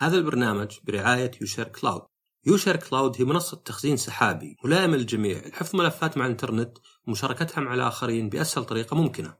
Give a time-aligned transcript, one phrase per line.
[0.00, 2.02] هذا البرنامج برعاية يوشير كلاود.
[2.46, 5.46] يوشير كلاود هي منصة تخزين سحابي ملائمة للجميع.
[5.46, 9.34] لحفظ ملفات مع الإنترنت ومشاركتها مع الآخرين بأسهل طريقة ممكنة.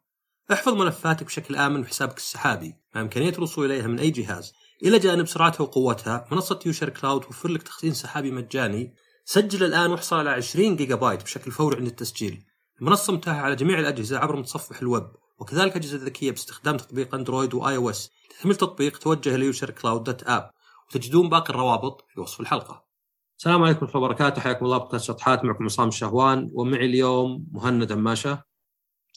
[0.53, 4.53] احفظ ملفاتك بشكل آمن بحسابك السحابي مع إمكانية الوصول إليها من أي جهاز.
[4.85, 8.95] إلى جانب سرعتها وقوتها منصة يوشير كلاود توفر لك تخزين سحابي مجاني.
[9.25, 12.45] سجل الآن واحصل على 20 جيجا بايت بشكل فوري عند التسجيل.
[12.81, 15.09] المنصة متاحة على جميع الأجهزة عبر متصفح الويب.
[15.39, 20.51] وكذلك أجهزة ذكية باستخدام تطبيق Android و iOS لتحميل تطبيق توجه ليوشر كلاود dot app
[20.89, 22.85] وتجدون باقي الروابط في وصف الحلقة.
[23.39, 24.41] السلام عليكم ورحمة الله وبركاته.
[24.41, 28.45] حياكم الله بودكاست شطحات معكم عصام الشهوان ومعي اليوم مهند عماشة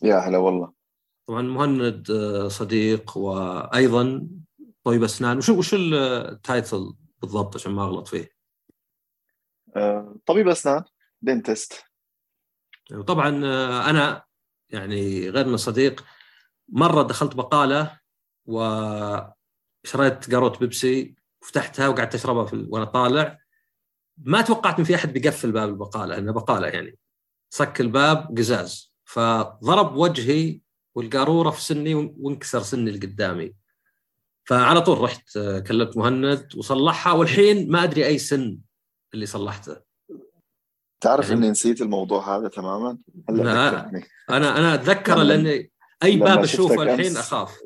[0.04, 0.74] يا هلا والله.
[1.28, 4.28] طبعا مهند آه، صديق وأيضا
[4.84, 5.38] طبيب أسنان.
[5.38, 8.30] وشو وش ال title بالضبط عشان ما أغلط فيه؟
[9.76, 10.84] آه، طبيب أسنان
[11.22, 11.84] dentist
[12.94, 14.24] وطبعا آه، أنا
[14.70, 16.06] يعني غير من صديق
[16.72, 18.00] مرة دخلت بقالة
[18.46, 23.40] وشريت قاروت بيبسي وفتحتها وقعدت أشربها في وأنا طالع.
[24.18, 26.98] ما توقعت إن في أحد بيقفل باب البقالة انها بقالة يعني.
[27.54, 28.94] صك الباب قزاز.
[29.06, 30.62] فضرب وجهي
[30.96, 33.56] والقارورة في سني وانكسر سني اللي قدامي.
[34.48, 37.14] فعلى طول رحت كلمت مهند وصلحها.
[37.14, 38.60] والحين ما أدري أي سن
[39.14, 39.78] اللي صلحته.
[41.04, 42.98] تعرف يعني إني نسيت الموضوع هذا تماما؟
[43.30, 43.90] هلا
[44.30, 45.71] أنا أنا اتذكره لأني
[46.04, 47.62] أي باب أشوفه الحين أخاف.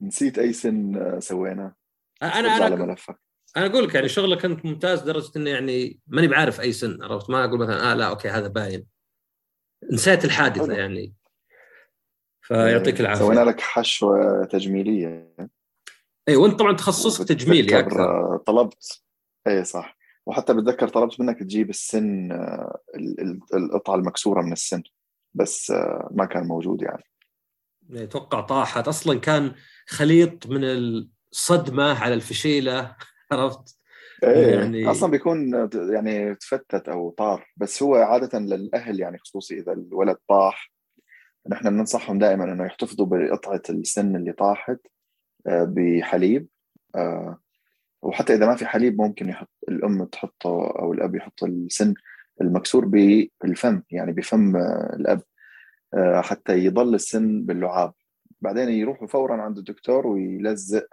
[0.00, 1.74] نسيت أي سن سويناه
[2.22, 3.18] أنا أنا ملفك.
[3.56, 7.30] أنا أقول لك يعني شغلك أنت ممتاز لدرجة إني يعني ماني بعارف أي سن عرفت؟
[7.30, 8.86] ما أقول مثلا آه لا okay هذا باين.
[9.92, 11.14] نسيت الحادثة يعني.
[12.40, 13.24] فيعطيك العافية.
[13.24, 15.34] سوينا لك حشوة تجميلية.
[16.28, 18.36] اي وأنت طبعا تخصصك تجميلي أكثر.
[18.46, 19.02] طلبت.
[19.46, 19.98] اي صح.
[20.26, 22.32] وحتى بتذكر طلبت منك تجيب السن
[23.54, 24.82] القطعة المكسورة من السن.
[25.34, 25.70] بس
[26.10, 27.02] ما كان موجود يعني.
[27.94, 28.88] أتوقع طاحت.
[28.88, 29.54] أصلا كان
[29.88, 32.96] خليط من الصدمة على الفشيلة
[33.32, 33.78] عرفت؟
[34.24, 37.46] إيه يعني أصلا بيكون يعني تفتت أو طار.
[37.56, 40.72] بس هو عادة للأهل يعني خصوصي إذا الولد طاح
[41.48, 44.78] نحن بننصحهم دائما إنه يحتفظوا بقطعة السن اللي طاحت
[45.46, 46.48] آه، بحليب
[46.96, 47.38] آه،
[48.02, 51.94] وحتى إذا ما في حليب ممكن يحط الأم تحطه أو الأب يحط السن
[52.40, 52.84] المكسور
[53.42, 55.22] بالفم يعني بفم آه، الأب
[56.22, 57.92] حتى يضل السن باللعاب.
[58.40, 60.86] بعدين يروحوا فورا عند الدكتور ويلزق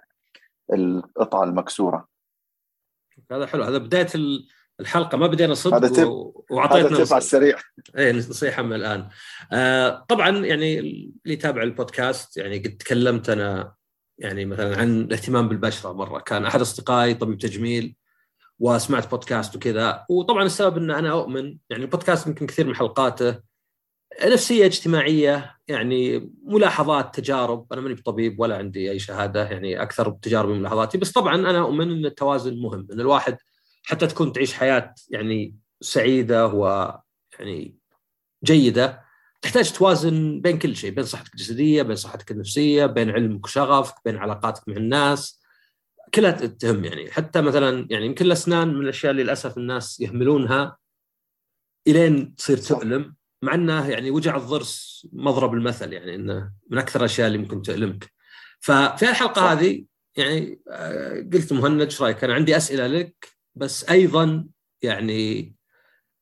[0.74, 2.08] القطعة المكسورة.
[3.32, 3.64] هذا حلو.
[3.64, 4.08] هذا بداية
[4.80, 6.08] الحلقة ما بدينا صدق هذا تب
[6.52, 7.58] وعطيتنا هذا تب على السريع.
[7.98, 9.10] اي نصيحة من الآن.
[9.52, 13.76] آه طبعا يعني اللي يتابع البودكاست يعني قد تكلمت أنا
[14.18, 16.20] يعني مثلا عن الاهتمام بالبشرة مرة.
[16.20, 17.96] كان أحد أصدقائي طبيب تجميل
[18.60, 20.06] وسمعت بودكاست وكذا.
[20.10, 23.50] وطبعا السبب إن أنا أؤمن يعني البودكاست يمكن كثير من حلقاته
[24.26, 27.74] نفسية اجتماعية يعني ملاحظات تجارب.
[27.74, 30.98] أنا ماني بطبيب ولا عندي أي شهادة يعني أكثر تجاربي ملاحظاتي.
[30.98, 33.38] بس طبعا أنا أؤمن إن التوازن مهم إن الواحد
[33.84, 37.78] حتى تكون تعيش حياة يعني سعيدة ويعني
[38.44, 39.02] جيدة
[39.42, 44.18] تحتاج توازن بين كل شيء بين صحتك الجسدية بين صحتك النفسية بين علمك وشغفك بين
[44.18, 45.39] علاقاتك مع الناس.
[46.14, 50.78] كلها تهم يعني حتى مثلا يعني يمكن الأسنان من الأشياء اللي للأسف الناس يهملونها
[51.88, 57.28] إلين تصير تؤلم مع إنه يعني وجع الضرس مضرب المثل يعني إنه من أكثر الأشياء
[57.28, 58.12] اللي ممكن تؤلمك.
[58.60, 59.52] ففي الحلقة صح.
[59.52, 59.86] هذه
[60.18, 64.48] يعني آه، قلت مهند إيش رأيك؟ أنا عندي أسئلة لك بس أيضا
[64.82, 65.56] يعني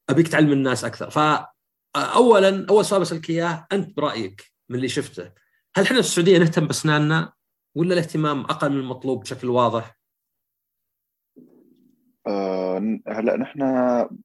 [0.10, 5.32] أبيك تعلم الناس أكثر فاولا أول سؤال بسألك إياه أنت برأيك من اللي شفته
[5.76, 7.34] هل إحنا في السعودية نهتم بأسناننا
[7.78, 9.98] ولا الاهتمام أقل من المطلوب بشكل واضح؟
[12.28, 13.60] آه، هلا نحن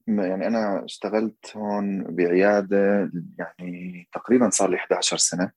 [0.07, 5.53] يعني أنا اشتغلت هون بعيادة يعني تقريبا صار لي 11 سنة.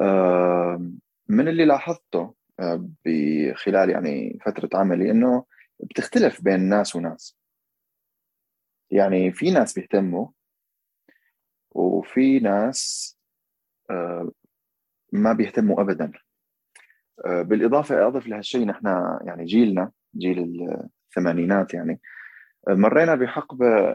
[0.00, 0.90] آه،
[1.28, 5.44] من اللي لاحظته آه، بخلال يعني فترة عملي إنه
[5.80, 7.38] بتختلف بين ناس وناس.
[8.90, 10.28] يعني في ناس بيهتموا
[11.70, 13.12] وفي ناس
[15.12, 16.12] ما بيهتموا ابدا.
[17.26, 18.86] بالإضافة اضف لهالشيء نحن
[19.24, 20.68] يعني جيلنا جيل
[21.08, 22.00] الثمانينات يعني
[22.68, 23.94] مرينا بحقبة.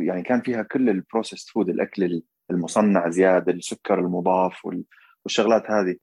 [0.00, 4.84] يعني كان فيها كل ال processed food الأكل المصنع زياده السكر المضاف وال...
[5.24, 5.96] والشغلات هذه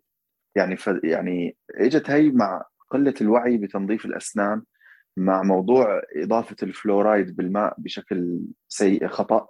[0.56, 0.90] يعني ف...
[1.04, 4.62] يعني إجت هي مع قلة الوعي بتنظيف الأسنان
[5.18, 9.48] مع موضوع إضافة الفلورايد بالماء بشكل سيء خطأ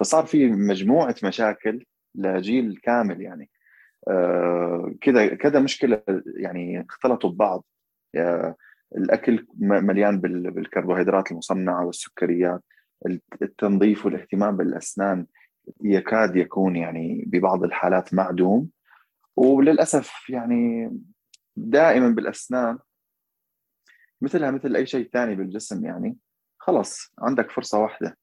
[0.00, 3.50] فصار في مجموعة مشاكل لجيل كامل يعني
[5.00, 6.02] كذا كذا مشكلة
[6.36, 7.64] يعني اختلطوا ببعض.
[8.96, 12.64] الأكل مليان بالكربوهيدرات المصنعة والسكريات
[13.42, 15.26] التنظيف والاهتمام بالأسنان
[15.84, 18.70] يكاد يكون يعني ببعض الحالات معدوم.
[19.36, 20.90] وللأسف يعني
[21.56, 22.78] دائما بالأسنان
[24.22, 26.16] مثلها مثل أي شيء ثاني بالجسم يعني
[26.58, 28.18] خلص عندك فرصة واحدة.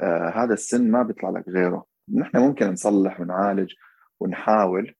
[0.00, 1.84] آه هذا السن ما بيطلع لك غيره.
[2.14, 3.72] نحن ممكن نصلح ونعالج
[4.20, 4.94] ونحاول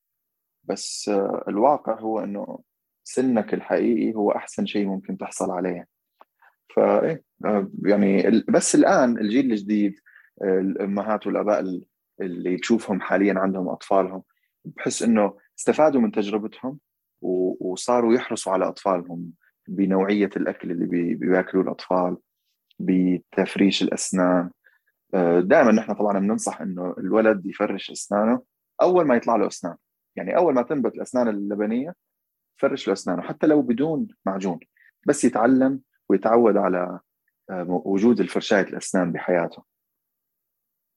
[0.65, 2.59] بس آه الواقع هو إنه
[3.05, 5.87] سنك الحقيقي هو أحسن شيء ممكن تحصل عليه.
[6.77, 9.95] فايه آه، يعني بس الآن الجيل الجديد
[10.43, 11.81] الأمهات والأباء
[12.21, 14.23] اللي تشوفهم حاليا عندهم أطفالهم
[14.65, 16.79] بحس إنه استفادوا من تجربتهم
[17.61, 19.33] وصاروا يحرصوا على أطفالهم
[19.69, 22.17] بنوعية الأكل اللي بياكلوه الأطفال
[22.79, 24.51] بتفريش الأسنان.
[25.15, 28.43] آه، دائما نحن طبعا بننصح إنه الولد يفرش أسنانه
[28.83, 29.77] أول ما يطلع له أسنان.
[30.17, 31.95] يعني أول ما تنبت الأسنان اللبنية
[32.61, 34.61] فرش له أسنانه حتى لو بدون معجون
[35.07, 37.01] بس يتعلم ويتعود على
[37.51, 39.65] آه، وجود الفرشاية الأسنان بحياته.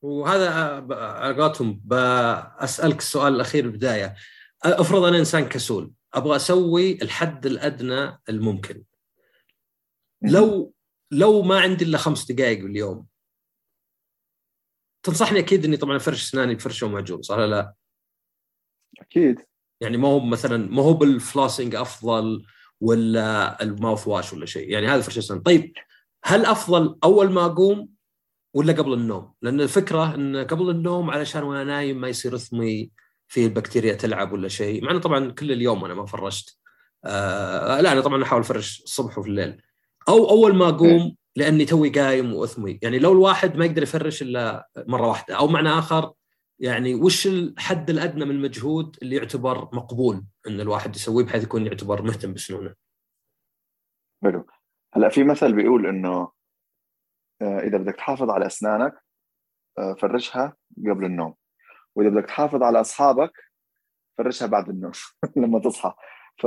[0.01, 0.49] وهذا
[0.93, 4.15] على قولتهم بسالك السؤال الأخير البدايه
[4.63, 8.83] أفرض أنا إنسان كسول أبغى أسوي الحد الأدنى الممكن.
[10.21, 10.73] لو
[11.11, 13.07] لو ما عندي إلا خمس دقائق باليوم
[15.03, 17.73] تنصحني أكيد إني طبعا أفرش أسناني بفرشة ومعجون صح لا؟
[19.01, 19.39] أكيد.
[19.81, 22.45] يعني ما هو مثلا ما هو بالفلاسنج أفضل
[22.81, 25.74] ولا الماوث واش ولا شيء؟ يعني هذا فرشه اسنان طيب
[26.24, 27.89] هل أفضل أول ما أقوم
[28.54, 32.92] ولا قبل النوم؟ لأن الفكرة إن قبل النوم علشان وأنا نايم ما يصير اثمي
[33.28, 34.84] في البكتيريا تلعب ولا شيء.
[34.84, 36.57] مع إنه طبعا كل اليوم أنا ما فرشت.
[37.06, 39.62] آه لا أنا طبعا أحاول أفرش الصبح وفي الليل.
[40.10, 42.80] أو أول ما أقوم لأني توي قايم وأثمي.
[42.81, 45.36] يعني لو الواحد ما يقدر يفرش إلا مرة واحدة.
[45.36, 46.12] أو معنى آخر
[46.59, 52.01] يعني وش الحد الأدنى من المجهود اللي يعتبر مقبول إن الواحد يسويه بحيث يكون يعتبر
[52.01, 52.75] مهتم بسنونه؟
[54.24, 54.45] حلو.
[54.94, 56.31] هلأ في مثل بيقول إنه
[57.42, 58.94] آه، إذا بدك تحافظ على أسنانك
[59.77, 61.36] آه، فرشها قبل النوم.
[61.95, 63.31] وإذا بدك تحافظ على أصحابك
[64.18, 64.92] فرشها بعد النوم
[65.36, 65.94] لما تصحى.
[66.38, 66.45] ف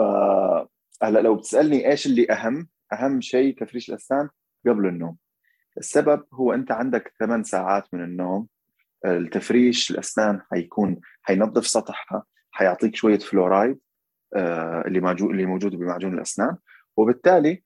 [1.02, 4.28] هلأ لو بتسألني إيش اللي أهم أهم شيء تفريش الأسنان؟
[4.66, 5.16] قبل النوم.
[5.78, 8.48] السبب هو أنت عندك ثمان ساعات من النوم
[9.04, 13.78] التفريش الأسنان حيكون حينظف سطحها حيعطيك شوية فلورايد
[14.36, 16.56] آه، اللي موجود اللي موجود بمعجون الأسنان.
[16.96, 17.62] وبالتالي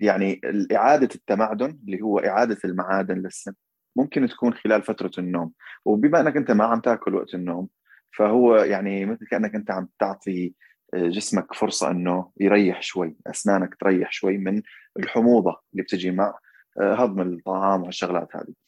[0.00, 0.40] يعني
[0.72, 3.54] إعادة التمعدن اللي هو إعادة المعادن للسن
[3.96, 5.52] ممكن تكون خلال فترة النوم.
[5.84, 7.68] وبما أنك أنت ما عم تاكل وقت النوم
[8.16, 10.54] فهو يعني مثل كأنك أنت عم تعطي
[10.94, 14.62] آه، جسمك فرصة إنه يريح شوي أسنانك تريح شوي من
[14.98, 16.38] الحموضة اللي بتجي مع
[16.80, 18.65] آه، هضم الطعام والشغلات هذه.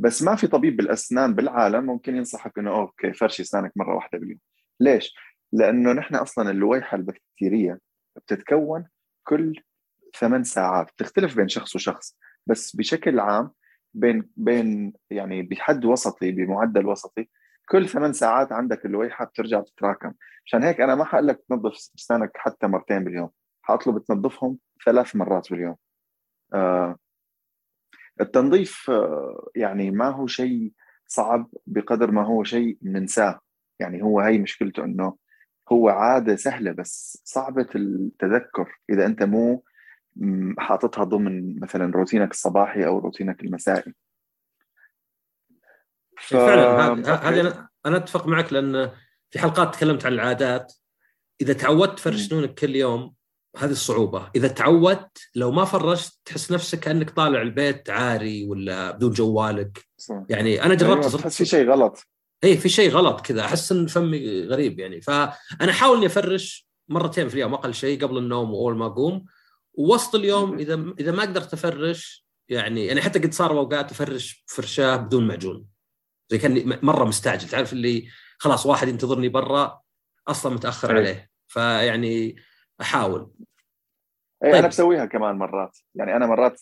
[0.00, 4.38] بس ما في طبيب بالأسنان بالعالم ممكن ينصحك إنه أوكي فرشي أسنانك مرة واحدة باليوم.
[4.80, 5.14] ليش؟
[5.52, 7.78] لأنه نحن أصلا اللويحة البكتيرية
[8.16, 8.88] بتتكون
[9.24, 9.62] كل
[10.18, 13.50] ثمان ساعات بتختلف بين شخص وشخص بس بشكل عام
[13.94, 17.28] بين بين يعني بحد وسطي بمعدل وسطي
[17.68, 20.12] كل ثمان ساعات عندك اللويحة بترجع تتراكم.
[20.46, 23.30] عشان هيك أنا ما حقول لك تنظف أسنانك حتى مرتين باليوم
[23.62, 25.76] حأطلب تنظفهم ثلاث مرات باليوم.
[26.54, 26.96] آه
[28.20, 30.72] التنظيف آه يعني ما هو شيء
[31.06, 33.40] صعب بقدر ما هو شيء ننساه.
[33.78, 35.16] يعني هو هي مشكلته إنه
[35.72, 38.80] هو عادة سهلة بس صعبة التذكر.
[38.90, 39.64] إذا أنت مو
[40.58, 43.94] حاططها ضمن مثلا روتينك الصباحي أو روتينك المسائي.
[46.18, 46.36] ف...
[46.36, 46.92] فعلا
[47.28, 48.90] هذه أنا أنا أتفق معك لأن
[49.30, 50.72] في حلقات تكلمت عن العادات.
[51.40, 53.14] إذا تعودت تفرش سنونك كل يوم
[53.56, 54.30] هذه الصعوبة.
[54.36, 60.22] إذا تعودت لو ما فرشت تحس نفسك كأنك طالع البيت عاري ولا بدون جوالك صح.
[60.28, 62.06] يعني أنا جربت أيوة تحس في شيء غلط.
[62.44, 63.44] اي في شيء غلط كذا.
[63.44, 65.00] أحس إن فمي غريب يعني.
[65.00, 69.26] فأنا أحاول إني أفرش مرتين في اليوم أقل شيء قبل النوم وأول ما أقوم.
[69.74, 74.96] ووسط اليوم إذا إذا ما قدرت أفرش يعني يعني حتى قد صار أوقات أفرش فرشاة
[74.96, 75.66] بدون معجون.
[76.28, 77.48] زي كأني مرة مستعجل.
[77.48, 78.08] تعرف اللي
[78.38, 79.80] خلاص واحد ينتظرني برا
[80.28, 81.30] أصلا متأخر عليه.
[81.46, 82.36] فيعني
[82.80, 83.30] أحاول.
[84.44, 84.54] اي طيب.
[84.54, 85.78] أنا بسويها كمان مرات.
[85.94, 86.60] يعني أنا مرات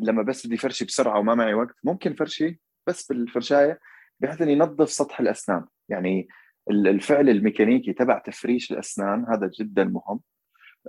[0.00, 3.80] لما بس بدي فرشي بسرعة وما معي وقت ممكن فرشي بس بالفرشاية
[4.20, 5.64] بحيث انه ينظف سطح الأسنان.
[5.88, 6.28] يعني
[6.70, 10.20] الفعل الميكانيكي تبع تفريش الأسنان هذا جدا مهم.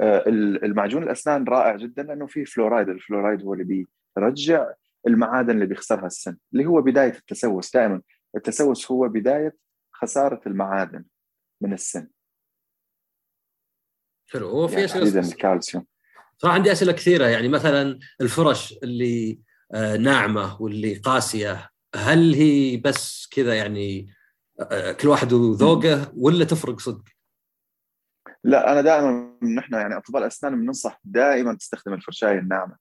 [0.01, 0.23] آه،
[0.63, 3.85] المعجون الأسنان رائع جدا لأنه فيه فلورايد الفلورايد هو اللي
[4.17, 4.73] بيرجع
[5.07, 7.73] المعادن اللي بيخسرها السن اللي هو بداية التسوس.
[7.73, 8.01] دائما
[8.35, 9.55] التسوس هو بداية
[9.91, 11.05] خسارة المعادن
[11.61, 12.07] من السن.
[14.33, 14.49] حلو.
[14.49, 15.85] هو في يعني أسئلة الكالسيوم.
[16.37, 17.25] صراحة عندي أسئلة كثيرة.
[17.25, 19.39] يعني مثلا الفرش اللي
[19.73, 24.13] آه، ناعمة واللي قاسية هل هي بس كذا يعني
[24.59, 27.03] آه، كل واحد وذوقه ولا تفرق صدق؟
[28.43, 32.77] لا أنا دائما نحن يعني أطباء الأسنان بننصح دائما تستخدم الفرشاية الناعمة.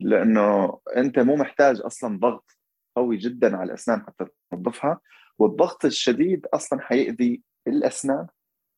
[0.00, 2.50] لأنه أنت مو محتاج أصلا ضغط
[2.96, 5.00] قوي جدا على الأسنان حتى تنظفها
[5.38, 8.26] والضغط الشديد أصلا حيأذي الأسنان.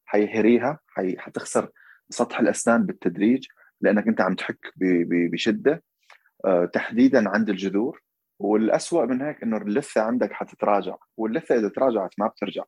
[0.09, 1.19] حيهريها حي...
[1.19, 1.71] حتخسر
[2.11, 3.47] سطح الأسنان بالتدريج
[3.81, 4.73] لأنك أنت عم تحك
[5.33, 5.83] بشدة.
[6.45, 8.03] آه، تحديدا عند الجذور.
[8.39, 12.65] والأسوأ من هيك إنه اللثة عندك حتتراجع واللثة إذا تراجعت ما بترجع.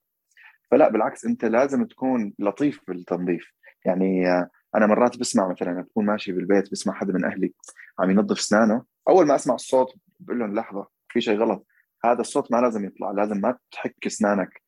[0.70, 3.52] فلا بالعكس أنت لازم تكون لطيف بالتنظيف.
[3.84, 7.52] يعني آه، أنا مرات بسمع مثلا اكون ماشي بالبيت بسمع حدا من أهلي
[7.98, 11.66] عم ينظف أسنانه أول ما أسمع الصوت بقول لهم لحظة في شيء غلط.
[12.04, 14.62] هذا الصوت ما لازم يطلع لازم ما تحك أسنانك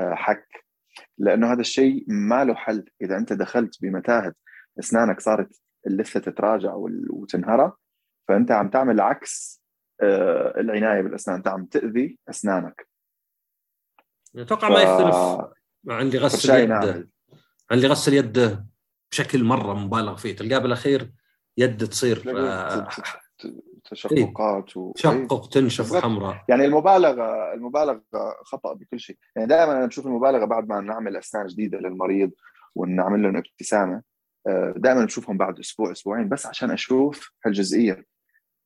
[0.00, 0.61] آه، حك.
[1.18, 2.84] لأنه هذا الشيء ما له حل.
[3.02, 4.34] إذا أنت دخلت بمتاهة
[4.78, 6.74] إسنانك صارت اللثة تتراجع
[7.10, 7.72] وتنهرى
[8.28, 9.62] فأنت عم تعمل عكس
[10.02, 11.36] آه، العناية بالأسنان.
[11.36, 12.88] أنت عم تأذي أسنانك.
[14.36, 14.72] أتوقع ف...
[14.72, 15.52] ما يختلف
[15.88, 17.08] عندي غسل يد
[17.70, 18.64] عندي غسل يد
[19.10, 20.36] بشكل مرة مبالغ فيه.
[20.36, 21.12] تلقاه بالأخير
[21.58, 22.22] يد تصير
[23.84, 24.92] تشققات و...
[24.92, 28.02] تشقق تنشف حمراء يعني المبالغة المبالغة
[28.44, 29.16] خطأ بكل شيء.
[29.36, 32.30] يعني دائما أنا بشوف المبالغة بعد ما نعمل أسنان جديدة للمريض
[32.74, 34.02] ونعمل لهم ابتسامة
[34.46, 38.04] آه، دائما بشوفهم بعد أسبوع أسبوعين بس عشان أشوف هالجزئية.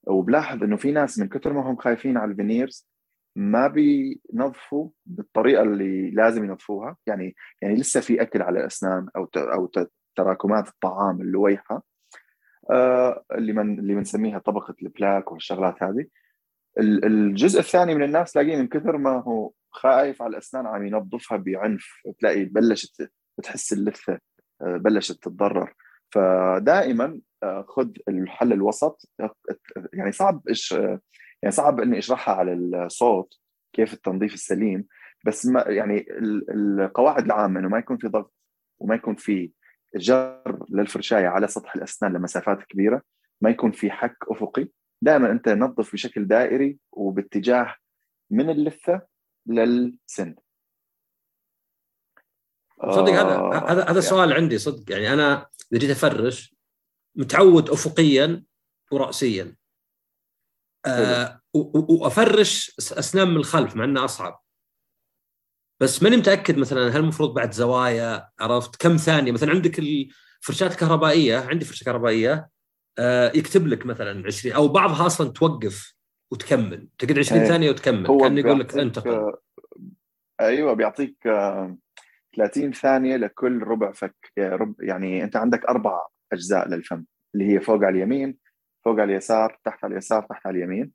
[0.07, 2.89] وبلاحظ إنه في ناس من كثر ما هم خايفين على الفينيرز
[3.37, 6.97] ما بينظفوا بالطريقة اللي لازم ينظفوها.
[7.07, 9.71] يعني يعني لسه في أكل على الأسنان أو أو
[10.17, 11.83] تراكمات الطعام اللويحة.
[13.33, 16.07] اللي من اللي بنسميها طبقة البلاك والشغلات هذه.
[16.79, 21.87] الجزء الثاني من الناس تلاقيه من كثر ما هو خايف على الأسنان عم ينظفها بعنف
[22.19, 24.19] تلاقي بلشت بتحس اللثة
[24.63, 25.75] آه، بلشت تتضرر.
[26.11, 29.11] فدائما آه، خذ الحل الوسط.
[29.93, 30.73] يعني صعب إيش
[31.43, 33.35] يعني صعب إني أشرحها على الصوت
[33.73, 34.87] كيف التنظيف السليم
[35.27, 36.07] بس ما يعني
[36.51, 38.35] القواعد العامة إنه ما يكون في ضغط
[38.81, 39.51] وما يكون في
[39.95, 43.03] جر للفرشايه على سطح الأسنان لمسافات كبيرة
[43.41, 44.69] ما يكون في حك أفقي.
[45.03, 47.75] دائما أنت نظف بشكل دائري وباتجاه
[48.31, 49.03] من اللثة
[49.47, 50.35] للسن.
[52.83, 54.01] صدق هذا آه هذا هذا يعني.
[54.03, 54.93] سؤال عندي صدق.
[54.93, 56.57] يعني أنا إذا جيت أفرش
[57.15, 58.45] متعود افقيا
[58.93, 59.57] وراسيا.
[60.87, 64.46] آه وأفرش أسنان من الخلف مع إنه أصعب.
[65.81, 71.39] بس ماني متأكد مثلا هل المفروض بعد زوايا عرفت؟ كم ثانية؟ مثلا عندك الفرشات الكهربائيه
[71.39, 72.49] عندي فرشه كهربائية
[72.99, 75.95] آه يكتب لك مثلا 20 أو بعضها أصلا توقف
[76.33, 76.89] وتكمل.
[76.99, 77.49] تقعد 20 إيه.
[77.49, 78.21] ثانية وتكمل.
[78.21, 79.33] كان يقول لك انتقل.
[80.41, 81.17] أيوه بيعطيك
[82.37, 84.33] 30 ثانية لكل ربع فك
[84.81, 87.05] يعني أنت عندك أربع أجزاء للفم
[87.35, 88.39] اللي هي فوق على اليمين
[88.85, 90.93] فوق على اليسار تحت على اليسار تحت على اليمين.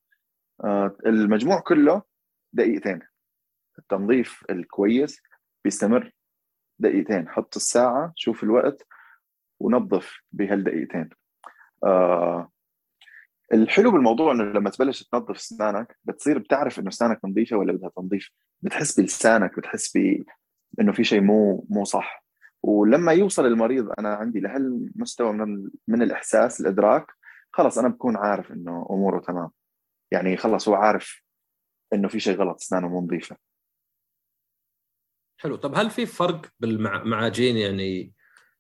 [0.64, 2.02] آه، المجموع كله
[2.54, 3.00] دقيقتين.
[3.82, 5.22] التنظيف الكويس
[5.64, 6.12] بيستمر
[6.80, 7.30] دقيقتين.
[7.30, 8.88] حط الساعة شوف الوقت
[9.60, 11.10] ونظف بهالدقيقتين.
[11.84, 12.52] آه
[13.54, 18.30] الحلو بالموضوع إنه لما تبلش تنظف اسنانك بتصير بتعرف إنه اسنانك نظيفة ولا بدها تنظيف.
[18.62, 20.24] بتحس بلسانك بتحس ب
[20.80, 22.26] إنه في شيء مو مو صح.
[22.64, 27.06] ولما يوصل المريض أنا عندي لهالمستوى من من الإحساس الإدراك
[27.54, 29.50] خلص أنا بكون عارف إنه أموره تمام.
[30.12, 31.24] يعني خلص هو عارف
[31.94, 33.38] إنه في شيء غلط اسنانه مو نظيفة.
[35.42, 35.56] حلو.
[35.56, 38.14] طب هل في فرق بالمعاجين يعني؟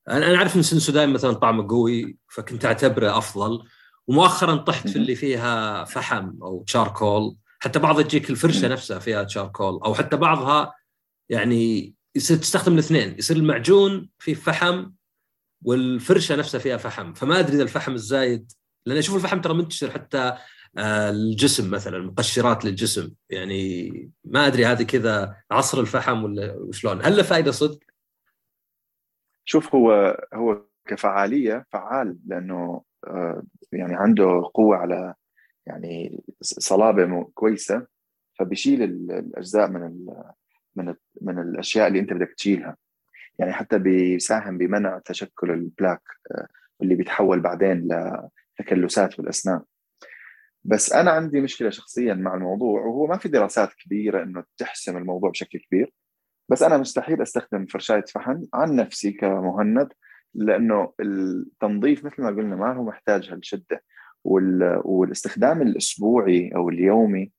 [0.09, 3.63] أنا عارف إن سنسوداين مثلا طعمه قوي فكنت أعتبره أفضل.
[4.07, 9.79] ومؤخرا طحت في اللي فيها فحم أو تشاركول حتى بعض تجيك الفرشة نفسها فيها تشاركول
[9.85, 10.73] أو حتى بعضها
[11.29, 13.15] يعني يصير تستخدم الاثنين.
[13.17, 14.91] يصير المعجون فيه فحم
[15.61, 17.13] والفرشة نفسها فيها فحم.
[17.13, 18.51] فما أدري إذا الفحم الزايد
[18.85, 20.38] لأن أشوف الفحم ترى منتشر حتى
[20.77, 23.13] الجسم مثلا مقشرات للجسم.
[23.29, 23.91] يعني
[24.23, 27.79] ما أدري هذه كذا عصر الفحم ولا وشلون هل له فائده صدق؟
[29.45, 35.13] شوف هو هو كفعالية فعال لأنه آه، يعني عنده قوة على
[35.65, 37.87] يعني صلابة كويسة.
[38.39, 40.05] فبيشيل الأجزاء من
[40.75, 42.77] من من الأشياء اللي أنت بدك تشيلها.
[43.39, 46.01] يعني حتى بيساهم بمنع تشكل البلاك
[46.31, 46.47] آه،
[46.81, 47.87] اللي بيتحول بعدين
[48.59, 49.61] لتكلسات بالاسنان
[50.63, 55.29] بس أنا عندي مشكلة شخصيا مع الموضوع وهو ما في دراسات كبيرة إنه تحسم الموضوع
[55.29, 55.93] بشكل كبير
[56.49, 59.93] بس أنا مستحيل أستخدم فرشايه فحم عن نفسي كمهند
[60.33, 63.83] لأنه التنظيف مثل ما قلنا ما هو محتاج هالشدة
[64.23, 67.31] والاستخدام الأسبوعي أو اليومي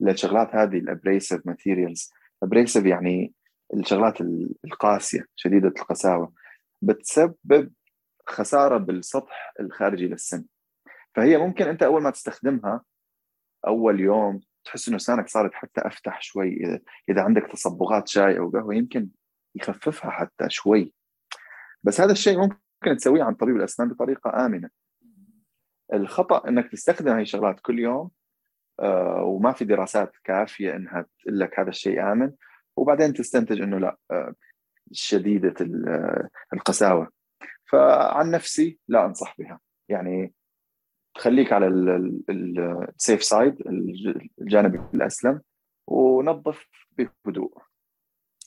[0.00, 2.12] للشغلات هذه ال abrasive materials.
[2.42, 3.34] abrasive يعني
[3.74, 4.20] الشغلات
[4.64, 6.32] القاسية شديدة القساوة
[6.82, 7.72] بتسبب
[8.26, 10.44] خسارة بالسطح الخارجي للسن.
[11.16, 12.82] فهي ممكن أنت أول ما تستخدمها
[13.66, 18.50] أول يوم تحس إنه اسنانك صارت حتى أفتح شوي إذا إذا عندك تصبغات شاي أو
[18.50, 19.08] قهوة يمكن
[19.54, 20.94] يخففها حتى شوي.
[21.82, 24.70] بس هذا الشيء ممكن تسويه عن طبيب الأسنان بطريقة آمنة.
[25.92, 28.10] الخطأ إنك تستخدم هاي الشغلات كل يوم
[28.80, 32.32] آه وما في دراسات كافية إنها تقول لك هذا الشيء آمن
[32.76, 34.34] وبعدين تستنتج إنه لا آه
[34.92, 35.54] شديدة
[36.52, 37.10] القساوة.
[37.64, 39.60] فعن نفسي لا أنصح بها.
[39.88, 40.34] يعني
[41.20, 41.66] خليك على
[42.30, 43.62] السيف سايد
[44.40, 45.40] الجانب الأسلم
[45.86, 47.58] ونظف بهدوء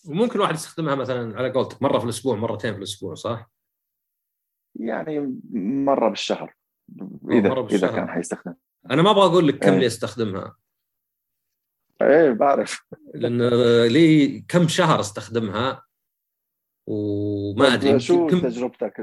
[0.09, 3.51] وممكن واحد يستخدمها مثلا على قولتك مرة في الأسبوع مرتين في الأسبوع صح؟
[4.79, 5.39] يعني
[5.85, 6.55] مرة بالشهر
[7.31, 7.89] إذا مرة بالشهر.
[7.89, 8.53] اذا كان حيستخدم
[8.91, 9.79] أنا ما أبغى أقول لك كم إيه.
[9.79, 10.55] لي استخدمها
[12.01, 13.47] إيه بعرف لأن
[13.87, 15.85] لي كم شهر استخدمها
[16.87, 18.39] وما أدري شو كم...
[18.39, 18.93] تجربتك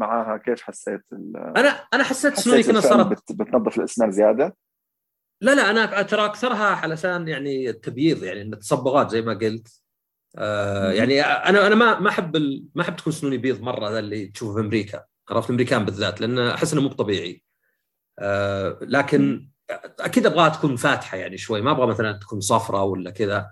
[0.00, 1.00] معاها؟ كيف حسيت
[1.36, 3.32] أنا أنا حسيت سنوني كنا صارت بت...
[3.32, 4.56] بتنظف الإسنان زيادة؟
[5.40, 9.80] لا لا أنا ترى أكثرها علشان يعني التبييض يعني التصبغات زي ما قلت.
[10.38, 12.64] آه يعني أنا أنا ما ما أحب ال...
[12.74, 15.04] ما أحب تكون سنوني بيض مرة ذا اللي تشوفه في أمريكا.
[15.30, 17.42] عرفت؟ الأمريكان بالذات لأن أحس إنه مو طبيعي.
[18.18, 19.48] آه لكن
[20.00, 21.60] أكيد أبغاها تكون فاتحة يعني شوي.
[21.60, 23.50] ما أبغى مثلا تكون صفراء ولا كذا.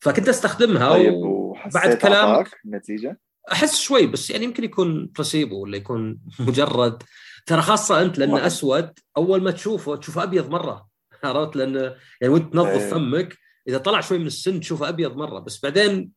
[0.00, 3.20] فكنت أستخدمها طيب وبعد كلامك النتيجه
[3.52, 7.02] أحس شوي بس يعني يمكن يكون بلاسيبو ولا يكون مجرد.
[7.46, 10.88] ترى خاصة أنت لأنه أسود أول ما تشوفه تشوفه أبيض مرة.
[11.24, 12.90] عرفت؟ لأن يعني وانت تنظف أيه.
[12.90, 13.36] فمك.
[13.68, 15.38] إذا طلع شوي من السن تشوفه أبيض مرة.
[15.38, 16.12] بس بعدين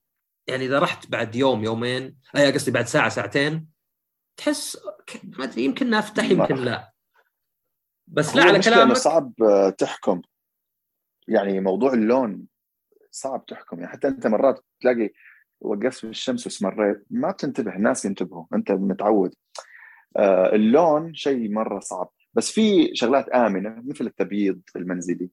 [0.47, 3.67] يعني إذا رحت بعد يوم يومين أي قصدي بعد ساعة ساعتين
[4.37, 4.77] تحس
[5.23, 6.93] ما أدري يمكن أفتح يمكن لا.
[8.07, 8.95] بس لا على كلامك.
[8.95, 9.33] صعب
[9.77, 10.21] تحكم.
[11.27, 12.45] يعني موضوع اللون
[13.11, 13.79] صعب تحكم.
[13.79, 15.09] يعني حتى أنت مرات تلاقي
[15.63, 18.45] وقفت في الشمس واستمريت ما بتنتبه الناس ينتبهوا.
[18.53, 19.35] أنت متعود.
[20.17, 22.09] آه اللون شيء مرة صعب.
[22.33, 25.29] بس في شغلات آمنة مثل التبييض المنزلي.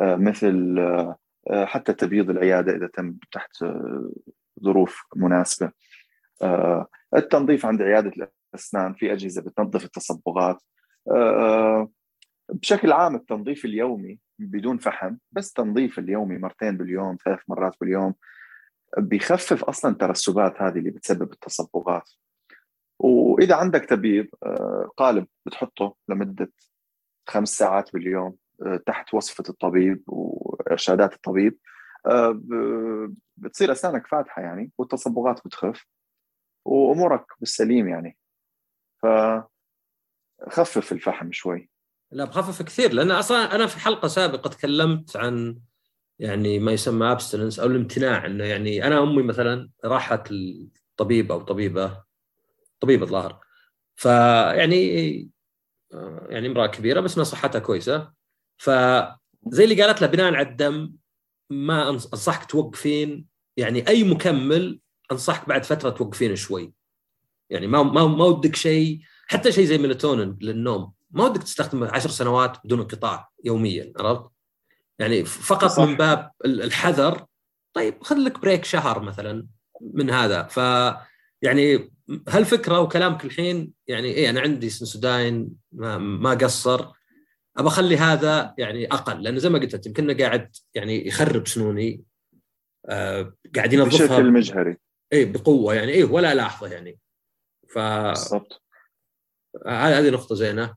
[0.00, 3.64] آه مثل آه حتى تبييض العيادة إذا تم تحت
[4.64, 5.72] ظروف مناسبة.
[7.16, 10.62] التنظيف عند عيادة الأسنان في أجهزة بتنظف التصبغات.
[12.52, 18.14] بشكل عام التنظيف اليومي بدون فحم بس تنظيف اليومي مرتين باليوم ثلاث مرات باليوم.
[18.98, 22.10] بيخفف أصلا الترسبات هذه اللي بتسبب التصبغات.
[22.98, 26.52] وإذا عندك تبييض آه، قالب بتحطه لمدة
[27.28, 31.58] خمس ساعات باليوم آه، تحت وصفة الطبيب وإرشادات الطبيب.
[32.06, 32.40] آه،
[33.36, 35.86] بتصير أسنانك فاتحة يعني والتصبغات بتخف
[36.64, 38.16] وأمورك بالسليم يعني.
[39.02, 39.06] ف
[40.48, 41.70] خفف الفحم شوي.
[42.10, 45.58] لا بخفف كثير لأن أصلا أنا في حلقة سابقة تكلمت عن
[46.18, 52.02] يعني ما يسمى ابستنس أو الامتناع إنه يعني أنا أمي مثلا راحت الطبيب أو طبيبة
[52.80, 53.40] طبيبه الظاهر.
[53.96, 55.30] فيعني
[55.94, 58.12] آه، يعني امرأة كبيرة بس ما صحتها كويسه
[58.58, 60.94] فزي اللي قالت له بناء على الدم
[61.50, 63.26] ما أنصحك توقفين.
[63.56, 64.80] يعني أي مكمل
[65.12, 66.72] أنصحك بعد فترة توقفين شوي.
[67.50, 70.92] يعني ما ما ما ودك شيء حتى شيء زي ميلاتونين للنوم.
[71.10, 74.37] ما ودك تستخدمه عشر سنوات بدون انقطاع يوميا عرفت؟
[74.98, 75.82] يعني فقط صح.
[75.82, 77.26] من باب الحذر
[77.74, 79.46] طيب خذ لك بريك شهر مثلا
[79.80, 80.42] من هذا.
[80.42, 80.56] ف
[81.42, 81.92] يعني
[82.28, 86.92] هالفكرة وكلامك الحين يعني إيه أنا عندي Sensodyne ما, ما قصر.
[87.56, 92.04] أبى أخلي هذا يعني أقل لأنه زي ما قلت يمكن قاعد يعني يخرب سنوني.
[92.88, 94.76] آه قاعد ينظفها بشكل مجهري.
[95.12, 96.98] اي بقوة يعني إيه ولا لاحظة يعني.
[97.68, 98.62] ف بالضبط.
[99.66, 100.74] هذه نقطة زينة.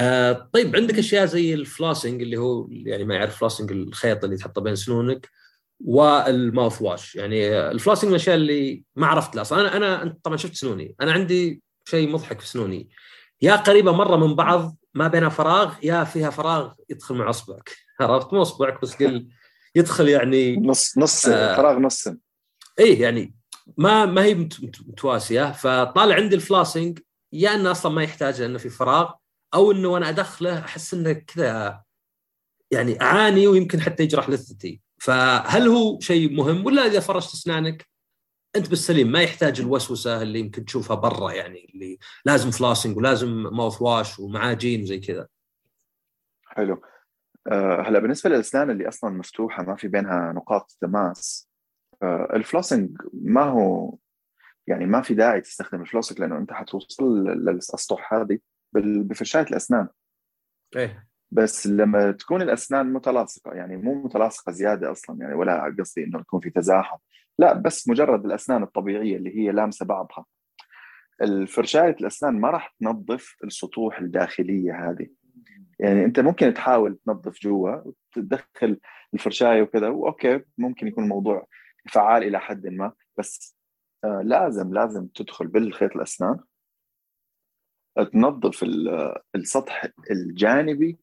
[0.00, 4.36] آه طيب عندك أشياء زي ال flossing اللي هو يعني ما يعرف flossing الخيط اللي
[4.36, 5.28] تحطه بين سنونك
[5.84, 10.24] وال mouthwash يعني ال flossing من الأشياء اللي ما عرفت له أصلا أنا أنا أنت
[10.24, 10.94] طبعا شفت سنوني.
[11.00, 12.88] أنا عندي شيء مضحك في سنوني.
[13.42, 17.76] يا قريبة مرة من بعض ما بينها فراغ يا فيها فراغ يدخل مع أصبعك.
[18.00, 19.28] عرفت؟ مو أصبعك بس قل
[19.74, 22.08] يدخل يعني نص نص آه فراغ نص.
[22.78, 23.34] اي يعني
[23.78, 24.34] ما ما هي
[24.88, 25.52] متواسية.
[25.52, 26.98] فطالع عندي ال flossing
[27.32, 29.10] يا إنه أصلا ما يحتاج لأنه في فراغ.
[29.54, 31.82] أو إنه وأنا أدخله أحس إنه كذا
[32.70, 37.90] يعني اعاني ويمكن حتى يجرح لثتي فهل هو شيء مهم؟ ولا إذا فرشت أسنانك
[38.56, 44.18] أنت بالسليم ما يحتاج الوسوسة اللي يمكن تشوفها برا يعني اللي لازم flossing ولازم mouthwash
[44.18, 45.28] ومعاجين وزي كذا.
[46.46, 46.82] حلو.
[47.46, 51.50] أه هلا بالنسبة للأسنان اللي أصلا مفتوحة ما في بينها نقاط تماس
[52.34, 53.94] ال flossing ما هو
[54.66, 58.38] يعني ما في داعي تستخدم ال flossing لأنه أنت حتوصل للأسطح هذه.
[58.74, 59.88] بفرشايه الأسنان.
[60.76, 61.10] إيه.
[61.30, 66.40] بس لما تكون الأسنان متلاصقة يعني مو متلاصقة زيادة أصلا يعني ولا قصدي إنه يكون
[66.40, 66.96] في تزاحم.
[67.38, 70.24] لا بس مجرد الأسنان الطبيعية اللي هي لامسة بعضها.
[71.22, 75.06] الفرشاية الأسنان ما راح تنظف السطوح الداخلية هذه.
[75.78, 77.76] يعني أنت ممكن تحاول تنظف جوا
[78.16, 78.80] وتدخل
[79.14, 81.46] الفرشاية وكذا وأوكي ممكن يكون الموضوع
[81.90, 83.56] فعال إلى حد ما بس
[84.04, 86.38] آه لازم لازم تدخل بالخيط الأسنان.
[88.12, 88.64] تنظف
[89.34, 90.98] السطح الجانبي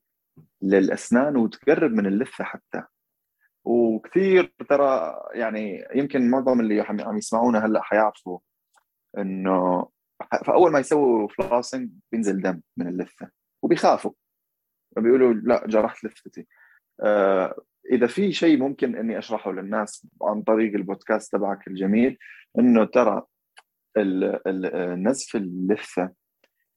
[0.62, 2.84] للأسنان وتقرب من اللثة حتى.
[3.64, 8.40] وكثير ترى يعني يمكن معظم اللي عم يسمعونا هلأ حيعرفوا
[9.18, 9.90] إنه
[10.46, 13.30] فأول ما يسووا فلاسنج بينزل دم من اللثة
[13.62, 14.12] وبيخافوا.
[14.98, 16.48] بيقولوا لا جرحت لثتي.
[17.04, 17.56] آه
[17.92, 22.18] إذا في شيء ممكن إني أشرحه للناس عن طريق البودكاست تبعك الجميل
[22.60, 23.24] إنه ترى
[24.98, 26.12] نزف اللثة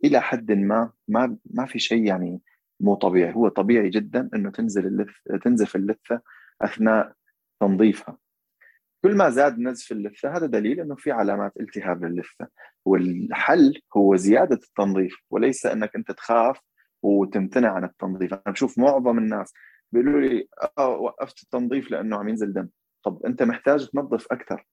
[0.04, 2.40] إلى حد ما ما ما في شيء يعني
[2.80, 3.34] مو طبيعي.
[3.34, 6.20] هو طبيعي جدا إنه تنزل اللث تنزف اللثه
[6.62, 7.12] أثناء
[7.60, 8.18] تنظيفها.
[9.04, 12.48] كل ما زاد نزف اللثه هذا دليل إنه في علامات التهاب للثه
[12.84, 16.60] والحل هو زيادة التنظيف وليس إنك أنت تخاف
[17.02, 18.34] وتمتنع عن التنظيف.
[18.34, 19.52] أنا بشوف معظم الناس
[19.92, 22.68] بيقولوا لي آه وقفت التنظيف لأنه عم ينزل دم.
[23.02, 24.66] طب أنت محتاج تنظف أكثر.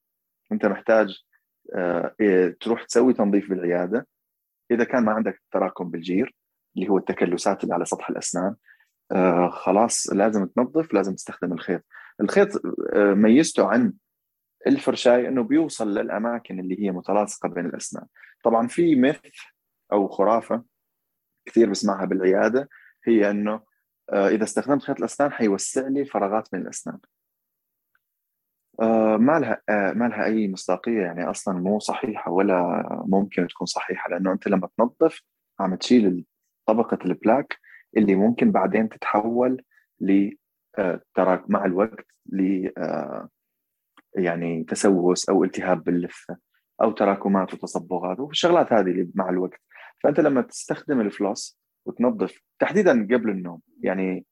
[0.52, 1.24] أنت محتاج
[1.76, 4.08] آه إيه، تروح تسوي تنظيف بالعيادة.
[4.72, 6.36] إذا كان ما عندك تراكم بالجير
[6.76, 8.56] اللي هو التكلسات اللي على سطح الأسنان
[9.12, 11.84] آه خلاص لازم تنظف لازم تستخدم الخيط.
[12.22, 12.62] الخيط
[12.94, 13.94] آه ميزته عن
[14.68, 18.06] الفرشاي إنه بيوصل للأماكن اللي هي متلاصقة بين الأسنان.
[18.44, 19.20] طبعا في مث
[19.92, 20.64] أو خرافة
[21.46, 22.70] كثير بسمعها بالعيادة
[23.06, 23.62] هي إنه
[24.10, 27.00] آه، إذا استخدمت خيط الأسنان حيوسع لي فراغات من الأسنان.
[29.18, 34.10] ما لها آه، ما لها أي مصداقية يعني أصلا مو صحيحة ولا ممكن تكون صحيحة
[34.10, 35.22] لأنه أنت لما تنظف
[35.60, 36.26] عم تشيل
[36.66, 37.58] طبقة البلاك
[37.98, 39.64] اللي ممكن بعدين تتحول
[40.02, 40.32] ل
[41.48, 42.70] مع الوقت ل
[44.16, 46.38] يعني تسوس أو التهاب باللثه
[46.82, 49.62] أو تراكمات وتصبغات والشغلات هذه اللي مع الوقت.
[50.04, 54.26] فأنت لما تستخدم الفلوس وتنظف تحديدا قبل النوم يعني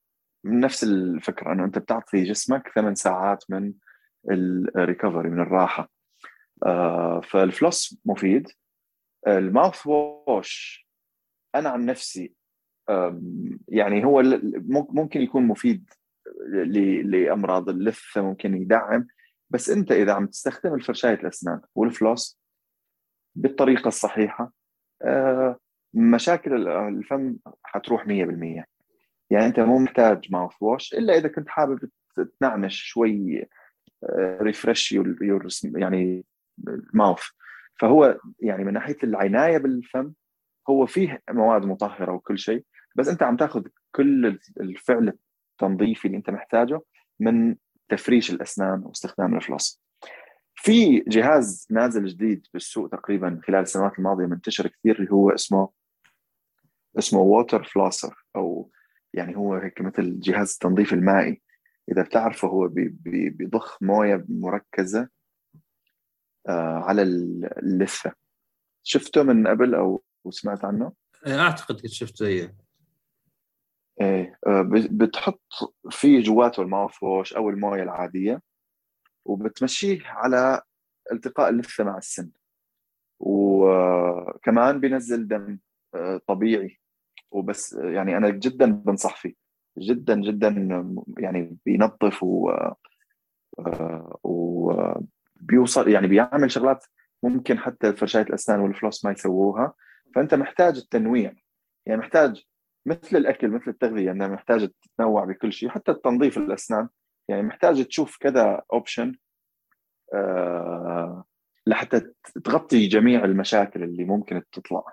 [0.45, 3.73] نفس الفكرة إنه أنت بتعطي جسمك ثمان ساعات من
[4.31, 5.91] الريكفري من الراحة.
[6.65, 8.47] آه فالفلوس مفيد.
[9.27, 10.85] الماوث ووش
[11.55, 12.33] أنا عن نفسي
[13.67, 14.23] يعني هو
[14.69, 15.89] ممكن يكون مفيد
[17.03, 19.07] لأمراض اللثة ممكن يدعم
[19.49, 22.39] بس أنت إذا عم تستخدم الفرشايه الأسنان والفلوس
[23.35, 24.53] بالطريقة الصحيحة
[25.01, 25.59] آه،
[25.93, 28.07] مشاكل الفم حتروح 100%
[29.29, 31.89] يعني أنت مو محتاج ماوث ووش إلا إذا كنت حابب
[32.39, 33.45] تنعنش شوي
[34.41, 36.25] ريفرش يور يعني
[36.67, 37.23] الماوث
[37.79, 40.13] فهو يعني من ناحية العناية بالفم
[40.69, 45.13] هو فيه مواد مطهرة وكل شيء بس أنت عم تاخذ كل الفعل
[45.51, 46.81] التنظيفي اللي أنت محتاجه
[47.19, 47.55] من
[47.89, 49.81] تفريش الأسنان واستخدام الفلوس.
[50.55, 55.69] في جهاز نازل جديد بالسوق تقريبا خلال السنوات الماضية منتشر كثير اللي هو اسمه
[56.99, 58.71] اسمه ووتر فلاسر أو
[59.13, 61.41] يعني هو هيك مثل جهاز التنظيف المائي.
[61.91, 65.09] إذا بتعرفه هو بيضخ موية مركزة
[66.47, 68.13] آه، على اللثة.
[68.83, 70.93] شفته من قبل أو سمعت عنه؟
[71.27, 72.55] إيه، أعتقد كنت شفته إيه.
[74.01, 75.41] إيه آه، بتحط
[75.91, 78.41] فيه جواته الماوث أو الموية العادية
[79.25, 80.61] وبتمشيه على
[81.11, 82.31] التقاء اللثة مع السن.
[83.19, 85.59] وكمان بينزل دم
[85.95, 86.79] آه، طبيعي.
[87.31, 89.44] وبس يعني أنا جدا بنصح فيه.
[89.77, 90.49] جدا جدا
[91.17, 92.51] يعني بينظف و
[93.59, 96.85] آه، وبيوصل يعني بيعمل شغلات
[97.23, 99.73] ممكن حتى فرشايه الأسنان والفلوس ما يسووها.
[100.15, 101.33] فأنت محتاج التنويع.
[101.85, 102.43] يعني محتاج
[102.85, 105.69] مثل الأكل مثل التغذية انها محتاج تتنوع بكل شيء.
[105.69, 106.89] حتى التنظيف الأسنان.
[107.27, 109.15] يعني محتاج تشوف كذا اوبشن
[110.13, 111.23] آه
[111.67, 112.01] لحتى
[112.43, 114.83] تغطي جميع المشاكل اللي ممكن تطلع.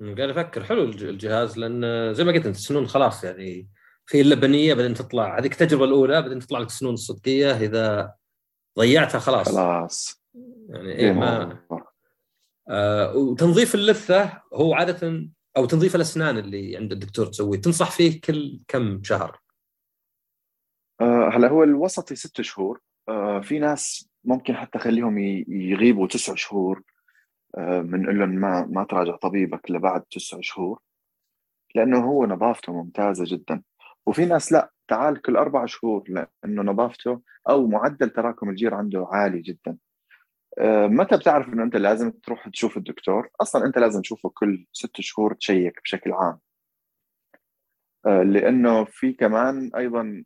[0.00, 0.64] قاعد أفكر.
[0.64, 3.68] حلو الجهاز لأن زي ما قلت أنت السنون خلاص يعني
[4.06, 5.38] في اللبنيه بعدين تطلع.
[5.38, 8.14] هذيك التجربة الأولى بعدين تطلع لك السنون الصدقيه إذا
[8.78, 9.48] ضيعتها خلاص.
[9.48, 10.24] خلاص.
[10.68, 11.58] يعني إيه ما
[12.68, 18.60] آه وتنظيف اللثة هو عادة أو تنظيف الأسنان اللي عند الدكتور تسويه تنصح فيه كل
[18.68, 19.40] كم شهر؟
[21.00, 22.80] آه هلا هو الوسطي ست شهور.
[23.08, 26.82] آه في ناس ممكن حتى خليهم يغيبوا تسع شهور.
[27.58, 30.80] بنقول آه، لهم ما ما تراجع طبيبك لبعد تسع شهور.
[31.74, 33.62] لأنه هو نظافته ممتازة جدا.
[34.06, 39.40] وفي ناس لا تعال كل أربع شهور لأنه نظافته أو معدل تراكم الجير عنده عالي
[39.40, 39.76] جدا
[40.58, 45.00] آه، متى بتعرف إنه أنت لازم تروح تشوف الدكتور؟ أصلا أنت لازم تشوفه كل ست
[45.00, 46.38] شهور تشيك بشكل عام.
[48.06, 50.24] آه، لأنه في كمان أيضا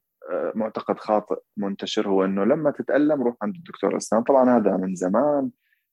[0.54, 5.50] معتقد خاطئ منتشر هو إنه لما تتألم روح عند الدكتور أسنان، طبعا هذا من زمان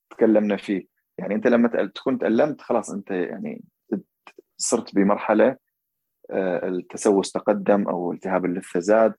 [0.09, 3.63] تكلمنا فيه، يعني أنت لما تكون تألمت خلاص أنت يعني
[4.57, 5.57] صرت بمرحلة آه،
[6.31, 9.13] التسوس تقدم أو التهاب اللثه زاد.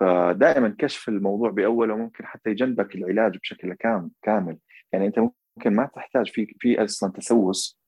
[0.00, 3.74] فدائما كشف الموضوع باوله ممكن حتى يجنبك العلاج بشكل
[4.22, 4.58] كامل.
[4.92, 7.80] يعني أنت ممكن ما تحتاج في في أصلا تسوس.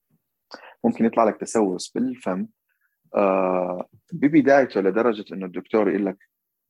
[0.83, 2.47] ممكن يطلع لك تسوس بالفم.
[3.15, 6.17] آه، ببدايته لدرجه انه الدكتور يقول لك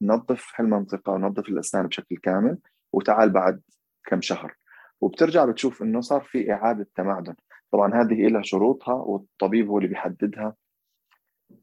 [0.01, 2.57] نظف هالمنطقة ونظف الأسنان بشكل كامل
[2.93, 3.61] وتعال بعد
[4.05, 4.55] كم شهر.
[5.01, 7.35] وبترجع بتشوف إنه صار في إعادة تمعدن.
[7.71, 10.45] طبعا هذه لها شروطها والطبيب هو اللي بيحددها.
[10.45, 10.55] آه،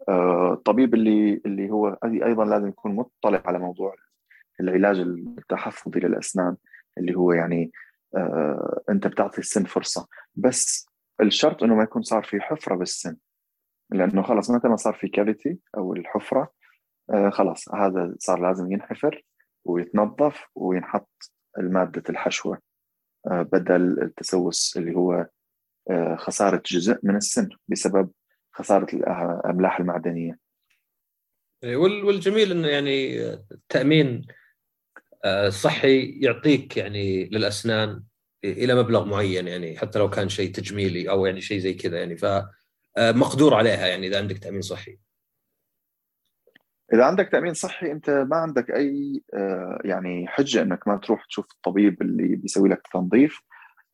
[0.09, 3.95] الطبيب اللي اللي هو أيضا لازم يكون مطلع على موضوع
[4.61, 6.57] العلاج التحفظي للأسنان
[6.99, 7.73] اللي هو يعني
[8.17, 10.09] آه، أنت بتعطي السن فرصة.
[10.35, 10.87] بس
[11.21, 13.17] الشرط إنه ما يكون صار في حفرة بالسن
[13.91, 16.53] لأنه خلص متى ما صار في كافيتي أو الحفرة
[17.11, 19.25] آه، خلاص هذا صار لازم ينحفر
[19.65, 22.59] ويتنظف وينحط المادة الحشوة
[23.27, 25.27] بدل التسوس اللي هو
[26.17, 28.11] خسارة جزء من السن بسبب
[28.53, 30.39] خسارة الأملاح المعدنية
[31.65, 34.27] إيه، والجميل إنه يعني التامين
[35.25, 38.03] الصحي آه، يعطيك يعني للأسنان
[38.45, 42.17] إلى مبلغ معين يعني حتى لو كان شيء تجميلي أو يعني شيء زي كذا يعني
[42.17, 44.99] فمقدور آه، عليها يعني إذا عندك تأمين صحي.
[46.93, 51.47] إذا عندك تأمين صحي أنت ما عندك أي آه، يعني حجة إنك ما تروح تشوف
[51.53, 53.41] الطبيب اللي بيسوي لك تنظيف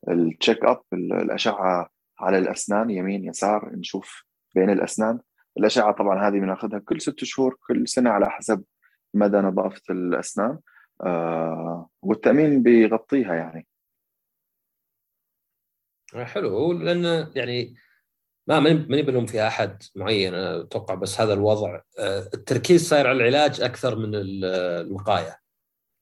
[0.09, 4.23] ال check up الأشعة على الأسنان يمين يسار نشوف
[4.55, 5.19] بين الأسنان.
[5.57, 8.63] الأشعة طبعا هذه بناخذها كل ست شهور كل سنة على حسب
[9.13, 10.59] مدى نظافة الأسنان.
[11.03, 13.67] آه والتأمين بيغطيها يعني.
[16.15, 16.73] حلو.
[16.73, 17.75] لأن يعني
[18.47, 21.81] ما ماني بلوم في أحد معين أتوقع بس هذا الوضع.
[21.99, 25.39] آه، التركيز صاير على العلاج أكثر من الوقاية.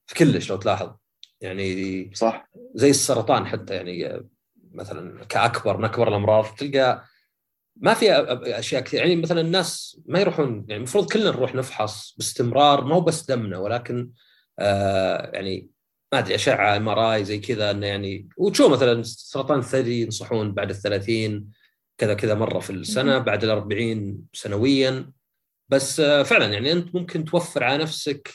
[0.07, 0.95] في كلش لو تلاحظ.
[1.41, 2.49] يعني صح.
[2.73, 4.27] زي السرطان حتى يعني
[4.71, 7.03] مثلا كأكبر من أكبر الأمراض تلقى
[7.81, 8.11] ما في
[8.59, 8.99] أشياء كثير.
[8.99, 14.11] يعني مثلا الناس ما يروحون يعني المفروض كلنا نروح نفحص باستمرار مو بس دمنا ولكن
[14.59, 15.69] آه يعني
[16.13, 20.53] ما أدري أشعة إم آر آي زي كذا إنه يعني وتشوف مثلا سرطان الثدي ينصحون
[20.53, 21.51] بعد ال 30
[21.97, 25.11] كذا كذا مرة في السنة بعد ال 40 سنويا.
[25.69, 28.33] بس آه فعلا يعني أنت ممكن توفر على نفسك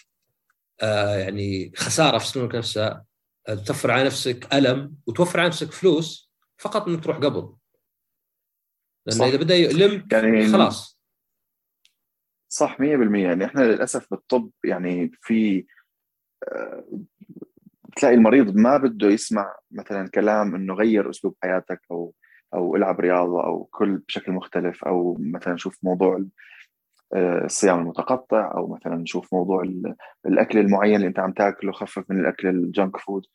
[0.82, 3.04] آه يعني خسارة في سنونك نفسها
[3.48, 7.52] آه، توفر على نفسك ألم وتوفر على نفسك فلوس فقط إنك تروح قبل
[9.06, 11.02] لأنه إذا بدأ يؤلم يعني خلاص.
[12.48, 12.82] صح 100%
[13.16, 15.66] يعني إحنا للأسف بالطب يعني في
[16.48, 16.84] آه،
[17.84, 22.14] بتلاقي المريض ما بده يسمع مثلا كلام إنه غير أسلوب حياتك أو
[22.54, 26.24] أو إلعب رياضة أو كل بشكل مختلف أو مثلا شوف موضوع
[27.14, 29.64] آه، الصيام المتقطع أو مثلا نشوف موضوع
[30.26, 33.26] الأكل المعين اللي أنت عم تاكله خفف من الأكل الجنك فود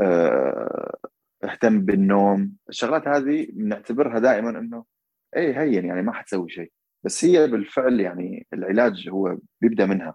[0.00, 0.96] آه،
[1.44, 2.52] اهتم بالنوم.
[2.68, 4.84] الشغلات هذه بنعتبرها دائما إنه
[5.36, 6.72] إيه هين يعني ما حتسوي شيء.
[7.04, 10.14] بس هي بالفعل يعني العلاج هو بيبدأ منها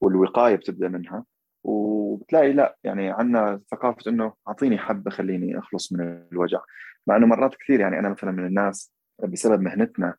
[0.00, 1.24] والوقاية بتبدأ منها
[1.64, 6.60] وبتلاقي لا يعني عندنا ثقافة إنه أعطيني حبه خليني أخلص من الوجع.
[7.06, 8.92] مع إنه مرات كثير يعني أنا مثلا من الناس
[9.24, 10.14] بسبب مهنتنا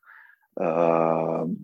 [0.60, 1.54] آه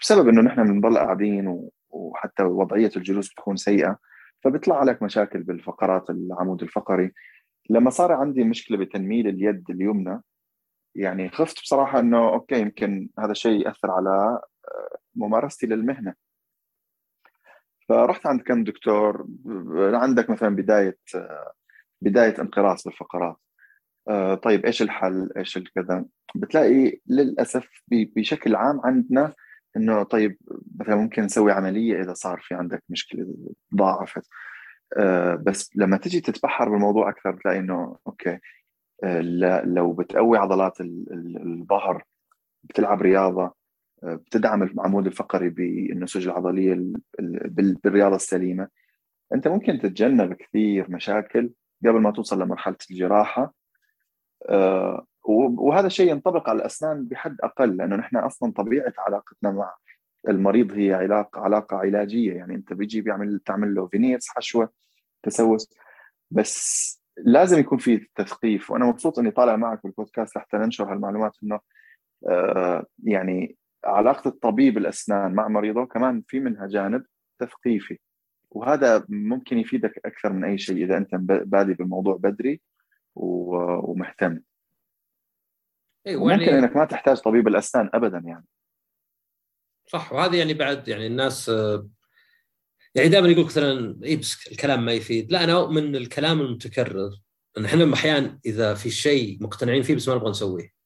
[0.00, 3.98] بسبب إنه نحن بنضل قاعدين وحتى وضعية الجلوس بتكون سيئة
[4.44, 7.12] فبيطلع لك مشاكل بالفقرات العمود الفقري.
[7.70, 10.20] لما صار عندي مشكلة بتنميل اليد اليمنى
[10.94, 16.14] يعني خفت بصراحة إنه أوكي يمكن هذا الشيء يأثر على آه، ممارستي للمهنة.
[17.88, 19.26] فرحت عند كم دكتور
[19.78, 21.52] عندك مثلا بداية آه،
[22.02, 23.36] بداية انقراص بالفقرات
[24.08, 29.34] آه، طيب إيش الحل؟ إيش الكذا؟ بتلاقي للأسف بشكل عام عندنا
[29.76, 30.38] إنه طيب
[30.80, 33.34] مثلا ممكن نسوي عملية إذا صار في عندك مشكلة
[33.74, 34.28] ضاعفت.
[35.46, 38.38] بس لما تجي تتبحر بالموضوع أكثر بتلاقي إنه أوكي
[39.64, 42.04] لو بتقوي عضلات الظهر
[42.64, 43.54] بتلعب رياضة
[44.02, 46.92] بتدعم العمود الفقري بالنسج العضلية
[47.84, 48.68] بالرياضة السليمة.
[49.34, 51.50] أنت ممكن تتجنب كثير مشاكل
[51.86, 53.54] قبل ما توصل لمرحلة الجراحة.
[54.48, 59.74] آه، وهذا الشيء ينطبق على الأسنان بحد أقل لأنه نحن أصلا طبيعة علاقتنا مع
[60.28, 62.32] المريض هي علاقه علاقة علاجية.
[62.34, 64.70] يعني أنت بيجي بيعمل تعمل له فينيرز حشوة
[65.22, 65.70] تسوس.
[66.30, 71.60] بس لازم يكون في تثقيف وأنا مبسوط إني طالع معك بالبودكاست حتى ننشر هالمعلومات إنه
[72.28, 77.04] آه يعني علاقة الطبيب الأسنان مع مريضه كمان في منها جانب
[77.38, 77.98] تثقيفي
[78.50, 82.60] وهذا ممكن يفيدك أكثر من أي شيء إذا أنت بادي بالموضوع بدري
[83.14, 84.40] ومهتم.
[86.06, 86.58] أيوة ممكن يعني...
[86.58, 88.46] إنك ما تحتاج طبيب الأسنان ابدا يعني.
[89.86, 91.88] صح وهذه يعني بعد يعني الناس آه،
[92.94, 95.32] يعني دائما يقول مثلا اي بس الكلام ما يفيد.
[95.32, 97.10] لا أنا أؤمن الكلام المتكرر
[97.58, 100.80] إن إحنا أحيانا إذا في شيء مقتنعين فيه بس ما نبغى نسويه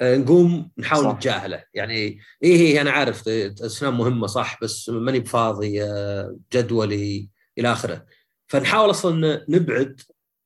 [0.00, 1.14] آه، نقوم نحاول.
[1.14, 1.64] نتجاهله.
[1.74, 8.06] يعني اي هي أنا عارف اسنان مهمة صح بس ماني بفاضي آه، جدولي إلى آخره.
[8.46, 10.00] فنحاول أصلا نبعد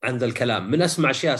[0.04, 0.70] عن ذا الكلام.
[0.70, 1.38] من أسمع أشياء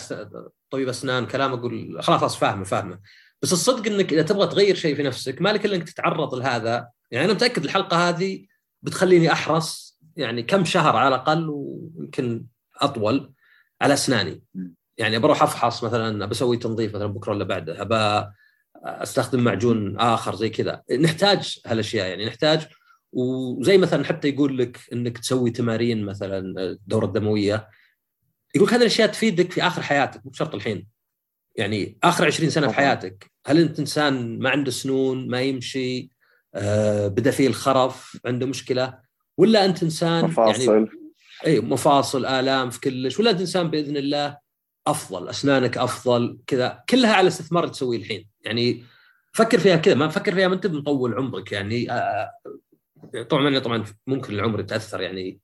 [0.71, 3.01] طبيب أسنان كلام أقول خلاص فاهمه فاهمه.
[3.43, 6.89] بس الصدق إنك إذا تبغى تغير شيء في نفسك مالك إلا إنك تتعرض لهذا.
[7.11, 8.47] يعني أنا متأكد الحلقة هذه
[8.83, 12.45] بتخليني أحرص يعني كم شهر على الأقل ويمكن
[12.81, 13.33] أطول
[13.81, 14.43] على أسناني.
[14.99, 18.31] يعني بروح أفحص مثلا بسوي تنظيف مثلا بكرة ولا بعده أبى
[18.85, 20.83] أستخدم معجون آخر زي كذا.
[21.01, 22.67] نحتاج هالأشياء يعني نحتاج.
[23.13, 27.69] وزي مثلا حتى يقول لك إنك تسوي تمارين مثلا الدورة الدموية.
[28.55, 30.87] يقول هذه الأشياء تفيدك في آخر حياتك مو شرط الحين.
[31.57, 36.11] يعني آخر 20 سنة في حياتك هل أنت إنسان ما عنده سنون ما يمشي
[37.09, 38.99] بدأ فيه الخرف عنده مشكلة.
[39.39, 40.73] ولا أنت إنسان مفاصل.
[40.73, 40.89] يعني
[41.47, 43.21] اي مفاصل آلام في كلش.
[43.21, 44.39] ولا أنت إنسان بإذن الله
[44.87, 46.83] أفضل أسنانك أفضل كذا.
[46.89, 48.29] كلها على استثمار تسويه الحين.
[48.41, 48.85] يعني
[49.33, 51.53] فكر فيها كذا ما فكر فيها ما أنت مطول عمرك.
[51.53, 52.31] يعني آه
[53.29, 55.41] طبعا طبعا ممكن العمر يتأثر يعني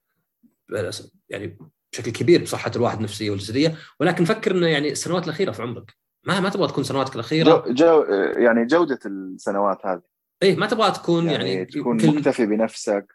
[1.29, 1.59] يعني
[1.93, 3.77] بشكل كبير بصحة الواحد النفسية والجسدية.
[4.01, 5.97] ولكن فكر إنه يعني السنوات الأخيرة في عمرك.
[6.25, 7.65] ما ما تبغى تكون سنواتك الأخيرة.
[7.67, 8.03] جو, جو
[8.37, 10.12] يعني جودة السنوات هذه.
[10.43, 12.17] إيه ما تبغى تكون يعني, يعني تكون كل...
[12.17, 13.15] مكتفي بنفسك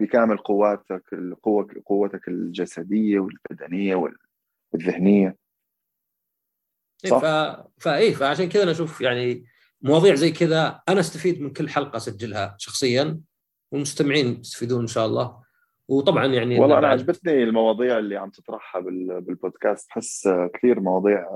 [0.00, 4.12] بكامل قواتك القوة قوتك الجسدية والبدنية
[4.72, 5.36] والذهنية.
[7.04, 7.24] إيه ف...
[7.78, 9.44] فايه فعشان كذا أنا أشوف يعني
[9.82, 13.20] مواضيع زي كذا أنا أستفيد من كل حلقة أسجلها شخصيا
[13.72, 15.42] والمستمعين يستفيدون إن شاء الله.
[15.88, 19.88] وطبعا يعني والله أنا عجبتني المواضيع اللي عم تطرحها بالبودكاست.
[19.88, 21.28] بحس كثير مواضيع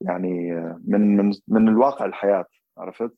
[0.00, 0.50] يعني
[0.84, 2.46] من من من الواقع الحياة
[2.78, 3.12] عرفت؟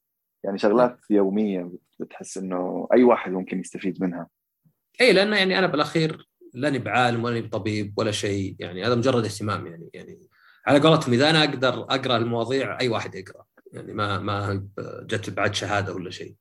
[0.44, 1.70] يعني شغلات يومية
[2.01, 4.29] بتحس إنه أي واحد ممكن يستفيد منها.
[5.01, 9.66] اي لأنه يعني أنا بالأخير لاني بعالم ولا بطبيب ولا شيء يعني هذا مجرد اهتمام
[9.66, 10.29] يعني يعني
[10.66, 14.68] على قولتهم إذا أنا أقدر أقرأ المواضيع أي واحد يقرأ يعني ما ما
[15.03, 16.35] جت بعد شهادة ولا شيء.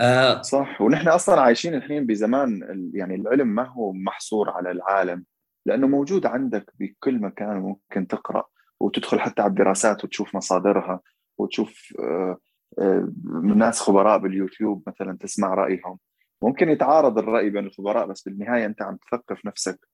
[0.00, 2.60] آه صح ونحن أصلا عايشين الحين بزمان
[2.94, 5.24] يعني العلم ما هو محصور على العالم
[5.66, 8.44] لأنه موجود عندك بكل مكان ممكن تقرأ
[8.80, 11.00] وتدخل حتى على الدراسات وتشوف مصادرها
[11.38, 12.38] وتشوف آه
[12.78, 13.12] آه
[13.56, 15.98] ناس خبراء باليوتيوب مثلا تسمع رأيهم.
[16.42, 19.88] ممكن يتعارض الرأي بين الخبراء بس بالنهاية أنت عم تثقف نفسك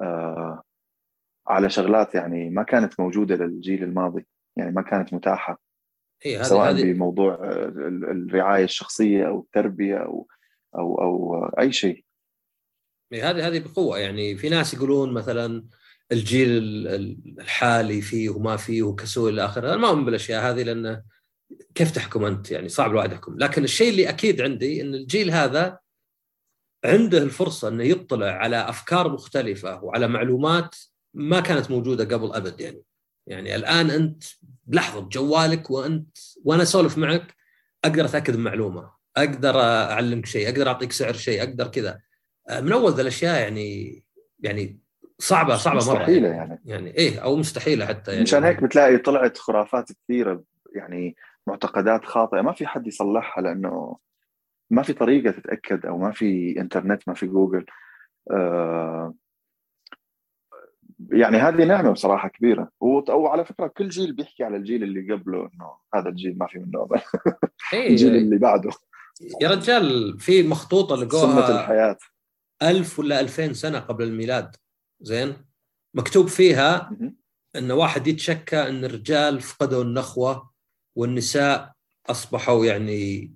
[0.00, 0.62] آه
[1.48, 5.60] على شغلات يعني ما كانت موجودة للجيل الماضي يعني ما كانت متاحة.
[6.26, 7.38] إيه سواء هذه بموضوع
[8.10, 10.28] الرعاية الشخصية أو التربية أو
[10.74, 12.04] أو أو أي شيء.
[13.12, 13.98] إيه هذه هذه بقوة.
[13.98, 15.64] يعني في ناس يقولون مثلا
[16.12, 16.48] الجيل
[17.38, 19.68] الحالي فيه وما فيه وكسول إلى آخره.
[19.68, 21.02] أنا ما أؤمن بالأشياء هذه لأنه
[21.74, 23.38] كيف تحكم أنت؟ يعني صعب الواحد يحكم.
[23.38, 25.78] لكن الشيء اللي أكيد عندي إن الجيل هذا
[26.84, 30.76] عنده الفرصة إنه يطلع على أفكار مختلفة وعلى معلومات
[31.14, 32.82] ما كانت موجودة قبل أبد يعني.
[33.26, 34.24] يعني الآن أنت
[34.66, 37.34] بلحظة بجوالك وأنت وأنا أسولف معك
[37.84, 42.00] أقدر أتأكد من معلومة أقدر أعلمك شيء أقدر أعطيك سعر شيء أقدر كذا.
[42.50, 44.02] من أول ذا الأشياء يعني
[44.40, 44.80] يعني
[45.18, 46.60] صعبة صعبة مرة مستحيلة يعني.
[46.64, 48.22] يعني إيه أو مستحيلة حتى يعني.
[48.22, 50.42] مشان هيك بتلاقي طلعت خرافات كثيرة
[50.74, 52.40] يعني معتقدات خاطئة.
[52.40, 53.96] ما في حد يصلحها لأنه
[54.70, 57.66] ما في طريقة تتأكد أو ما في إنترنت ما في جوجل.
[58.30, 59.14] آه
[61.12, 62.70] يعني هذه نعمة بصراحة كبيرة.
[62.80, 66.82] وعلى فكرة كل جيل بيحكي على الجيل اللي قبله إنه هذا الجيل ما في منه
[66.82, 67.00] امل
[67.72, 67.88] إيه.
[67.90, 68.70] الجيل اللي بعده.
[69.42, 71.96] يا رجال في مخطوطة لقوها سنه الحياة.
[72.62, 74.56] ألف ولا ألفين سنة قبل الميلاد.
[75.00, 75.36] زين؟
[75.94, 76.90] مكتوب فيها
[77.56, 80.50] إن واحد يتشكى إن الرجال فقدوا النخوة
[80.96, 81.72] والنساء
[82.06, 83.32] أصبحوا يعني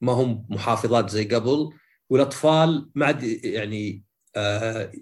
[0.00, 1.70] ما هم محافظات زي قبل
[2.10, 4.02] والأطفال ما عاد يعني
[4.36, 4.92] آه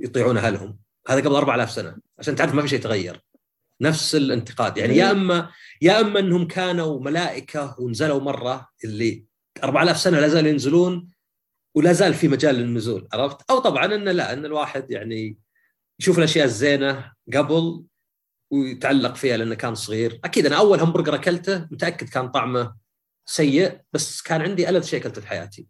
[0.00, 0.78] يطيعون أهلهم.
[1.08, 1.96] هذا قبل 4000 سنة.
[2.18, 3.20] عشان تعرف ما في شيء تغير
[3.80, 4.76] نفس الانتقاد.
[4.78, 5.50] يعني يا أما
[5.82, 9.24] يا أما أنهم كانوا ملائكة ونزلوا مرة اللي
[9.64, 11.10] 4000 سنة لا زالوا ينزلون
[11.74, 15.38] ولا زال في مجال للنزول عرفت؟ أو طبعا إن لا إن الواحد يعني
[16.00, 17.84] يشوف الأشياء الزينة قبل
[18.50, 22.74] ويتعلق فيها لأنه كان صغير، أكيد أنا أول همبرجر أكلته متأكد كان طعمه
[23.26, 25.66] سيء بس كان عندي ألذ شيء أكلته في حياتي.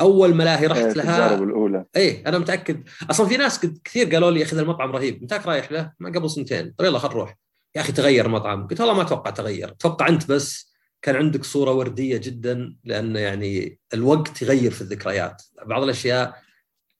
[0.00, 1.84] أول ملاهي رحت إيه، لها التجارب الأولى.
[1.96, 2.88] اي أنا متأكد.
[3.10, 5.22] أصلا في ناس كثير قالوا لي يا أخي المطعم رهيب.
[5.22, 6.74] متاك رايح له؟ ما قبل سنتين.
[6.78, 7.36] طيب يلا خل نروح.
[7.76, 9.68] يا أخي تغير المطعم قلت والله ما أتوقع تغير.
[9.68, 10.72] أتوقع أنت بس
[11.02, 15.42] كان عندك صورة وردية جدا لأن يعني الوقت يغير في الذكريات.
[15.66, 16.42] بعض الأشياء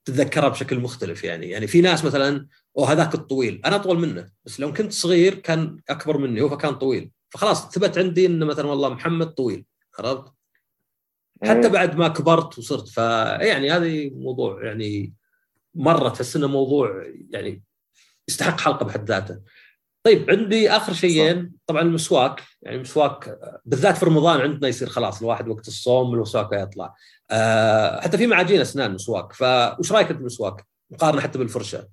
[0.05, 1.51] تتذكرها بشكل مختلف يعني.
[1.51, 2.47] يعني في ناس مثلا
[2.79, 3.61] أو هذاك الطويل.
[3.64, 7.11] أنا أطول منه بس لو كنت صغير كان أكبر مني هو فكان طويل.
[7.31, 9.64] فخلاص ثبت عندي إنه مثلا والله محمد طويل
[9.99, 10.33] عرفت؟
[11.43, 11.68] حتى إيه.
[11.68, 15.14] بعد ما كبرت وصرت فيعني هذه موضوع يعني
[15.74, 17.62] مرة تحس إنه موضوع يعني
[18.29, 19.41] يستحق حلقة بحد ذاته.
[20.03, 21.53] طيب عندي آخر شيئين.
[21.66, 26.95] طبعا المسواك يعني المسواك بالذات في رمضان عندنا يصير خلاص الواحد وقت الصوم المسواك يطلع.
[27.31, 31.89] أه حتى في معاجين أسنان مسواك فوش رأيك أنت بالمسواك؟ مقارنة حتى بالفرشه؟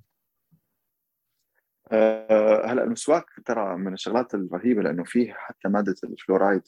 [1.93, 6.61] أه هلا المسواك ترى من الشغلات الرهيبة لأنه فيه حتى مادة الفلورايد.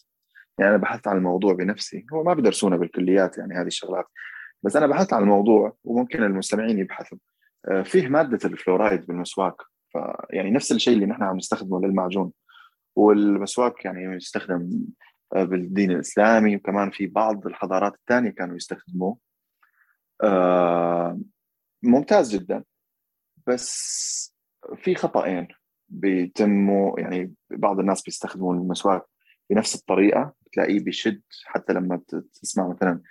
[0.59, 2.05] يعني أنا بحثت عن الموضوع بنفسي.
[2.13, 4.05] هو ما بدرسونا بالكليات يعني هذه الشغلات.
[4.63, 7.17] بس أنا بحثت عن الموضوع وممكن المستمعين يبحثوا.
[7.71, 9.55] آه، فيه مادة الفلورايد بالمسواك.
[9.91, 12.31] فيعني نفس الشيء اللي نحن عم نستخدمه للمعجون.
[12.95, 14.69] والمسواك يعني يستخدم
[15.35, 16.55] بالدين الإسلامي.
[16.55, 19.17] وكمان في بعض الحضارات الثانية كانوا يستخدموه.
[20.23, 21.19] آه،
[21.83, 22.63] ممتاز جدا.
[23.47, 24.34] بس
[24.75, 25.47] في خطأين
[25.89, 29.01] بيتموا يعني بعض الناس بيستخدموا المسواك
[29.49, 32.01] بنفس الطريقة بتلاقيه بيشد حتى لما
[32.41, 33.01] تسمع مثلا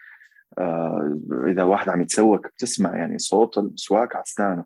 [0.59, 4.65] آه، إذا واحد عم يتسوق بتسمع يعني صوت المسواك على أسنانه.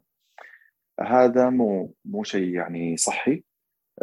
[1.00, 3.44] هذا مو مو شيء يعني صحي.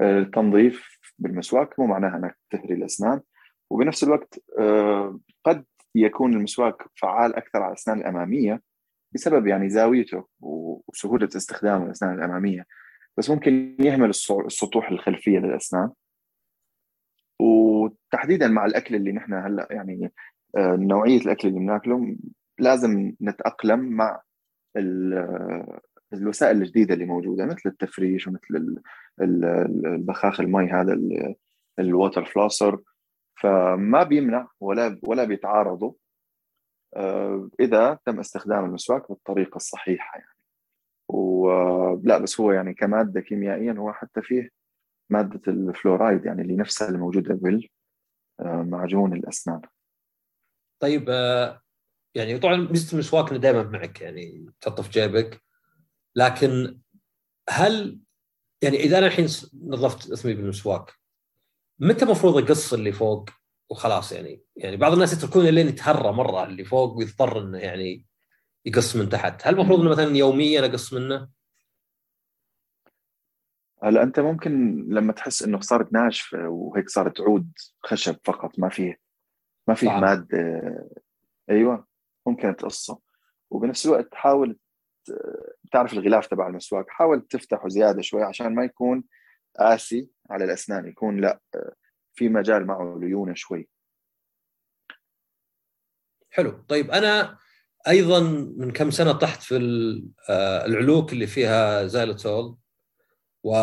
[0.01, 3.21] التنظيف بالمسواك مو معناها إنك تهري الأسنان.
[3.69, 5.65] وبنفس الوقت آه، قد
[5.95, 8.61] يكون المسواك فعال أكثر على الأسنان الأمامية
[9.11, 12.65] بسبب يعني زاويته وسهولة استخدام الأسنان الأمامية.
[13.17, 14.09] بس ممكن يهمل
[14.45, 15.91] السطوح الخلفية للأسنان.
[17.41, 20.11] وتحديدا مع الأكل اللي نحن هلأ يعني
[20.57, 22.15] آه، نوعية الأكل اللي بناكله
[22.59, 24.21] لازم نتأقلم مع
[26.13, 28.81] الوسائل الجديدة اللي موجودة مثل التفريش ومثل
[29.21, 30.99] البخاخ المي هذا
[31.79, 32.81] الووتر فلوسر
[33.41, 35.93] فما بيمنع ولا ولا بيتعارضوا
[36.95, 40.34] آه، إذا تم استخدام المسواك بالطريقة الصحيحة يعني.
[41.07, 44.49] ولا بس هو يعني كمادة كيميائيا هو حتى فيه
[45.09, 47.61] مادة الفلورايد يعني اللي نفسها اللي موجوده
[48.39, 49.61] بالمعجون الأسنان.
[50.81, 51.61] طيب آه،
[52.15, 55.41] يعني طبعا ميزة المسواك دائما معك يعني تحطه في جيبك.
[56.15, 56.79] لكن
[57.49, 57.99] هل
[58.61, 60.93] يعني إذا أنا الحين نظفت اسمي بالمسواك
[61.79, 63.29] متى المفروض أقص اللي فوق
[63.69, 68.05] وخلاص يعني؟ يعني بعض الناس يتركون لين يتهرى مرة اللي فوق ويضطر إنه يعني
[68.65, 71.29] يقص من تحت، هل المفروض إنه مثلا يوميا أقص منه؟
[73.83, 77.51] هلا أنت ممكن لما تحس إنه صارت ناشفة وهيك صارت عود
[77.83, 78.99] خشب فقط ما فيه
[79.67, 79.99] ما فيه طبعا.
[79.99, 80.89] مادة.
[81.49, 81.87] أيوه
[82.27, 82.99] ممكن تقصه.
[83.49, 84.57] وبنفس الوقت تحاول
[85.63, 89.03] بتعرف الغلاف تبع المسواك حاول تفتحه زيادة شوي عشان ما يكون
[89.59, 91.39] قاسي على الأسنان يكون لا
[92.13, 93.69] في مجال معه ليونة شوي.
[96.31, 96.63] حلو.
[96.67, 97.37] طيب أنا
[97.87, 98.19] أيضا
[98.57, 99.55] من كم سنة طحت في
[100.29, 102.57] آه، العلوك اللي فيها زايلوتول
[103.43, 103.55] و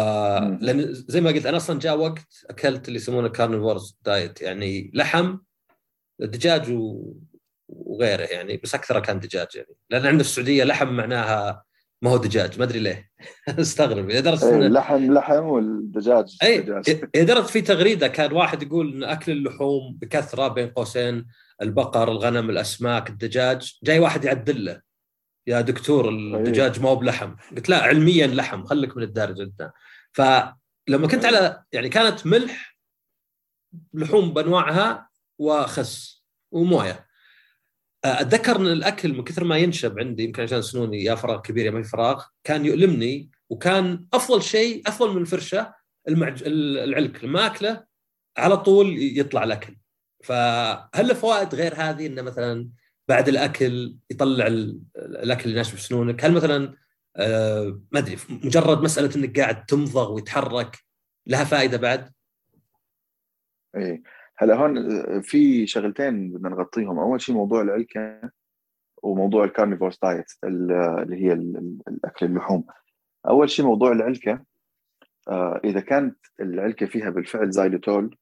[0.91, 5.39] زي ما قلت أنا أصلا جاء وقت أكلت اللي يسمونه carnivore's diet يعني لحم
[6.19, 7.13] دجاج و...
[7.69, 9.75] وغيره يعني بس اكثره كان دجاج يعني.
[9.91, 11.65] لأن عندنا في السعودية لحم معناها
[12.03, 13.11] ما هو دجاج ما أدري ليه.
[13.49, 14.11] أستغرب.
[14.11, 16.61] لدرجه إيه لحم لحم والدجاج اي
[17.17, 21.27] لدرجه في تغريدة كان واحد يقول إن أكل اللحوم بكثرة بين قوسين
[21.63, 23.79] البقر الغنم الأسماك الدجاج.
[23.83, 24.81] جاي واحد يعدل له.
[25.47, 27.35] يا دكتور الدجاج ما هو بلحم.
[27.57, 28.65] قلت لا علميا لحم.
[28.65, 29.71] خليك من الدارج أنت.
[30.13, 32.79] فلما كنت على يعني كانت ملح
[33.95, 35.09] لحوم بانواعها
[35.39, 37.07] وخس وموية.
[38.05, 41.71] أتذكر إن الأكل من كثر ما ينشب عندي يمكن عشان سنوني يا فراغ كبير يا
[41.71, 45.75] ما في فراغ كان يؤلمني وكان أفضل شيء أفضل من الفرشة
[46.09, 46.43] المعج...
[46.47, 47.25] العلك.
[47.25, 47.85] لما أكله
[48.39, 49.77] على طول يطلع الأكل.
[50.23, 52.69] فهل له فوائد غير هذه إنه مثلا
[53.09, 54.47] بعد الأكل يطلع
[54.97, 56.75] الأكل اللي ناشب سنونك هل مثلا
[57.17, 60.79] آه ما أدري مجرد مسألة إنك قاعد تمضغ ويتحرك
[61.27, 62.13] لها فائدة بعد؟
[63.77, 64.03] إيه.
[64.37, 66.99] هلا هون في شغلتين بدنا نغطيهم.
[66.99, 68.31] أول شيء موضوع العلكه
[69.03, 71.33] وموضوع ال carnivore's diet اللي هي
[71.89, 72.65] الأكل اللحوم.
[73.29, 74.45] أول شيء موضوع العلكه
[75.29, 78.22] آه، إذا كانت العلكه فيها بالفعل زايلوتول آه،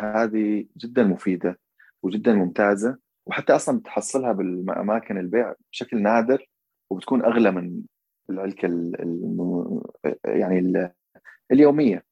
[0.00, 1.60] هذه جدا مفيدة
[2.02, 6.50] وجدا ممتازة وحتى أصلا بتحصلها بالأماكن البيع بشكل نادر
[6.90, 7.82] وبتكون أغلى من
[8.30, 8.92] العلكه
[10.24, 10.92] يعني
[11.52, 12.04] اليومية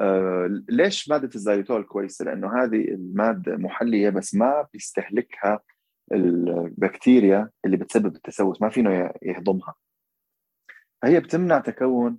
[0.00, 5.60] آه، ليش مادة الزيتول كويسة؟ لأنه هذه المادة محلية بس ما بيستهلكها
[6.12, 9.74] البكتيريا اللي بتسبب التسوس ما فينه يهضمها
[11.02, 12.18] فهي بتمنع تكون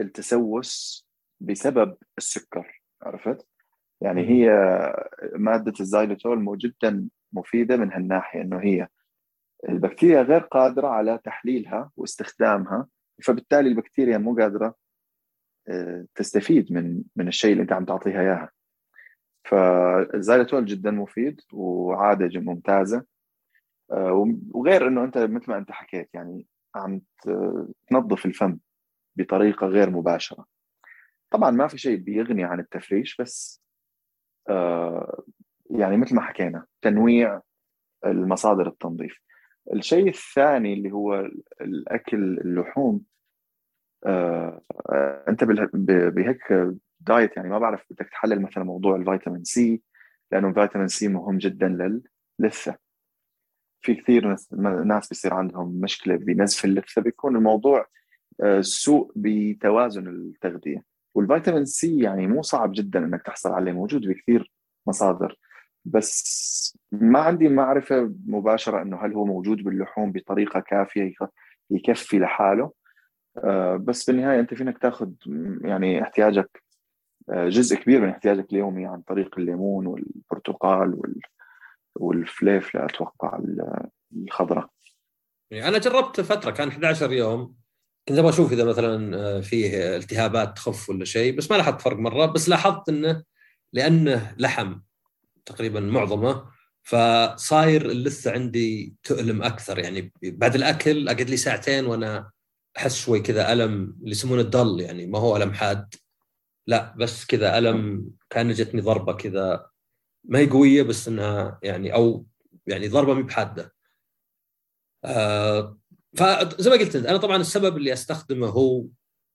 [0.00, 1.06] التسوس
[1.40, 3.46] بسبب السكر عرفت؟
[4.04, 4.50] يعني هي
[5.34, 8.88] مادة الزايلوتول جدا مفيدة من هالناحية إنه هي
[9.68, 12.86] البكتيريا غير قادرة على تحليلها واستخدامها
[13.24, 14.74] فبالتالي البكتيريا مو قادرة
[16.14, 18.50] تستفيد من من الشيء اللي أنت عم تعطيها إياها.
[19.44, 23.04] فالزايلتول جدا مفيد وعادة ممتازة.
[23.92, 27.00] آه، وغير إنه أنت مثل ما أنت حكيت يعني عم
[27.88, 28.58] تنظف الفم
[29.16, 30.46] بطريقة غير مباشرة.
[31.30, 33.73] طبعا ما في شيء بيغني عن التفريش بس آه،
[35.70, 37.40] يعني مثل ما حكينا تنويع
[38.06, 39.20] المصادر التنظيف.
[39.72, 41.28] الشيء الثاني اللي هو
[41.60, 43.00] الأكل اللحوم
[44.06, 44.62] آه
[45.28, 49.82] أنت بهيك diet يعني ما بعرف بدك تحلل مثلا موضوع ال vitamin C
[50.32, 52.00] لأنه ال vitamin C مهم جدا
[52.40, 52.76] لللثه
[53.80, 54.36] في كثير
[54.84, 57.86] ناس بيصير عندهم مشكلة بنزف اللثة بيكون الموضوع
[58.42, 60.93] آه، سوء بتوازن التغذية.
[61.14, 64.52] والفيتامين سي يعني مو صعب جدا إنك تحصل عليه موجود بكثير
[64.86, 65.38] مصادر.
[65.84, 71.12] بس ما عندي معرفة مباشرة إنه هل هو موجود باللحوم بطريقة كافية
[71.70, 72.72] يكفي لحاله.
[73.38, 75.10] آه، بس بالنهاية أنت فينك تاخذ
[75.62, 76.62] يعني احتياجك
[77.30, 81.20] آه، جزء كبير من احتياجك اليومي عن طريق الليمون والبرتقال
[81.94, 83.40] والفليف لا أتوقع
[84.16, 84.68] الخضراء
[85.50, 87.54] يعني أنا جربت فترة كان 11 يوم
[88.08, 91.96] كنت أبغى أشوف إذا مثلا آه، فيه التهابات تخف ولا شيء بس ما لاحظت فرق
[91.96, 92.26] مرة.
[92.26, 93.24] بس لاحظت إنه
[93.72, 94.80] لأنه لحم
[95.46, 96.50] تقريبا معظمه
[96.82, 99.78] فصاير اللثة عندي تؤلم أكثر.
[99.78, 102.30] يعني بعد الأكل أقعد لي ساعتين وأنا
[102.76, 105.94] أحس شوي كذا ألم اللي يسمونه الضل يعني ما هو ألم حاد.
[106.66, 109.66] لا بس كذا ألم كان جتني ضربة كذا.
[110.24, 112.26] ما هي قوية بس إنها يعني أو
[112.66, 113.74] يعني ضربة مي بحادة.
[115.04, 115.78] آه
[116.16, 118.86] فزي ما قلت أنا طبعا السبب اللي أستخدمه هو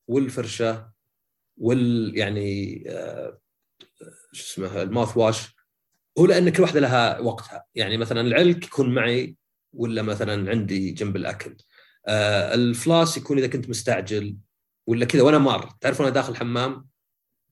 [0.07, 0.91] والفرشه
[1.57, 3.39] وال يعني آه
[4.33, 5.55] شو اسمه الماوث واش
[6.19, 7.65] هو لأن كل واحدة لها وقتها.
[7.75, 9.35] يعني مثلا العلك يكون معي
[9.73, 11.57] ولا مثلا عندي جنب الأكل.
[12.07, 14.37] آه الفلاس يكون إذا كنت مستعجل
[14.87, 15.77] ولا كذا وأنا مار.
[15.81, 16.87] تعرف وأنا داخل الحمام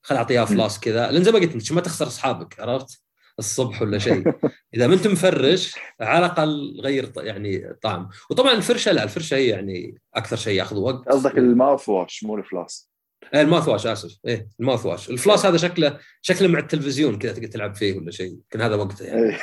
[0.01, 1.11] خل أعطيها floss كذا.
[1.11, 3.06] لأن زي ما قلت انت ما تخسر أصحابك عرفت؟
[3.39, 4.33] الصبح ولا شيء.
[4.73, 8.09] إذا ما أنت مفرش على الأقل غير يعني طعم.
[8.29, 11.09] وطبعا الفرشة لا الفرشة هي يعني أكثر شيء يأخذ وقت.
[11.09, 12.91] قصدك ال mouthwash مو ال floss؟
[13.33, 14.17] إيه ال mouthwash آسف.
[14.27, 14.85] إيه ال mouthwash.
[14.85, 18.31] ال floss هذا شكله شكله مع التلفزيون كذا تقدر تلعب فيه ولا شيء.
[18.31, 19.21] يمكن هذا وقته يعني.
[19.21, 19.39] إيه.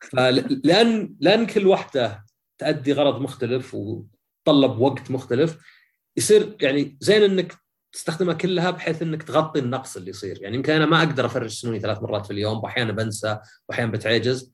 [0.00, 2.24] فلان لأن كل واحدة
[2.58, 5.56] تؤدي غرض مختلف وتطلب وقت مختلف
[6.16, 7.54] يصير يعني زين إنك
[7.94, 10.42] تستخدمها كلها بحيث إنك تغطي النقص اللي يصير.
[10.42, 13.38] يعني يمكن أنا ما أقدر أفرش سنوني ثلاث مرات في اليوم وأحيانا بنسى
[13.68, 14.52] وأحيانا بتعجز.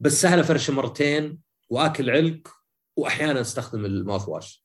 [0.00, 1.38] بس سهل أفرش مرتين
[1.70, 2.48] وأكل علك
[2.96, 4.64] وأحيانا أستخدم الماوث واش.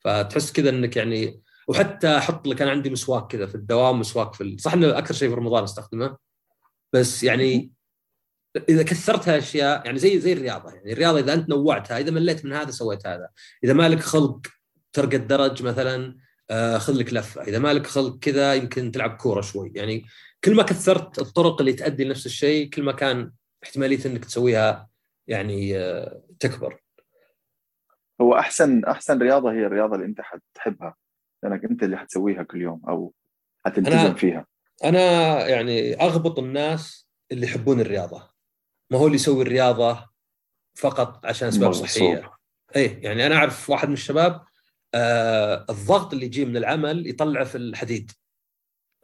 [0.00, 4.56] فتحس كذا إنك يعني وحتى أحط لك أنا عندي مسواك كذا في الدوام مسواك في
[4.58, 6.16] صح إنه أكثر شيء في رمضان أستخدمه.
[6.92, 7.72] بس يعني
[8.68, 12.52] إذا كثرت هالأشياء يعني زي زي الرياضة يعني الرياضة إذا أنت نوعتها اذا مليت من
[12.52, 13.28] هذا سويت هذا.
[13.64, 14.46] إذا مالك خلق
[14.92, 16.23] ترقى الدرج مثلا
[16.76, 17.42] خذ لك لفة.
[17.42, 19.72] إذا مالك خلق كذا يمكن تلعب كورة شوي.
[19.74, 20.04] يعني
[20.44, 23.32] كل ما كثرت الطرق اللي تؤدي لنفس الشيء كل ما كان
[23.62, 24.88] احتمالية إنك تسويها
[25.26, 26.80] يعني آه تكبر.
[28.20, 30.94] هو أحسن أحسن رياضة هي الرياضة اللي أنت حتحبها
[31.42, 33.14] لأنك أنت اللي حتسويها كل يوم أو
[33.66, 34.46] حتلتزم فيها.
[34.84, 35.00] أنا
[35.48, 38.30] يعني أغبط الناس اللي يحبون الرياضة.
[38.90, 40.06] ما هو اللي يسوي الرياضة
[40.74, 42.30] فقط عشان أسباب صحية.
[42.76, 44.44] اي يعني أنا أعرف واحد من الشباب
[44.94, 48.10] آه الضغط اللي يجي من العمل يطلعه في الحديد.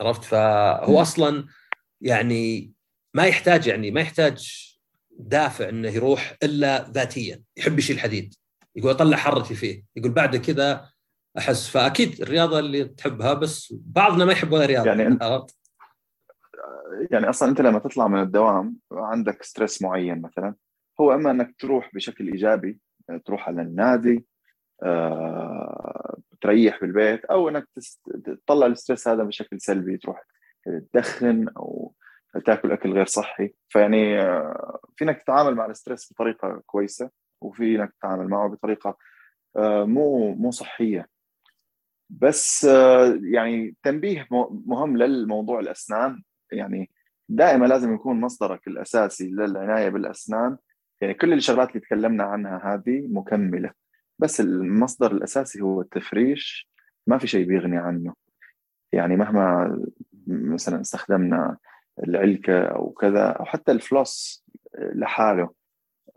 [0.01, 1.47] عرفت؟ فهو أصلا
[2.01, 2.73] يعني
[3.15, 4.67] ما يحتاج يعني ما يحتاج
[5.11, 8.35] دافع إنه يروح إلا ذاتيا يحب يشيل حديد.
[8.77, 9.85] يقول أطلع حرتي فيه.
[9.97, 10.89] يقول بعد كذا
[11.39, 11.69] أحس.
[11.69, 15.47] فأكيد الرياضة اللي تحبها بس بعضنا ما يحب ولا رياضة يعني أنت
[17.11, 20.55] يعني أصلا أنت لما تطلع من الدوام عندك stress معين مثلا
[21.01, 22.79] هو إما إنك تروح بشكل إيجابي
[23.25, 24.25] تروح على النادي
[24.83, 27.69] آه، تريح بالبيت أو إنك
[28.47, 30.27] تطلع ال stress هذا بشكل سلبي تروح
[30.93, 31.95] تدخن أو
[32.47, 33.55] تاكل أكل غير صحي.
[33.69, 37.11] فيعني آه، فينك تتعامل مع ال stress بطريقة كويسة
[37.41, 38.97] وفينك تتعامل معه بطريقة
[39.57, 41.09] آه، مو مو صحية.
[42.11, 42.65] بس
[43.23, 44.27] يعني تنبيه
[44.67, 46.23] مهم للموضوع الأسنان.
[46.53, 46.91] يعني
[47.29, 50.59] دائما لازم يكون مصدرك الأساسي للعناية بالأسنان.
[51.01, 53.73] يعني كل الشغلات اللي تكلمنا عنها هذه مكملة.
[54.21, 56.71] بس المصدر الأساسي هو التفريش
[57.07, 58.15] ما في شيء بيغني عنه.
[58.93, 59.77] يعني مهما
[60.27, 61.57] مثلا استخدمنا
[61.99, 64.45] العلكة أو كذا أو حتى الفلوس
[64.79, 65.51] لحاله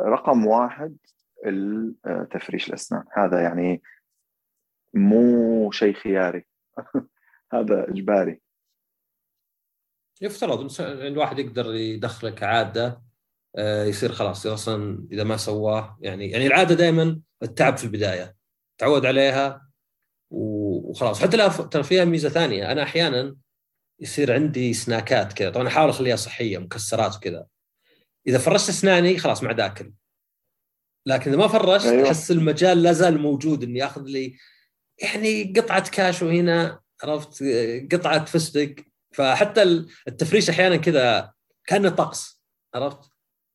[0.02, 0.98] رقم واحد
[2.32, 3.04] تفريش الأسنان.
[3.18, 3.82] هذا يعني
[4.94, 6.46] مو شيء خياري.
[7.54, 8.42] هذا إجباري.
[10.22, 13.02] يفترض الواحد يقدر يدخله كعادة.
[13.60, 18.36] يصير خلاص أصلا إذا ما سواه يعني يعني العادة دائما التعب في البداية.
[18.78, 19.70] تعود عليها
[20.32, 21.22] وخلاص.
[21.22, 22.72] حتى لا ترى فيها ميزة ثانية.
[22.72, 23.36] أنا أحيانا
[24.00, 25.50] يصير عندي سناكات كذا.
[25.50, 27.46] طبعا أحاول أخليها صحية مكسرات وكذا.
[28.28, 29.94] إذا فرشت أسناني خلاص ما عاد آكل.
[31.06, 32.08] لكن إذا ما فرشت أيوة.
[32.08, 34.38] أحس المجال لا زال موجود إني آخذ لي
[35.02, 37.44] يعني قطعة كاشو هنا عرفت؟
[37.92, 38.76] قطعة فستق.
[39.12, 39.64] فحتى
[40.08, 41.34] التفريش أحيانا كذا
[41.68, 42.42] كأنه طقس
[42.76, 43.13] عرفت؟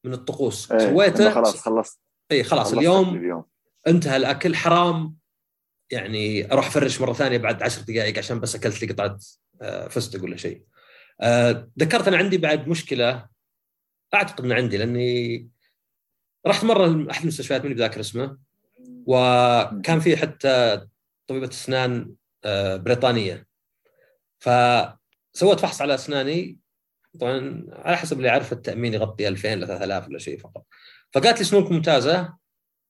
[0.08, 0.72] من الطقوس.
[0.72, 0.78] أيه.
[0.78, 2.00] سويته؟ خلاص خلصت.
[2.32, 3.44] اي خلاص اليوم, اليوم.
[3.86, 4.56] انتهى الأكل.
[4.56, 5.16] حرام.
[5.90, 9.18] يعني أروح أفرش مرة ثانية بعد عشر دقائق عشان بس أكلت لي قطعة
[9.62, 10.62] آه، فستق ولا شيء.
[11.20, 13.28] آه، ذكرت أنا عندي بعد مشكلة.
[14.14, 15.48] أعتقد ان عندي لأني
[16.46, 18.38] رحت مرة أحد المستشفيات ماني بذاكر اسمه.
[19.06, 20.86] وكان في حتى
[21.26, 23.46] طبيبة أسنان آه، بريطانية.
[24.38, 26.58] فسوت فحص على أسناني.
[27.20, 30.66] طبعا على حسب اللي اعرف التأمين يغطي 2000 ل 3000 ولا شيء فقط.
[31.12, 32.38] فقالت لي سنونك ممتازة؟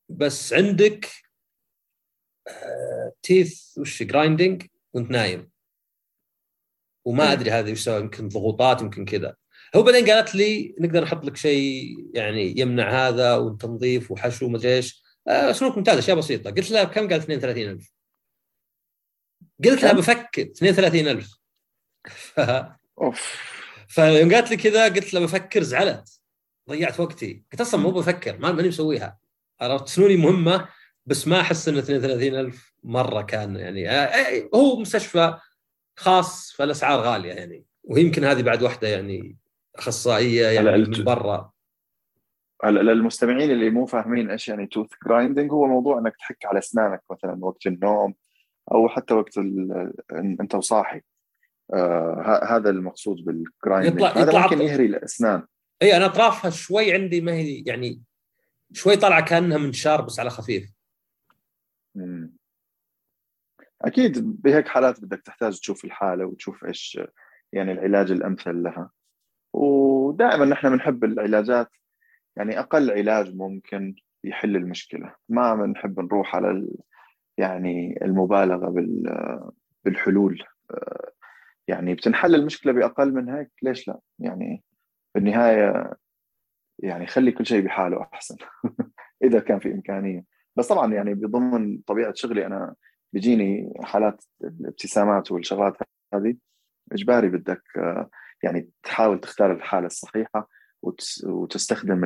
[0.08, 1.08] بس عندك
[3.22, 5.50] teeth وش grinding وانت نايم.
[7.04, 9.36] وما أدري هذا سوى يمكن ضغوطات يمكن كذا.
[9.76, 15.02] هو بعدين قالت لي نقدر نحط لك شيء يعني يمنع هذا وتنظيف وحشو ومدري إيش.
[15.28, 16.50] آه سلوك ممتاز أشياء بسيطة.
[16.50, 17.92] قلت لها كم قالت 32000
[19.64, 21.38] قلت لها بفكر 32000
[22.08, 22.40] ف...
[23.02, 23.57] أوف.
[23.88, 26.20] فيوم قالت لي كذا قلت لها بفكر زعلت.
[26.68, 27.44] ضيعت وقتي.
[27.52, 29.18] قلت أصلا مو بفكر ما ماني مسويها.
[29.60, 30.68] عرفت؟ سنوني مهمة
[31.06, 35.38] بس ما أحس إن 32000 مرة كان يعني آه، هو مستشفى
[35.96, 37.64] خاص فالأسعار غالية يعني.
[37.84, 39.36] ويمكن هذه بعد واحدة يعني
[39.76, 41.52] أخصائية يعني من برا.
[42.64, 47.44] للمستمعين اللي مو فاهمين إيش يعني tooth grinding هو موضوع إنك تحك على أسنانك مثلا
[47.44, 48.14] وقت النوم
[48.72, 49.38] أو حتى وقت
[50.40, 51.00] أنت وصاحي.
[51.74, 55.42] آه هذا المقصود بال grinding يطلع هذا يطلع ممكن يهري الأسنان.
[55.82, 58.02] اي أنا اطرافها شوي عندي ما هي يعني
[58.72, 60.72] شوي طالعه كأنها من شار بس على خفيف.
[61.94, 62.32] مم.
[63.82, 67.00] أكيد بهيك حالات بدك تحتاج تشوف الحالة وتشوف إيش
[67.52, 68.90] يعني العلاج الأمثل لها.
[69.52, 71.68] ودائما نحن بنحب العلاجات
[72.36, 73.94] يعني أقل علاج ممكن
[74.24, 75.14] يحل المشكلة.
[75.28, 76.76] ما بنحب نروح على ال
[77.38, 78.74] يعني المبالغة
[79.84, 80.42] بالحلول.
[81.68, 84.64] يعني بتنحل المشكلة بأقل من هيك؟ ليش لا؟ يعني
[85.14, 85.94] بالنهاية
[86.78, 88.36] يعني خلي كل شيء بحاله أحسن
[89.24, 90.24] إذا كان في إمكانية.
[90.56, 92.74] بس طبعا يعني بضمن طبيعة شغلي أنا
[93.12, 95.76] بيجيني حالات الابتسامات والشغلات
[96.14, 96.36] هذه
[96.92, 97.62] اجباري بدك
[98.42, 100.48] يعني تحاول تختار الحالة الصحيحة
[101.24, 102.04] وتستخدم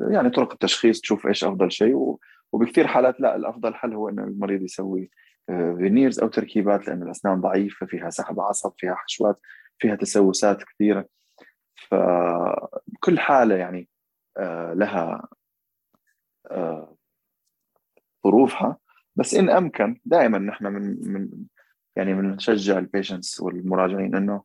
[0.00, 2.18] يعني طرق التشخيص تشوف إيش أفضل شيء
[2.52, 5.10] وبكثير حالات لا الأفضل حل هو إنه المريض يسوي
[5.46, 9.40] فينيرز أو تركيبات لأن الأسنان ضعيفة فيها سحب عصب فيها حشوات
[9.78, 11.08] فيها تسوسات كثيرة.
[11.76, 13.88] فكل حالة يعني
[14.38, 15.28] آه، لها
[16.50, 16.96] آه،
[18.26, 18.76] ظروفها.
[19.16, 21.28] بس إن أمكن دائما نحن من من
[21.96, 24.42] يعني بنشجع البيشنتس والمراجعين إنه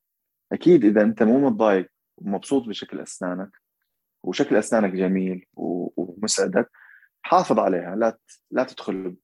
[0.51, 3.49] أكيد إذا أنت مو متضايق ومبسوط بشكل أسنانك
[4.23, 6.71] وشكل أسنانك جميل ومسعدك
[7.21, 7.95] حافظ عليها.
[7.95, 8.17] لا
[8.51, 9.15] لا تدخل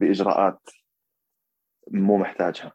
[0.00, 0.60] بإجراءات
[1.90, 2.72] مو محتاجها.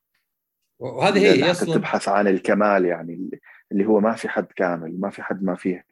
[0.79, 3.29] وهذه هي أصلا تبحث عن الكمال يعني
[3.71, 5.85] اللي هو ما في حد كامل ما في حد ما فيه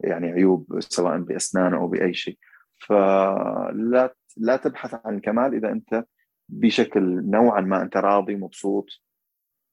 [0.00, 2.38] يعني عيوب سواء بأسنان أو بأي شيء.
[2.78, 6.04] فلا لا تبحث عن الكمال إذا أنت
[6.48, 8.86] بشكل نوعا ما أنت راضي مبسوط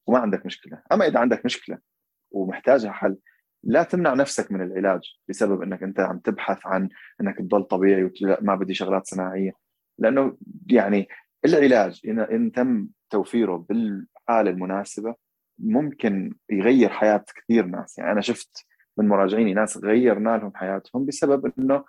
[0.07, 1.77] وما عندك مشكلة، أما إذا عندك مشكلة
[2.31, 3.17] ومحتاجها حل
[3.63, 6.89] لا تمنع نفسك من العلاج بسبب إنك أنت عم تبحث عن
[7.21, 9.66] إنك تضل طبيعي وما بدي شغلات صناعية.
[9.99, 10.37] لأنه
[10.71, 11.07] يعني
[11.45, 15.15] العلاج ان تم توفيره بالحالة المناسبة
[15.59, 17.97] ممكن يغير حياة كثير ناس.
[17.97, 18.65] يعني أنا شفت
[18.97, 21.85] من مراجعيني ناس غيرنا لهم حياتهم بسبب إنه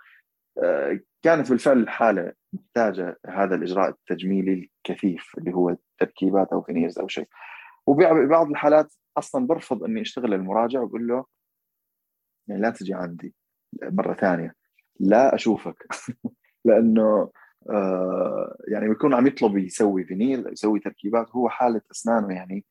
[0.63, 7.09] آه، كانت بالفعل الحاله محتاجة هذا الإجراء التجميلي الكثيف اللي هو تركيبات أو فينيرز أو
[7.09, 7.29] شيء.
[7.87, 11.25] وبعض الحالات أصلا برفض إني أشتغل المراجع وبقول له
[12.49, 13.35] يعني لا تجي عندي
[13.83, 14.55] مرة ثانية
[15.01, 15.87] لا أشوفك.
[16.65, 17.31] لأنه
[18.69, 22.65] يعني بيكون عم يطلب يسوي فينيل يسوي تركيبات هو حالة أسنانه يعني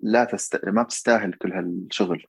[0.00, 0.64] لا تست...
[0.64, 2.26] ما بتستاهل كل هالشغل.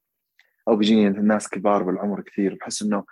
[0.67, 3.03] أو بيجيني الناس كبار بالعمر كثير بحس إنه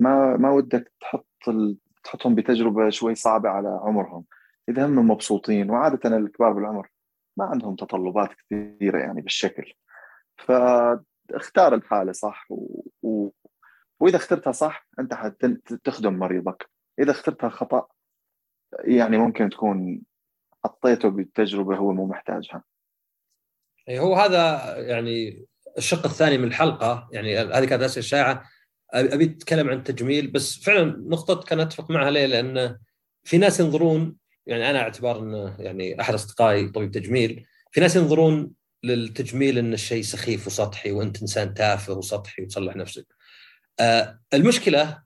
[0.00, 1.78] ما ما ودك تحط ال...
[2.04, 4.24] تحطهم بتجربة شوي صعبة على عمرهم.
[4.68, 6.90] إذا هم مبسوطين وعادة الكبار بالعمر
[7.36, 9.74] ما عندهم تطلبات كثيرة يعني بالشكل.
[10.38, 12.82] فاختار الحالة صح و...
[13.02, 13.30] و...
[14.00, 16.70] وإذا اخترتها صح أنت حتخدم مريضك.
[16.98, 17.88] إذا اخترتها خطأ
[18.78, 20.00] يعني ممكن تكون
[20.64, 22.64] حطيته بالتجربه هو مو محتاجها.
[23.88, 25.46] إيه، هو هذا يعني
[25.78, 27.08] الشق الثاني من الحلقة.
[27.12, 28.48] يعني هذه كانت أسئلة شائعة.
[28.94, 32.78] أبي أتكلم عن التجميل بس فعلا نقطة كان أتفق معها ليه؟ لأن
[33.24, 34.16] في ناس ينظرون
[34.46, 38.50] يعني أنا اعتبار إنه يعني أحد أصدقائي طبيب تجميل في ناس ينظرون
[38.84, 43.06] للتجميل إن الشيء سخيف وسطحي وأنت إنسان تافه وسطحي وتصلح نفسك.
[44.34, 45.02] المشكلة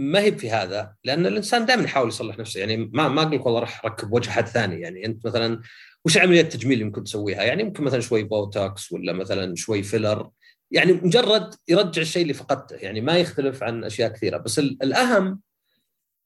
[0.00, 2.60] ما هي في هذا لأن الإنسان دائما يحاول يصلح نفسه.
[2.60, 4.80] يعني ما ما أقول لك والله راح أركب وجه حد ثاني.
[4.80, 5.60] يعني أنت مثلا
[6.04, 10.30] وش عملية التجميل اللي ممكن تسويها؟ يعني ممكن مثلا شوي بوتوكس ولا مثلا شوي filler.
[10.70, 12.76] يعني مجرد يرجع الشيء اللي فقدته.
[12.76, 14.36] يعني ما يختلف عن أشياء كثيرة.
[14.38, 15.40] بس الأهم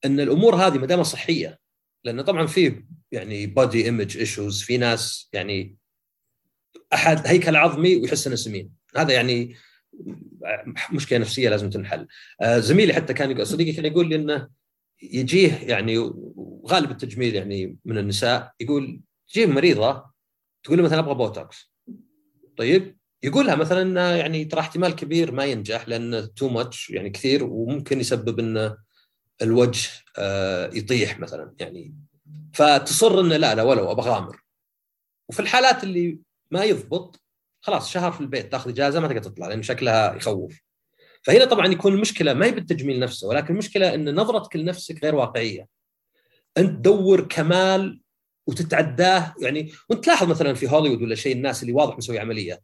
[0.04, 1.58] إن الأمور هذه ما دامها صحية.
[2.04, 5.76] لأنه طبعا في يعني body image issues في ناس يعني
[6.94, 8.70] أحد هيكل عظمي ويحس إنه سمين.
[8.96, 9.56] هذا يعني
[10.92, 12.06] مشكلة نفسية لازم تنحل.
[12.40, 14.48] آه، زميلي حتى كان صديقي كان يقول لي إنه
[15.02, 20.04] يجيه يعني وغالب التجميل يعني من النساء يقول تجيب مريضة
[20.64, 21.72] تقول له مثلا أبغى بوتوكس.
[22.56, 28.00] طيب؟ يقولها مثلا يعني ترى احتمال كبير ما ينجح لأن too much يعني كثير وممكن
[28.00, 28.76] يسبب ان
[29.42, 29.88] الوجه
[30.18, 31.94] آه، يطيح مثلا يعني.
[32.52, 34.44] فتصر إنه لا لا ولو أبغى اغامر
[35.28, 36.18] وفي الحالات اللي
[36.50, 37.23] ما يضبط
[37.64, 40.60] خلاص شهر في البيت تاخذ إجازة ما تقدر تطلع لأن شكلها يخوف.
[41.22, 45.66] فهنا طبعا يكون المشكلة ما هي بالتجميل نفسه ولكن المشكلة إن نظرتك لنفسك غير واقعية.
[46.58, 48.00] أنت تدور كمال
[48.46, 52.60] وتتعداه يعني وأنت تلاحظ مثلا في هوليوود ولا شيء الناس اللي واضح مسوي عملية.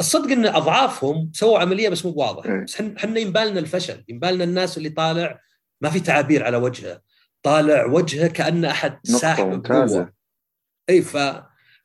[0.00, 2.46] الصدق إن أضعافهم سووا عملية بس مو بواضح.
[2.46, 2.64] إيه.
[2.64, 5.40] بس إحنا ينبالنا الفشل ينبالنا الناس اللي طالع
[5.80, 7.00] ما في تعابير على وجهه.
[7.42, 9.98] طالع وجهه كأنه أحد ساحب ممتازة.
[9.98, 10.12] بقوه
[10.90, 11.16] اي ف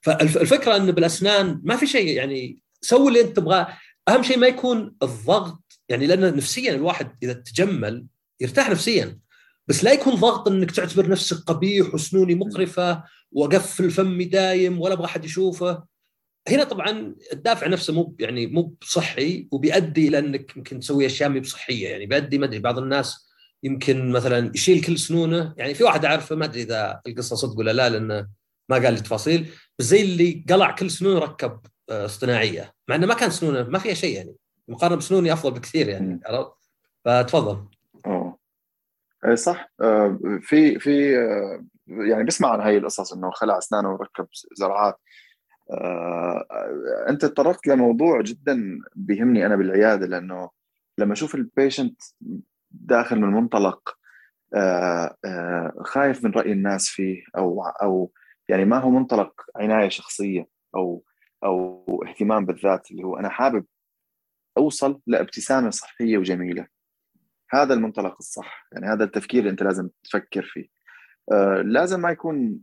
[0.08, 3.68] فالفكرة ان بالأسنان ما في شيء يعني سوي اللي أنت تبغاه.
[4.10, 8.06] أهم شيء ما يكون الضغط يعني لأن نفسيا الواحد إذا تجمل
[8.42, 9.20] يرتاح نفسيا
[9.68, 15.06] بس لا يكون ضغط إنك تعتبر نفسك قبيح وسنوني مقرفة وأقفل فمي دايم ولا أبغى
[15.06, 15.84] أحد يشوفه.
[16.48, 21.40] هنا طبعا الدافع نفسه مو يعني مو بصحي وبيؤدي إلى إنك يمكن تسوي أشياء مو
[21.40, 21.90] بصحية.
[21.90, 23.28] يعني بيؤدي ما أدري بعض الناس
[23.64, 25.54] يمكن مثلا يشيل كل سنونه.
[25.58, 28.28] يعني في واحد أعرفه ما أدري إذا القصة صدق ولا لا لأنه
[28.70, 29.50] ما قال لي تفاصيل.
[29.80, 31.60] زي اللي قلع كل سنونه ركب
[31.90, 34.36] آه، اصطناعيه مع إنه ما كان سنونه ما فيها شيء يعني.
[34.68, 36.20] مقارنة بسنوني أفضل بكثير يعني.
[36.26, 36.52] عرفت؟
[37.06, 37.66] فتفضل.
[38.06, 38.38] آه
[39.34, 39.72] صح.
[39.82, 45.00] آه، في في آه، يعني بسمع عن هاي القصص إنه خلع اسنانه وركب زرعات
[45.72, 46.46] آه،
[47.10, 50.50] أنت تطرقت لموضوع جدا بيهمني أنا بالعيادة لأنه
[50.98, 52.02] لما أشوف البيشنت
[52.72, 53.98] داخل من منطلق
[54.56, 58.12] آه، آه، خايف من رأي الناس فيه أو أو
[58.50, 61.04] يعني ما هو منطلق عناية شخصية أو
[61.44, 63.66] أو اهتمام بالذات اللي هو أنا حابب
[64.58, 66.68] أوصل لابتسامة صحية وجميلة.
[67.52, 70.68] هذا المنطلق الصح يعني هذا التفكير اللي أنت لازم تفكر فيه.
[71.32, 72.60] آه لازم ما يكون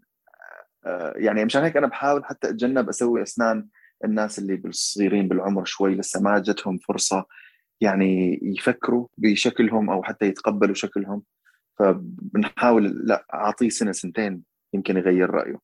[0.86, 3.68] آه يعني مشان هيك أنا بحاول حتى أتجنب أسوي أسنان
[4.04, 7.26] الناس اللي بالصغيرين بالعمر شوي لسه ما جتهم فرصة
[7.80, 11.22] يعني يفكروا بشكلهم أو حتى يتقبلوا شكلهم.
[11.78, 14.42] فبنحاول لا أعطيه سنة سنتين
[14.74, 15.58] يمكن يغير رأيه.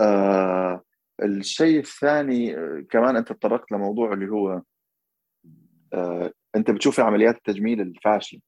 [0.00, 0.84] آه
[1.22, 4.62] الشيء الثاني آه، كمان أنت تطرقت لموضوع اللي هو
[5.94, 8.40] آه أنت بتشوف عمليات التجميل الفاشله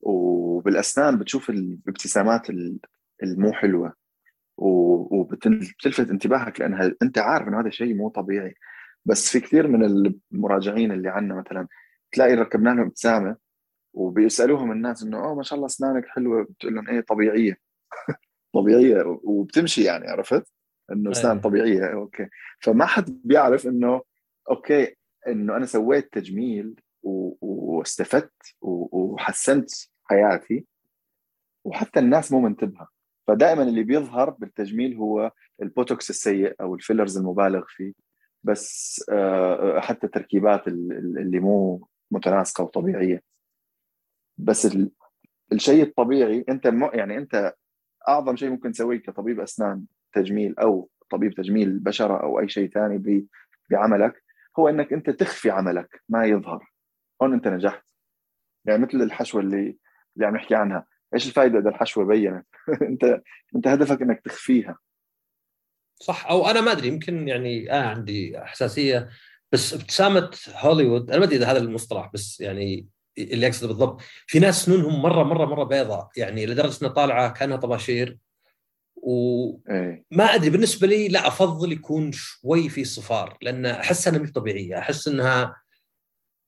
[0.00, 2.78] وبالأسنان بتشوف الابتسامات ال-
[3.22, 3.92] المو حلوة
[4.56, 8.54] وبتلفت انتباهك لأنها أنت عارف إنه هذا شيء مو طبيعي.
[9.04, 9.84] بس في كثير من
[10.32, 11.68] المراجعين اللي عندنا مثلا
[12.12, 13.36] تلاقي ركبنا لهم ابتسامة
[13.94, 16.44] وبيسألوهم الناس إنه أوه ما شاء الله أسنانك حلوة.
[16.44, 17.56] بتقول لهم إيه طبيعية.
[18.54, 20.46] طبيعية وبتمشي يعني عرفت؟
[20.92, 21.42] إنه اسنان أيه.
[21.42, 22.28] طبيعية okay.
[22.60, 24.02] فما حد بيعرف إنه
[24.50, 24.96] okay
[25.28, 29.70] إنه أنا سويت تجميل واستفدت وحسنت
[30.04, 30.66] حياتي
[31.64, 32.88] وحتى الناس مو منتبهة.
[33.26, 35.32] فدائما اللي بيظهر بالتجميل هو
[35.62, 37.92] البوتوكس السيء أو ال fillers المبالغ فيه.
[38.42, 43.22] بس آه، حتى التركيبات ال- ال- اللي مو متناسقة وطبيعية.
[44.38, 44.90] بس ال-
[45.52, 46.64] الشيء الطبيعي أنت
[46.94, 47.54] يعني أنت
[48.08, 49.84] أعظم شيء ممكن تسويه كطبيب أسنان
[50.14, 53.26] تجميل أو طبيب تجميل بشرة أو أي شيء ثاني
[53.70, 54.22] بعملك
[54.58, 56.72] هو إنك أنت تخفي عملك ما يظهر.
[57.22, 57.84] هون أنت نجحت.
[58.64, 59.78] يعني مثل الحشوة اللي
[60.16, 60.86] اللي عم نحكي عنها.
[61.14, 62.46] إيش الفائده إذا الحشوة بينت؟
[62.90, 63.22] أنت
[63.56, 64.78] أنت هدفك إنك تخفيها.
[65.94, 66.26] صح.
[66.26, 69.08] أو أنا ما أدري يمكن يعني أنا عندي حساسيه
[69.52, 72.88] بس ابتسامة هوليوود أنا ما أدري إذا هذا المصطلح بس يعني
[73.18, 74.00] اللي أقصده بالضبط.
[74.26, 76.08] في ناس سنونهم مرة مرة مرة بيضاء.
[76.16, 78.18] يعني لدرجة إنها طالعة كأنها طباشير.
[79.02, 84.32] وما إيه أدري بالنسبة لي لا أفضل يكون شوي في صفار لأن أحس إنها مش
[84.32, 84.78] طبيعية.
[84.78, 85.62] أحس إنها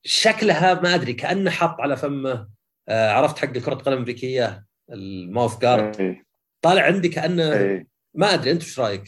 [0.05, 2.49] شكلها ما أدري كأنه حاط على فمه
[2.89, 6.01] آه، عرفت حق كره القدم الأمريكية الماوث جارد.
[6.01, 6.25] إيه.
[6.63, 7.87] طالع عندي كأنه إيه.
[8.15, 9.05] ما أدري أنت إيش رأيك؟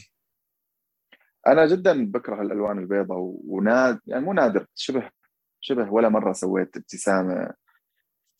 [1.47, 3.17] أنا جدا بكره الألوان البيضاء
[3.47, 5.09] وناد يعني مو نادر شبه
[5.61, 7.53] شبه ولا مرة سويت ابتسامة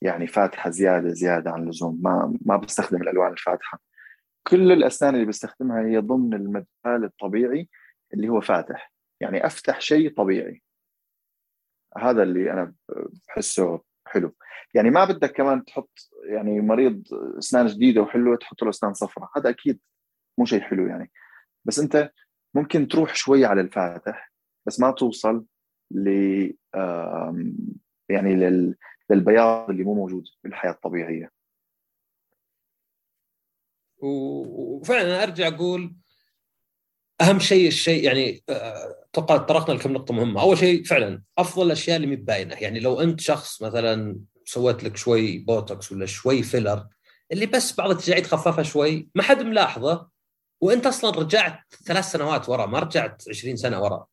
[0.02, 2.00] يعني فاتحة زيادة زيادة عن اللزوم.
[2.04, 3.80] ما ما بستخدم الألوان الفاتحة.
[4.48, 6.68] كل الأسنان اللي بستخدمها هي ضمن المجال
[7.04, 7.70] الطبيعي
[8.14, 8.94] اللي هو فاتح.
[9.22, 10.64] يعني أفتح شيء طبيعي.
[11.98, 12.74] هذا اللي أنا
[13.28, 14.36] بحسه حلو.
[14.74, 17.04] يعني ما بدك كمان تحط يعني مريض
[17.38, 19.80] أسنان جديدة وحلوة تحط له أسنان صفراء هذا أكيد
[20.40, 21.12] مو شيء حلو يعني.
[21.66, 22.12] بس أنت
[22.56, 24.32] ممكن تروح شوي على الفاتح
[24.68, 25.46] بس ما توصل
[25.92, 26.10] ل
[28.10, 28.76] يعني لل
[29.10, 31.37] للبياض اللي مو موجود بالحياة الطبيعية.
[34.00, 35.96] وفعلا أرجع أقول
[37.22, 41.96] أهم شيء الشيء يعني آه، أتوقع طرقنا لكم نقطة مهمة، أول شيء فعلا أفضل الأشياء
[41.96, 46.88] اللي مي باينه، يعني لو أنت شخص مثلا سويت لك شوي بوتوكس ولا شوي filler
[47.32, 50.08] اللي بس بعض التجاعيد خففها شوي ما حد ملاحظه
[50.62, 54.06] وأنت أصلا رجعت ثلاث سنوات ورا ما رجعت 20 سنة ورا.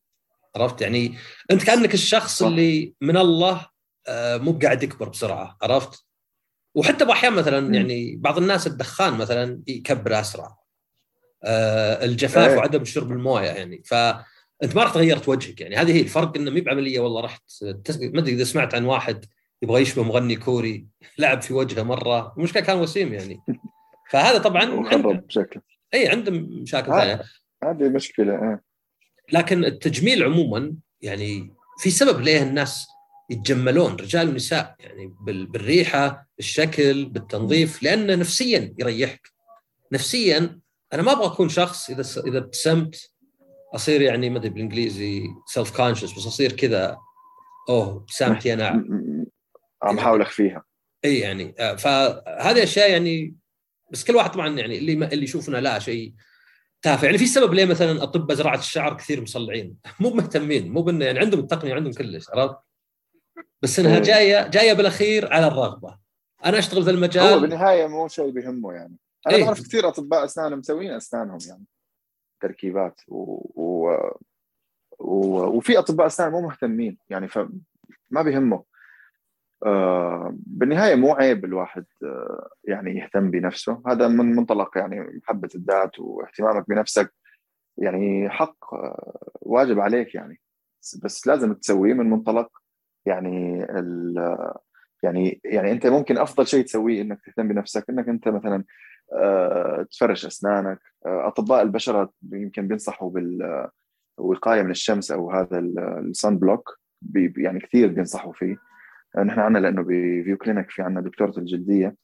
[0.56, 1.18] عرفت؟ يعني
[1.50, 2.42] أنت كأنك الشخص.
[2.42, 3.66] اللي من الله
[4.08, 5.56] آه، مو قاعد يكبر بسرعة.
[5.62, 6.06] عرفت؟
[6.74, 10.56] وحتى بأحيان مثلا يعني بعض الناس الدخان مثلا يكبر أسرع.
[11.44, 12.56] آه، الجفاف إيه.
[12.56, 13.82] وعدم شرب الموية يعني.
[13.84, 15.76] فأنت ما راح تغيرت وجهك يعني.
[15.76, 17.42] هذه هي الفرق إنه مي بعملية والله رحت
[18.00, 19.24] ما أدري إذا سمعت عن واحد
[19.62, 20.86] يبغى يشبه مغني كوري
[21.18, 22.34] لعب في وجهه مرة.
[22.36, 23.40] المشكلة كان وسيم يعني.
[24.10, 25.60] فهذا طبعا مخرب بشكل.
[25.94, 27.22] إي عنده مشاكل ثانية.
[27.64, 28.60] هذه مشكلة آه.
[29.32, 32.86] لكن التجميل عموما يعني في سبب ليه الناس
[33.30, 39.32] يتجملون رجال ونساء يعني بالريحة بالشكل بالتنظيف لأنه نفسيا يريحك.
[39.92, 40.60] نفسيا
[40.92, 43.10] أنا ما أبغى أكون شخص إذا إذا ابتسمت
[43.74, 46.98] أصير يعني ما أدري بالإنجليزي self conscious بس أصير كذا
[47.68, 48.84] أوه ابتسامتي أنا.
[49.82, 50.64] عم احاول اخفيها
[51.04, 53.34] إي يعني آه، فهذه أشياء يعني
[53.90, 56.14] بس كل واحد طبعا يعني اللي اللي يشوفنا لا شيء
[56.82, 57.04] تافه.
[57.04, 61.18] يعني في سبب ليه مثلا اطباء زراعه الشعر كثير مصلعين؟ مو مهتمين مو بإنه يعني
[61.18, 62.56] عندهم التقنية عندهم كلش عرفت؟
[63.64, 65.98] بس إنها جاية جاية بالأخير على الرغبة.
[66.44, 67.32] أنا أشتغل في المجال.
[67.34, 68.96] هو بالنهاية مو شيء بهمه يعني.
[69.26, 71.64] أنا إيه؟ بعرف كثير أطباء أسنان مسوين أسنانهم يعني
[72.40, 73.16] تركيبات و...
[73.54, 73.96] و...
[74.98, 75.56] و...
[75.56, 78.64] وفي أطباء أسنان مو مهتمين يعني فما بهمه.
[79.66, 83.82] آه بالنهاية مو عيب الواحد آه يعني يهتم بنفسه.
[83.86, 87.14] هذا من منطلق يعني محبة الذات واهتمامك بنفسك.
[87.78, 90.40] يعني حق آه واجب عليك يعني.
[91.02, 92.63] بس لازم تسويه من منطلق
[93.06, 93.66] يعني
[95.02, 98.64] يعني يعني أنت ممكن أفضل شيء تسويه إنك تهتم بنفسك إنك أنت مثلا
[99.12, 100.80] آه، تفرش أسنانك.
[101.06, 103.10] آه، أطباء البشره يمكن بينصحوا
[104.18, 106.78] بالوقاية من الشمس أو هذا ال sunblock
[107.36, 108.56] يعني كثير بينصحوا فيه.
[109.24, 111.96] نحن عندنا لأنه ب View Clinic في عندنا دكتورة الجلدية.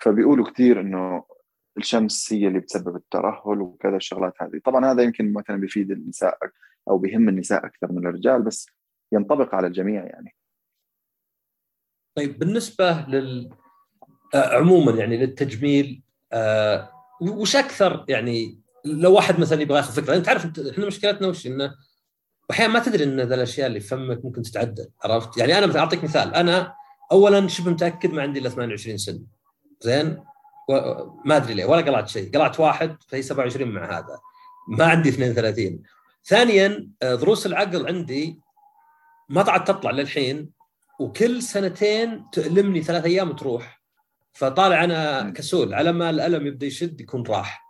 [0.00, 1.24] فبيقولوا كثير إنه
[1.78, 4.60] الشمس هي اللي بتسبب الترهل وكذا الشغلات هذه.
[4.64, 6.38] طبعا هذا يمكن مثلا بيفيد النساء
[6.90, 8.66] أو بيهم النساء أكثر من الرجال بس
[9.14, 10.34] ينطبق على الجميع يعني.
[12.16, 13.50] طيب بالنسبة لل
[14.34, 16.02] آه، عموما يعني للتجميل
[16.32, 16.90] آه
[17.20, 21.74] وش أكثر يعني لو واحد مثلا يبغى ياخذ فكرة؟ أنت عارف إحنا مشكلتنا وش؟ إنه
[22.50, 26.04] أحيانا ما تدري إن ذا الأشياء اللي في فمك ممكن تتعدل عرفت؟ يعني أنا أعطيك
[26.04, 26.74] مثال أنا
[27.12, 29.20] اولا شبه متأكد ما عندي إلا 28 سنة
[29.80, 30.24] زين؟
[31.24, 34.18] ما أدري ليه ولا قلعت شيء قلعت واحد فهي 27 مع هذا
[34.68, 35.82] ما عندي 32
[36.24, 38.38] ثانيا آه، ضروس العقل عندي
[39.28, 40.50] ما قعدت تطلع للحين
[41.00, 43.82] وكل سنتين تؤلمني ثلاث أيام وتروح
[44.32, 47.64] فطالع أنا كسول على ما الألم يبدأ يشد يكون راح.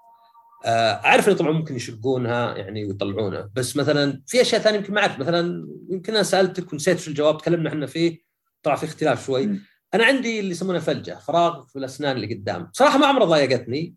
[0.66, 5.00] آه، أعرف انه طبعا ممكن يشقونها يعني ويطلعونها بس مثلا في أشياء ثانية يمكن ما
[5.00, 5.18] أعرف.
[5.18, 8.18] مثلا يمكن أنا سألتك ونسيت شو الجواب تكلمنا إحنا فيه
[8.62, 9.46] طلع في اختلاف شوي.
[9.46, 9.62] م.
[9.94, 12.70] أنا عندي اللي يسمونه فلجة فراغ في الأسنان اللي قدام.
[12.72, 13.94] صراحة ما عمرها ضايقتني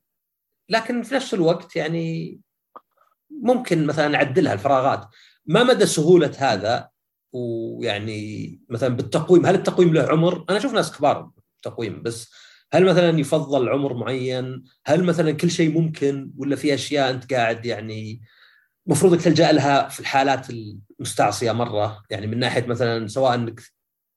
[0.69, 2.39] لكن في نفس الوقت يعني
[3.29, 5.07] ممكن مثلا أعدلها الفراغات.
[5.45, 6.89] ما مدى سهولة هذا؟
[7.33, 12.31] ويعني مثلا بالتقويم هل التقويم له عمر؟ أنا أشوف ناس كبار تقويم بس
[12.73, 17.65] هل مثلا يفضل عمر معين؟ هل مثلا كل شيء ممكن ولا في أشياء أنت قاعد
[17.65, 18.21] يعني
[18.87, 23.61] المفروض إنك تلجأ لها في الحالات المستعصية مرة يعني من ناحية مثلا سواء إنك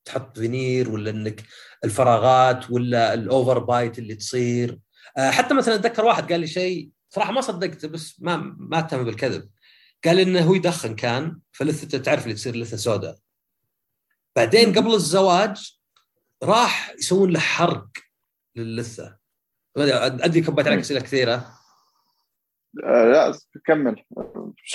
[0.05, 1.43] تحط فينير ولا إنك
[1.85, 4.79] الفراغات ولا ال overbite اللي تصير
[5.17, 9.05] آه، حتى مثلا أتذكر واحد قال لي شيء صراحة ما صدقته بس ما ما اتهم
[9.05, 9.49] بالكذب
[10.05, 13.19] قال إنه هو يدخن كان فلثته تعرف اللي تصير لثة سوداء.
[14.37, 15.81] بعدين قبل الزواج
[16.43, 17.89] راح يسوون له حرق
[18.57, 19.19] للثة.
[19.77, 21.59] أدري كبيت عليك أسئلة كثيرة.
[22.85, 24.05] آه لا كمل.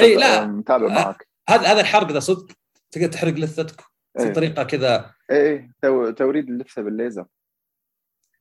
[0.01, 0.45] إي لا.
[0.45, 1.27] متابع معك.
[1.49, 2.47] هذا هذا الحرق اذا صدق
[2.91, 3.81] تقدر تحرق لثتك
[4.19, 5.13] في طريقة كذا.
[5.31, 7.25] إي إي توريد اللثة بالليزر.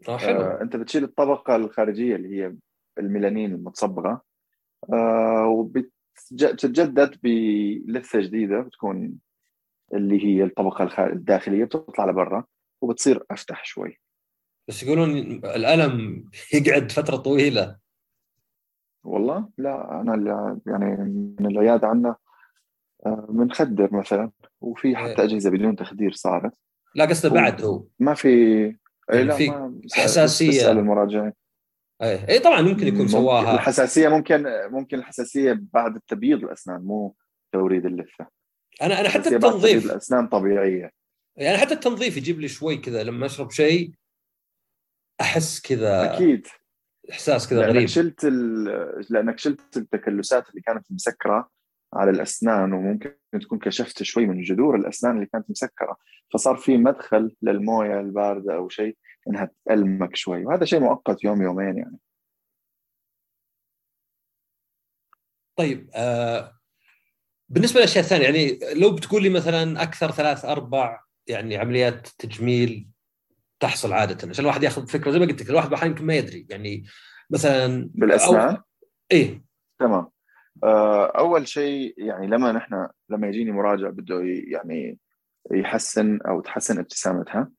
[0.07, 0.43] حلو.
[0.43, 2.55] آه أنت بتشيل الطبقة الخارجية اللي هي
[2.99, 4.23] الميلانين المتصبغة
[4.93, 5.47] آه
[6.33, 9.19] وبتتجدد بلثه جديدة بتكون
[9.95, 12.45] اللي هي الطبقة الداخلية بتطلع لبرا
[12.81, 14.01] وبتصير أفتح شوي.
[14.69, 15.11] بس يقولون
[15.45, 17.77] الألم يقعد فترة طويلة.
[19.05, 20.97] والله لا أنا يعني
[21.41, 22.17] من العياده عندنا
[23.29, 25.25] بنخدر آه، مثلا وفي حتى إيه.
[25.25, 26.53] أجهزة بدون تخدير صارت.
[26.95, 27.85] لا قصده بعد هو.
[27.99, 28.29] ما في
[29.13, 30.71] اي لا في حساسية.
[30.71, 31.33] المراجعين.
[32.05, 33.55] اي اي طبعا ممكن يكون سواها.
[33.55, 37.17] الحساسية ممكن ممكن الحساسية بعد التبييض الأسنان مو
[37.53, 38.27] توريد اللثة.
[38.83, 39.85] أنا أنا حتى التنظيف.
[39.85, 40.91] الأسنان طبيعية.
[41.37, 43.93] يعني حتى التنظيف يجيب لي شوي كذا لما أشرب شيء
[45.21, 46.47] أحس كذا أكيد.
[47.11, 47.75] إحساس كذا غريب.
[47.75, 48.65] لانك شلت ال...
[49.11, 51.54] لأنك شلت التكلسات اللي كانت مسكرة.
[51.95, 55.97] على الأسنان وممكن تكون كشفت شوي من جذور الأسنان اللي كانت مسكرة
[56.33, 58.97] فصار في مدخل للموية الباردة أو شيء
[59.29, 61.99] إنها تألمك شوي وهذا شيء مؤقت يوم يومين يعني.
[65.57, 66.53] طيب آه
[67.49, 72.89] بالنسبة للاشياء الثانية يعني لو بتقول لي مثلا أكثر ثلاث أربع يعني عمليات تجميل
[73.61, 76.47] تحصل عادة عشان الواحد ياخذ فكرة زي ما قلت لك الواحد أحيانا يمكن ما يدري
[76.51, 76.85] يعني
[77.31, 78.59] مثلا بالأسنان؟
[79.13, 79.45] إيه.
[79.79, 80.14] تمام.
[81.19, 84.99] أول شيء يعني لما نحن لما يجيني مراجع بده يعني
[85.53, 87.51] يحسن أو تحسن ابتسامتها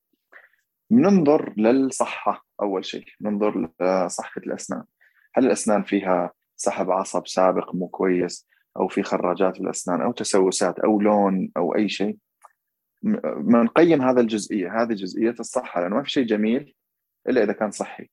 [0.89, 4.83] بننظر للصحة أول شيء ننظر لصحة الأسنان.
[5.35, 11.01] هل الأسنان فيها سحب عصب سابق مو كويس أو في خراجات بالأسنان أو تسوسات أو
[11.01, 12.17] لون أو أي شيء؟
[13.03, 16.75] ما نقيم هذا الجزئية هذه جزئية الصحة لأنه ما في شيء جميل
[17.29, 18.09] إلا إذا كان صحي.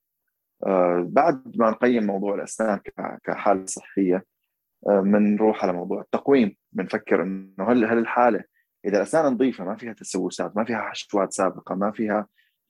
[0.66, 2.80] آه بعد ما نقيم موضوع الأسنان
[3.24, 4.24] كحالة صحية
[4.86, 8.44] بنروح آه على موضوع التقويم بنفكر إنه هل هل الحالة
[8.84, 12.26] إذا الأسنان نظيفة ما فيها تسوسات ما فيها حشوات سابقة ما فيها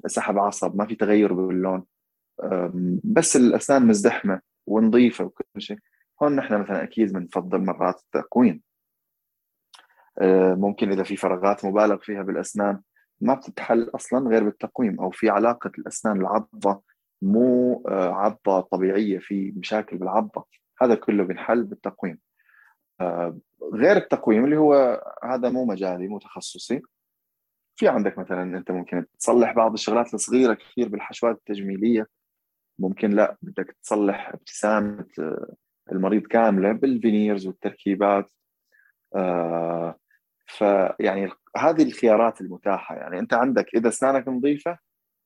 [0.07, 1.85] سحب عصب ما في تغير باللون
[3.05, 5.79] بس الأسنان مزدحمة ونظيفة وكل شيء
[6.23, 8.63] هون نحن مثلا أكيد بنفضل مرات التقويم.
[10.21, 12.83] آه، ممكن إذا في فراغات مبالغ فيها بالأسنان
[13.21, 16.83] ما بتتحل أصلا غير بالتقويم أو في علاقة الأسنان العضة
[17.23, 20.47] مو آه، عضة طبيعية في مشاكل بالعضة.
[20.85, 22.19] هذا كله بنحل بالتقويم.
[23.01, 23.39] آه،
[23.75, 26.83] غير التقويم اللي هو هذا مو مجالي مو تخصصي.
[27.77, 32.07] في عندك مثلا أنت ممكن تصلح بعض الشغلات الصغيرة كثير بالحشوات التجميلية.
[32.79, 35.07] ممكن لا بدك تصلح ابتسامة
[35.93, 38.33] المريض كاملة بالفينيرز والتركيبات.
[39.15, 39.97] آه
[40.47, 42.95] فيعني هذه الخيارات المتاحة.
[42.97, 44.79] يعني أنت عندك إذا أسنانك نظيفة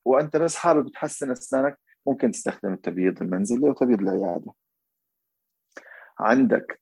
[0.04, 4.52] وأنت بس حابب تحسن أسنانك ممكن تستخدم التبييض المنزلي وتبييض العيادة.
[6.18, 6.80] عندك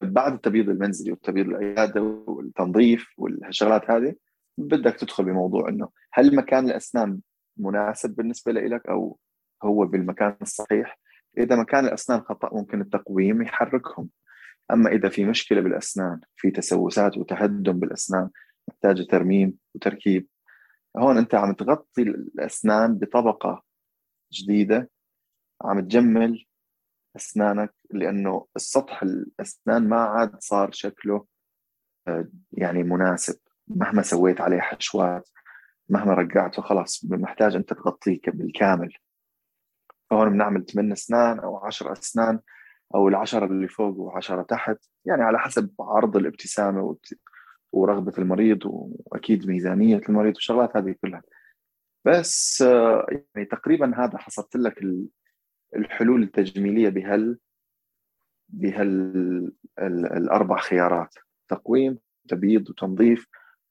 [0.00, 4.14] بعد التبييض المنزلي والتبييض العياده والتنظيف والشغلات هذه
[4.58, 7.20] بدك تدخل بموضوع إنه هل مكان الأسنان
[7.56, 9.18] مناسب بالنسبة لك أو
[9.62, 10.98] هو بالمكان الصحيح؟
[11.38, 14.08] إذا مكان الأسنان خطأ ممكن التقويم يحركهم.
[14.70, 18.30] أما إذا في مشكلة بالأسنان في تسوسات وتهدم بالأسنان
[18.68, 20.26] محتاجة ترميم وتركيب
[20.96, 23.62] هون أنت عم تغطي الأسنان بطبقة
[24.32, 24.90] جديدة
[25.62, 26.46] عم تجمل
[27.16, 31.26] أسنانك لأنه السطح الأسنان ما عاد صار شكله
[32.08, 33.38] آه، يعني مناسب.
[33.68, 35.28] مهما سويت عليه حشوات
[35.88, 38.92] مهما رجعته خلاص محتاج أنت تغطيه بالكامل.
[40.10, 42.40] فهون بنعمل 8 أسنان أو 10 أسنان
[42.94, 46.96] أو العشرة اللي فوق وعشرة تحت يعني على حسب عرض الابتسامة
[47.72, 51.22] ورغبة المريض وأكيد ميزانية المريض والشغلات هذه كلها.
[52.04, 54.82] بس آه، يعني تقريبا هذا حصرت لك
[55.76, 57.38] الحلول التجميلية بهال
[58.48, 59.52] بهال
[60.16, 61.14] الأربع خيارات
[61.48, 61.98] تقويم
[62.28, 63.26] تبييض وتنظيف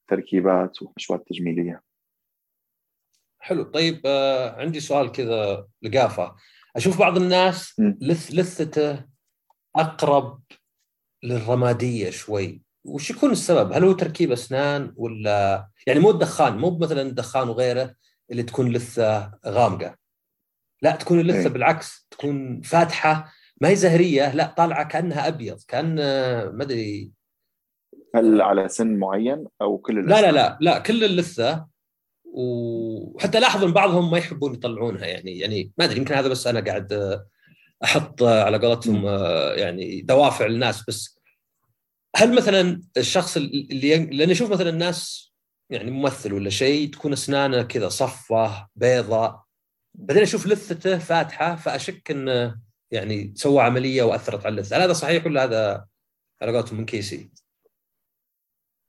[0.07, 1.83] تركيبات وحشوات تجميليه
[3.39, 3.63] حلو.
[3.63, 6.35] طيب آه عندي سؤال كذا لقافة.
[6.75, 9.05] أشوف بعض الناس لث لثته
[9.75, 10.41] أقرب
[11.23, 12.61] للرمادية شوي.
[12.85, 17.95] وش يكون السبب؟ هل هو تركيب أسنان ولا يعني مو الدخان مو مثلا الدخان وغيره
[18.31, 20.02] اللي تكون لثة غامقة؟
[20.83, 21.47] لا تكون اللثه إيه.
[21.47, 25.95] بالعكس تكون فاتحة ما هي زهرية لا طالعة كأنها أبيض كأن
[26.49, 27.11] ما أدري
[28.15, 31.67] هل على سن معين أو كل اللثة؟ لا لا لا لا كل اللثه
[32.25, 36.59] وحتى لاحظوا ان بعضهم ما يحبون يطلعونها يعني يعني ما أدري يمكن هذا بس أنا
[36.59, 37.19] قاعد
[37.83, 39.05] أحط على قولتهم
[39.57, 41.19] يعني دوافع الناس بس
[42.15, 45.33] هل مثلا الشخص اللي لأن أشوف مثلا الناس
[45.69, 49.42] يعني ممثل ولا شيء تكون أسنانه كذا صفة بيضاء
[49.93, 52.59] بعدين أشوف لثته فاتحة فأشك انه
[52.91, 55.85] يعني سوى عملية وأثرت على اللثة، هل هذا صحيح ولا هذا
[56.41, 57.31] على قولتهم من كيسي؟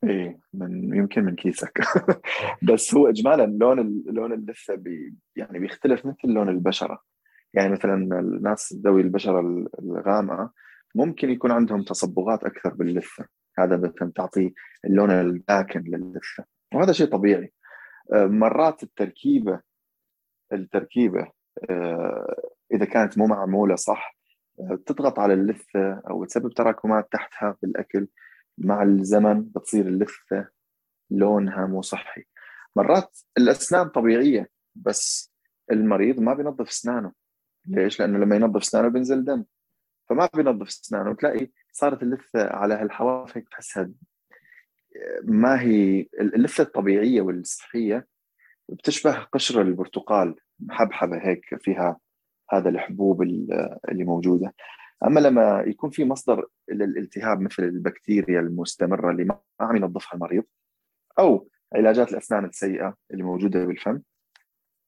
[0.04, 1.80] إيه من يمكن من كيسك.
[2.72, 7.02] بس هو اجمالا لون لون اللثة بي يعني بيختلف مثل لون البشرة.
[7.54, 10.52] يعني مثلا الناس ذوي البشرة الغامقة
[10.94, 13.26] ممكن يكون عندهم تصبغات أكثر باللثة.
[13.58, 16.44] هذا مثلا تعطي اللون الداكن للثه
[16.74, 17.52] وهذا شيء طبيعي.
[18.12, 19.60] آه، مرات التركيبة
[20.54, 21.32] التركيبة
[21.70, 24.16] آه، إذا كانت مو معمولة صح
[24.60, 28.08] آه، تضغط على اللثه أو تسبب تراكمات تحتها بالاكل
[28.58, 30.48] مع الزمن بتصير اللثه
[31.10, 32.24] لونها مو صحي.
[32.76, 35.32] مرات الأسنان طبيعية بس
[35.70, 37.12] المريض ما بينظف أسنانه.
[37.66, 39.44] ليش؟ لأنه لما ينظف أسنانه بينزل دم.
[40.08, 43.90] فما بينظف أسنانه وتلاقي صارت اللثه على هالحواف هيك تحسها
[45.24, 48.06] ما هي اللثه الطبيعية والصحية
[48.68, 50.34] بتشبه قشر البرتقال.
[50.60, 51.98] محبحبه هيك فيها
[52.50, 54.54] هذا الحبوب اللي موجودة.
[55.06, 60.44] أما لما يكون في مصدر للالتهاب مثل البكتيريا المستمرة اللي ما عم ينظفها المريض
[61.18, 64.00] أو علاجات الأسنان السيئة اللي موجودة بالفم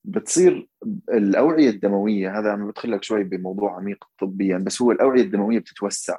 [0.04, 0.68] بتصير
[1.12, 6.16] الأوعية الدموية هذا عم بدخل لك شوي بموضوع عميق طبيا بس هو الأوعية الدموية بتتوسع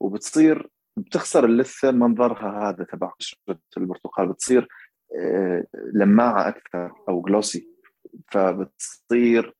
[0.00, 4.68] وبتصير بتخسر اللثة منظرها هذا تبع قشره البرتقال بتصير
[5.18, 7.73] آه، لماعة أكثر أو glossy
[8.32, 9.54] فبتصير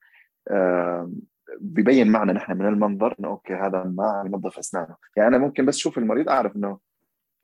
[1.61, 4.97] ببين معنا نحن من المنظر إنه okay هذا ما عم ينظف أسنانه.
[5.17, 6.79] يعني أنا ممكن بس أشوف المريض أعرف إنه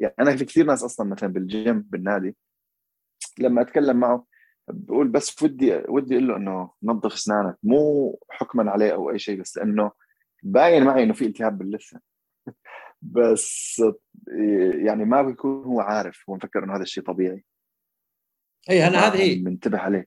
[0.01, 2.37] يعني أنا في كثير ناس أصلا مثلا بالجيم بالنادي
[3.39, 4.27] لما أتكلم معه
[4.69, 7.57] بقول بس ودي ودي أقول له إنه نظف أسنانك.
[7.63, 9.93] مو حكما عليه أو أي شيء بس لأنه
[10.43, 12.01] باين معي إنه في التهاب باللثة.
[13.03, 13.83] بس
[14.85, 17.45] يعني ما بيكون هو عارف هو مفكر إنه هذا الشيء طبيعي.
[18.71, 20.07] اي أنا هذه منتبه عليه.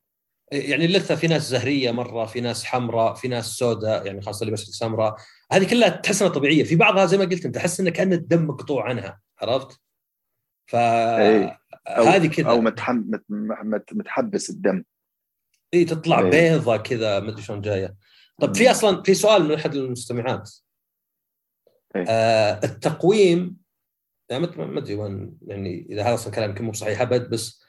[0.54, 4.52] يعني اللثة في ناس زهرية مرة في ناس حمراء في ناس سوداء يعني خاصة اللي
[4.52, 5.16] بشرة سمراء
[5.52, 6.64] هذه كلها تحس انها طبيعية.
[6.64, 9.80] في بعضها زي ما قلت أنت تحس انه كأن الدم مقطوع عنها عرفت؟
[10.66, 10.76] ف
[11.88, 12.50] هذه كذا.
[12.50, 13.04] أو متحم...
[13.92, 14.84] متحبس الدم.
[15.74, 16.30] إي تطلع أي.
[16.30, 17.96] بيضة كذا ما أدري شلون جاية.
[18.42, 20.52] طب في أصلا في سؤال من أحد المستمعات.
[21.96, 22.06] أي.
[22.08, 23.58] آه التقويم
[24.30, 27.64] يعني ما أدري وين يعني إذا هذا أصلا كلام يمكن مو صحيح أبد بس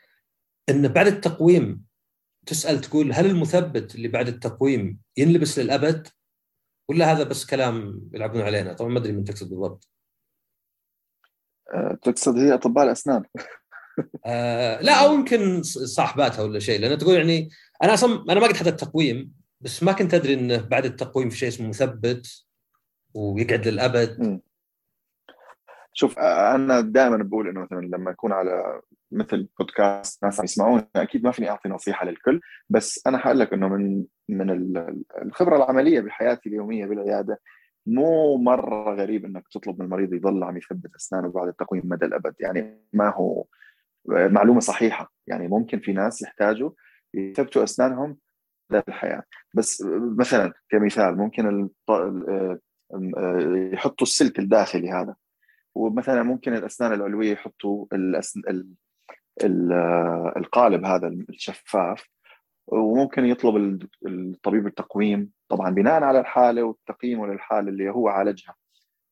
[0.69, 1.85] إن بعد التقويم
[2.47, 6.09] تسأل تقول هل المثبت اللي بعد التقويم ينلبس للأبد؟
[6.89, 9.89] ولا هذا بس كلام يلعبون علينا؟ طبعا ما أدري من تقصد بالضبط.
[11.75, 13.23] أه تقصد هي أطباء الأسنان.
[14.27, 17.49] آه لا أو يمكن صاحباتها ولا شيء لأن تقول يعني
[17.83, 21.37] أنا أصلا أنا ما قد حددت التقويم بس ما كنت أدري انه بعد التقويم في
[21.37, 22.47] شيء اسمه مثبت
[23.15, 24.21] ويقعد للأبد.
[24.21, 24.41] م.
[25.93, 28.81] شوف أنا دائما بقول إنه مثلا لما أكون على
[29.13, 33.53] مثل بودكاست ناس عم يسمعون أكيد ما فيني أعطي نصيحة للكل بس أنا حقول لك
[33.53, 34.51] إنه من من
[35.23, 37.41] الخبرة العملية بحياتي اليومية بالعيادة
[37.87, 42.35] مو مرة غريب إنك تطلب من المريض يضل عم يثبت أسنانه بعد التقويم مدى الأبد
[42.41, 43.45] يعني ما هو
[44.09, 46.71] معلومة صحيحة يعني ممكن في ناس يحتاجوا
[47.15, 48.19] يثبتوا أسنانهم
[48.73, 49.23] الحياة
[49.55, 49.85] بس
[50.19, 51.69] مثلا كمثال ممكن
[53.73, 55.15] يحطوا السلك الداخلي هذا
[55.75, 57.87] ومثلا ممكن الأسنان العلوية يحطوا.
[59.43, 59.73] ال...
[59.73, 59.73] ال...
[60.37, 62.09] القالب هذا الشفاف
[62.67, 68.55] وممكن يطلب الطبيب التقويم طبعا بناء على الحالة والتقييم للحاله اللي هو عالجها.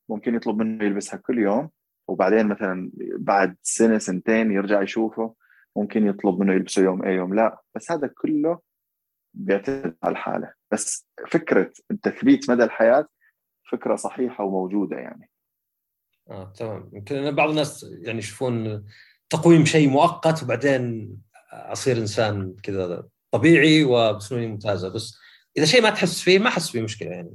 [0.08, 1.70] ممكن يطلب منه يلبسها كل يوم
[2.08, 5.34] وبعدين مثلا بعد سنة سنتين يرجع يشوفه
[5.76, 7.34] ممكن يطلب منه يلبسه يوم أي يوم.
[7.34, 8.58] لا بس هذا كله
[9.34, 10.52] بيعتمد على الحالة.
[10.70, 13.06] بس فكرة التثبيت مدى الحياة
[13.70, 15.30] فكرة صحيحة وموجودة يعني.
[16.30, 16.90] آه تمام.
[16.92, 18.84] يمكن بعض الناس يعني يشوفون
[19.32, 21.16] تقويم شيء مؤقت وبعدين
[21.52, 24.88] أصير إنسان كذا طبيعي وبسنوني ممتازة.
[24.88, 25.18] بس
[25.56, 27.34] إذا شيء ما تحس فيه ما أحس فيه مشكلة يعني.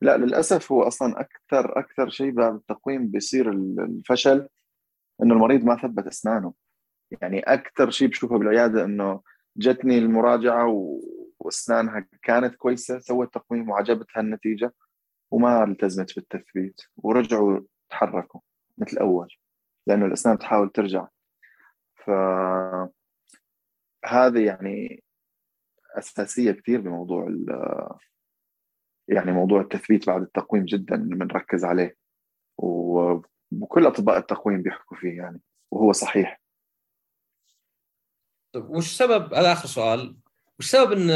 [0.00, 4.48] لا للأسف هو أصلا أكثر أكثر شيء بعد التقويم بيصير الفشل
[5.22, 6.54] إنه المريض ما ثبت أسنانه.
[7.22, 9.20] يعني أكثر شيء بشوفه بالعيادة إنه
[9.56, 10.90] جتني المراجعة
[11.38, 14.74] وأسنانها كانت كويسة سوت تقويم وعجبتها النتيجه
[15.30, 17.60] وما التزمت بالتثبيت ورجعوا
[17.90, 18.40] تحركوا
[18.78, 19.28] مثل اول
[19.86, 21.08] لأنه الأسنان تحاول ترجع.
[21.94, 22.10] ف
[24.04, 25.04] هذه يعني
[25.98, 27.28] أساسية كثير بموضوع
[29.08, 31.96] يعني موضوع التثبيت بعد التقويم جدا بنركز عليه.
[32.58, 36.40] وكل أطباء التقويم بيحكوا فيه يعني وهو صحيح.
[38.52, 40.16] طيب وش سبب هذا آخر سؤال
[40.58, 41.10] وش سبب إن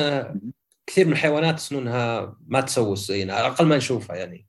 [0.87, 4.47] كثير من الحيوانات سنونها ما تسوس زينا على الأقل ما نشوفها يعني.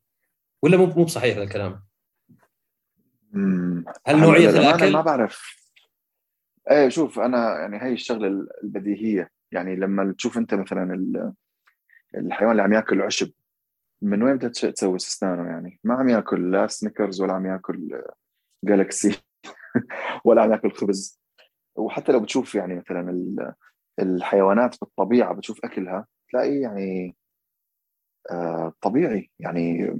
[0.63, 1.88] ولا مو مو بصحيح هذا الكلام؟
[4.07, 5.59] هل نوعية الأكل؟ ما بعرف.
[6.71, 9.29] إيه شوف أنا يعني هي الشغلة البديهية.
[9.51, 10.93] يعني لما تشوف أنت مثلا
[12.15, 13.31] الحيوان اللي عم يأكل عشب
[14.01, 18.01] من وين بدها تسوس اسنانه يعني؟ ما عم يأكل لا سنيكرز ولا عم يأكل
[18.63, 19.21] جالكسي
[20.25, 21.19] ولا عم يأكل خبز.
[21.75, 23.55] وحتى لو بتشوف يعني مثلا
[23.99, 27.15] الحيوانات بالطبيعة بتشوف أكلها تلاقي يعني
[28.31, 29.31] آه طبيعي.
[29.39, 29.93] يعني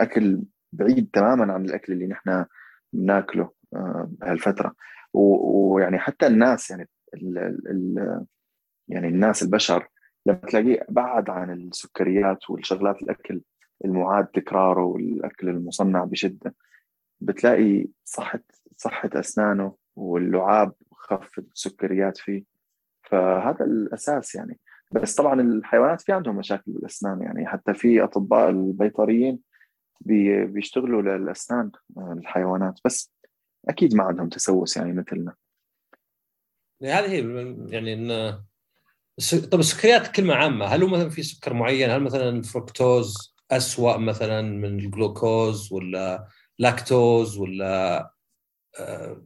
[0.00, 0.42] أكل
[0.72, 2.44] بعيد تماما عن الأكل اللي نحن
[2.92, 4.74] بناكله آه بهالفتره
[5.12, 8.24] ويعني حتى الناس يعني ال ال
[8.88, 9.88] يعني الناس البشر
[10.26, 13.40] لما تلاقيه بعد عن السكريات والشغلات الأكل
[13.84, 16.54] المعاد تكراره والأكل المصنع بشدة
[17.20, 18.40] بتلاقي صحه
[18.76, 22.44] صحة أسنانه واللعاب خف السكريات فيه.
[23.02, 24.58] فهذا الأساس يعني.
[24.92, 27.46] بس طبعا الحيوانات في عندهم مشاكل بالأسنان يعني.
[27.46, 29.38] حتى في أطباء البيطريين
[30.00, 33.12] بيشتغلوا للأسنان الحيوانات بس
[33.68, 35.34] أكيد ما عندهم تسوس يعني مثلنا
[36.82, 37.18] هذه هي
[37.68, 38.38] يعني إن
[39.50, 44.42] طب السكريات كلمه عامة هل هو مثلا في سكر معين هل مثلا الفركتوز اسوء مثلا
[44.42, 47.98] من الجلوكوز ولا لاكتوز ولا
[48.78, 49.22] آه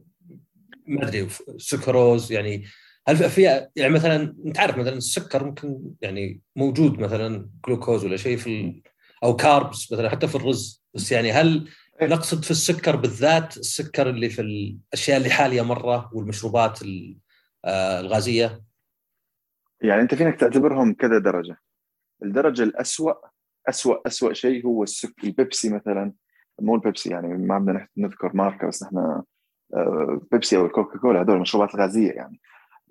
[0.87, 1.27] ما أدري
[1.57, 2.65] سكروز يعني
[3.07, 8.37] هل في يعني مثلا أنت عارف مثلا السكر ممكن يعني موجود مثلا جلوكوز ولا شيء
[8.37, 8.81] في.
[9.23, 10.83] أو carbs مثلا حتى في الرز.
[10.93, 11.69] بس يعني هل
[12.01, 16.79] نقصد في السكر بالذات السكر اللي في الأشياء اللي حالية مرة والمشروبات
[17.65, 18.63] آه، الغازية؟
[19.81, 21.57] يعني أنت فينك تعتبرهم كذا درجة.
[22.23, 23.15] الدرجة الاسوء
[23.69, 26.13] اسوء اسوء شيء هو الس- البيبسي مثلا.
[26.61, 28.97] مو البيبسي يعني ما بدنا نذكر ماركة بس نحن
[29.73, 32.39] آه، بيبسي أو الكوكا كولا هذول المشروبات الغازية يعني.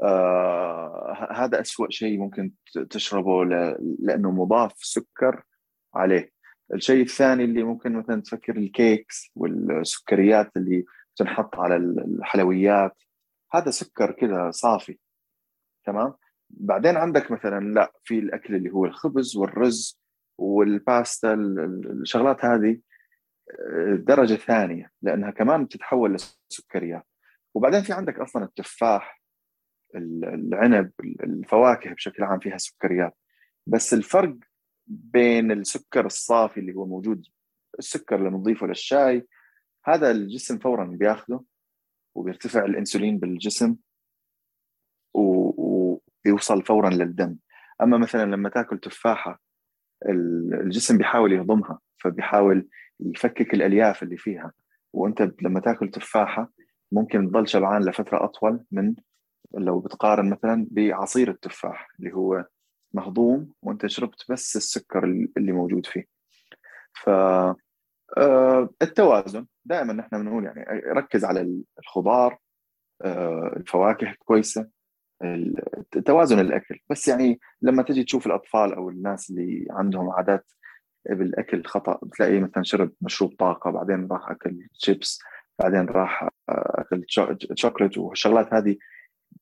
[0.03, 2.53] آه هذا أسوأ شيء ممكن
[2.91, 3.45] تشربه
[3.99, 5.43] لأنه مضاف سكر
[5.95, 6.33] عليه.
[6.75, 10.85] الشيء الثاني اللي ممكن مثلا تفكر ال cakes والسكريات اللي
[11.17, 13.03] تنحط على الحلويات
[13.53, 14.99] هذا سكر كذا صافي
[15.85, 16.15] تمام؟
[16.51, 20.03] بعدين عندك مثلا لا في الأكل اللي هو الخبز والرز
[20.39, 22.81] والباستا الشغلات هذه
[23.51, 26.17] آه، درجة ثانية لأنها كمان بتتحول
[26.51, 27.07] لسكريات.
[27.55, 29.23] وبعدين في عندك أصلا التفاح
[29.95, 33.17] العنب الفواكه بشكل عام فيها سكريات.
[33.67, 34.37] بس الفرق
[34.87, 37.27] بين السكر الصافي اللي هو موجود
[37.79, 39.27] السكر اللي بنضيفه للشاي
[39.85, 41.45] هذا الجسم فورا بياخذه
[42.15, 43.77] وبيرتفع الإنسولين بالجسم
[45.15, 47.37] وبيوصل فورا للدم.
[47.83, 49.41] أما مثلا لما تأكل تفاحة
[50.09, 52.69] الجسم بيحاول يهضمها فبيحاول
[53.01, 54.53] يفكك الألياف اللي فيها.
[54.93, 56.53] وأنت لما تأكل تفاحة
[56.93, 58.95] ممكن تضل شبعان لفترة أطول من
[59.55, 62.47] لو بتقارن مثلا بعصير التفاح اللي هو
[62.95, 65.05] مهضوم وانت شربت بس السكر
[65.37, 66.05] اللي موجود فيه.
[66.95, 67.09] ف
[68.19, 69.47] آه، التوازن.
[69.65, 72.39] دائما نحن بنقول يعني ركز على الخضار
[73.03, 74.69] آه، الفواكه كويسة
[76.07, 76.79] توازن الأكل.
[76.91, 80.53] بس يعني لما تجي تشوف الأطفال أو الناس اللي عندهم عادات
[81.11, 85.19] بالأكل خطأ بتلاقيه مثلا شرب مشروب طاقة بعدين راح أكل شيبس
[85.59, 87.05] بعدين راح أكل
[87.55, 88.77] شوكليت والشغلات هذه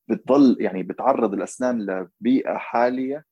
[0.09, 3.25] بتضل يعني بتعرض الأسنان لبيئة حالية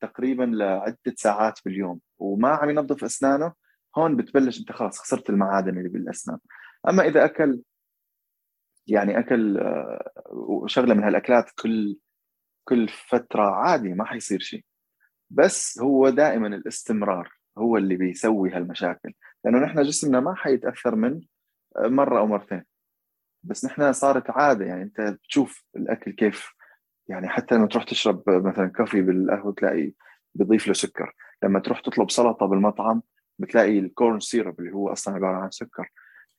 [0.00, 2.00] تقريبا لعدة ساعات باليوم.
[2.18, 3.52] وما عم ينظف أسنانه
[3.98, 6.38] هون بتبلش أنت خلاص خسرت المعادن اللي بالأسنان.
[6.88, 7.62] أما إذا أكل
[8.86, 11.98] يعني أكل آه، شغلة من هالأكلات كل
[12.64, 14.64] كل فترة عادي ما حيصير شيء.
[15.30, 19.12] بس هو دائما الاستمرار هو اللي بيسوي هالمشاكل.
[19.44, 21.20] لأنه نحن جسمنا ما حيتأثر من
[21.76, 22.64] آه، مرة أو مرتين.
[23.42, 24.64] بس نحن صارت عادة.
[24.66, 26.57] يعني أنت بتشوف الأكل كيف
[27.08, 29.92] يعني حتى لما تروح تشرب مثلا coffee بالقهوة تلاقي
[30.34, 31.14] بيضيف له سكر.
[31.42, 33.02] لما تروح تطلب سلطة بالمطعم
[33.38, 35.90] بتلاقي ال corn syrup اللي هو أصلا عبارة عن سكر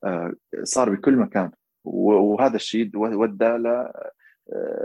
[0.04, 0.34] آه،
[0.64, 1.52] صار بكل مكان.
[1.84, 3.58] وهذا الشيء ودى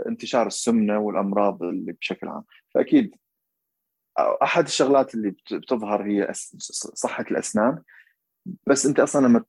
[0.05, 2.43] لانتشار آه، السمنة والأمراض اللي بشكل عام.
[2.73, 3.15] فأكيد
[4.19, 6.31] أحد الشغلات اللي بتظهر هي
[6.93, 7.83] صحة الأسنان.
[8.67, 9.43] بس أنت أصلا لما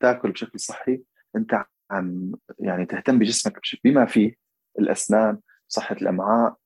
[0.00, 1.02] تاكل بشكل صحي
[1.36, 4.34] أنت عم يعني تهتم بجسمك بما فيه
[4.78, 6.56] الأسنان صحة الأمعاء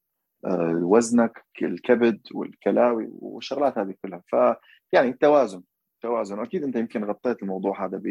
[0.44, 4.22] آه، وزنك الكبد والكلاوي والشغلات هذه كلها.
[4.32, 4.56] ف
[4.92, 5.62] يعني توازن
[6.02, 8.02] توازن واكيد أنت يمكن غطيت الموضوع هذا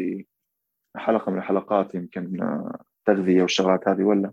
[0.94, 2.50] بحلقة من الحلقات يمكن
[3.06, 4.32] تغذية والشغلات هذه ولا؟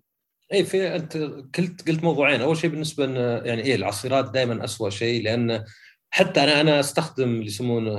[0.54, 1.18] اي في أنت
[1.58, 2.42] قلت قلت موضوعين.
[2.42, 5.64] أول شيء بالنسبة إن يعني إيه العصيرات دائما اسوء شيء لأن
[6.10, 7.96] حتى أنا أنا أستخدم اللي يسمونه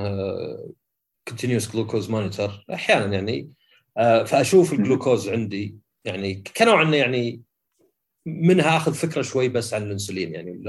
[1.28, 3.52] continuous glucose monitor أحيانا يعني
[3.98, 7.42] آه، فأشوف الجلوكوز عندي يعني كنوع إنه يعني
[8.40, 10.62] منها آخذ فكرة شوي بس عن الإنسولين يعني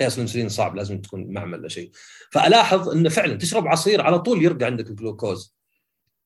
[0.00, 1.90] قياس الإنسولين صعب لازم تكون معمل ولا شيء
[2.32, 5.58] فألاحظ انه فعلا تشرب عصير على طول يرجع عندك الجلوكوز.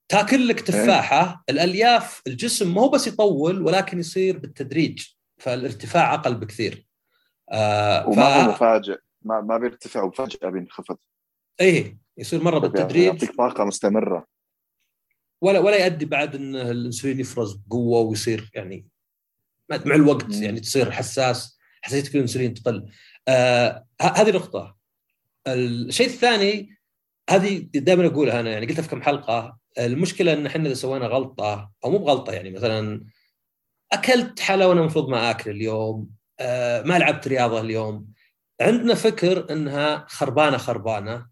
[0.09, 5.07] تاكل لك تفاحة الألياف الجسم مو بس يطول ولكن يصير بالتدريج
[5.39, 6.87] فالارتفاع أقل بكثير.
[7.53, 8.45] آه وما ف...
[8.45, 10.97] هو مفاجئ ما ما بيرتفع وفجأة بينخفض.
[11.61, 13.05] إيه يصير مرة بالتدريج.
[13.05, 14.27] يعطيك طاقة مستمرة.
[15.43, 18.87] ولا ولا يؤدي بعد إن الإنسولين يفرز بقوة ويصير يعني
[19.87, 22.91] مع الوقت يعني تصير حساس حساسيتك الانسولين تقل.
[23.29, 24.77] آه هذه نقطة.
[25.49, 26.77] الشيء الثاني
[27.31, 29.59] هذه دائما أقولها أنا يعني قلتها في كم حلقة.
[29.79, 33.05] المشكلة إن إحنا إذا سوينا غلطة أو مو بغلطة يعني مثلا
[33.93, 38.07] أكلت حلا وأنا المفروض ما آكل اليوم آه ما لعبت رياضة اليوم.
[38.61, 41.27] عندنا فكر إنها خربانة خربانة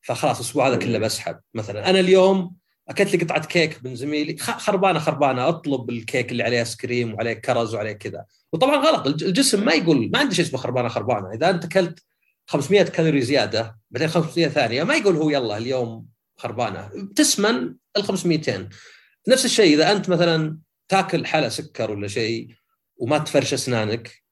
[0.00, 1.40] فخلاص الأسبوع هذا كله بسحب.
[1.54, 2.56] مثلا أنا اليوم
[2.88, 4.36] أكلت لي قطعة كيك من زميلي.
[4.38, 5.48] خربانة خربانة.
[5.48, 8.24] أطلب الكيك اللي عليه ice cream وعليه كرز وعليه كذا.
[8.52, 9.06] وطبعا غلط.
[9.06, 11.32] الجسم ما يقول ما عنده شيء اسمه خربانة خربانة.
[11.32, 12.04] إذا أنت أكلت
[12.46, 16.06] 500 كالوري زيادة بعدين 500 ثانية ما يقول هو يلا اليوم
[16.36, 16.90] خربانة.
[17.16, 18.68] تسمن ال 500
[19.28, 20.58] نفس الشيء إذا أنت مثلا
[20.88, 22.48] تاكل حلا سكر ولا شيء
[22.96, 24.22] وما تفرش أسنانك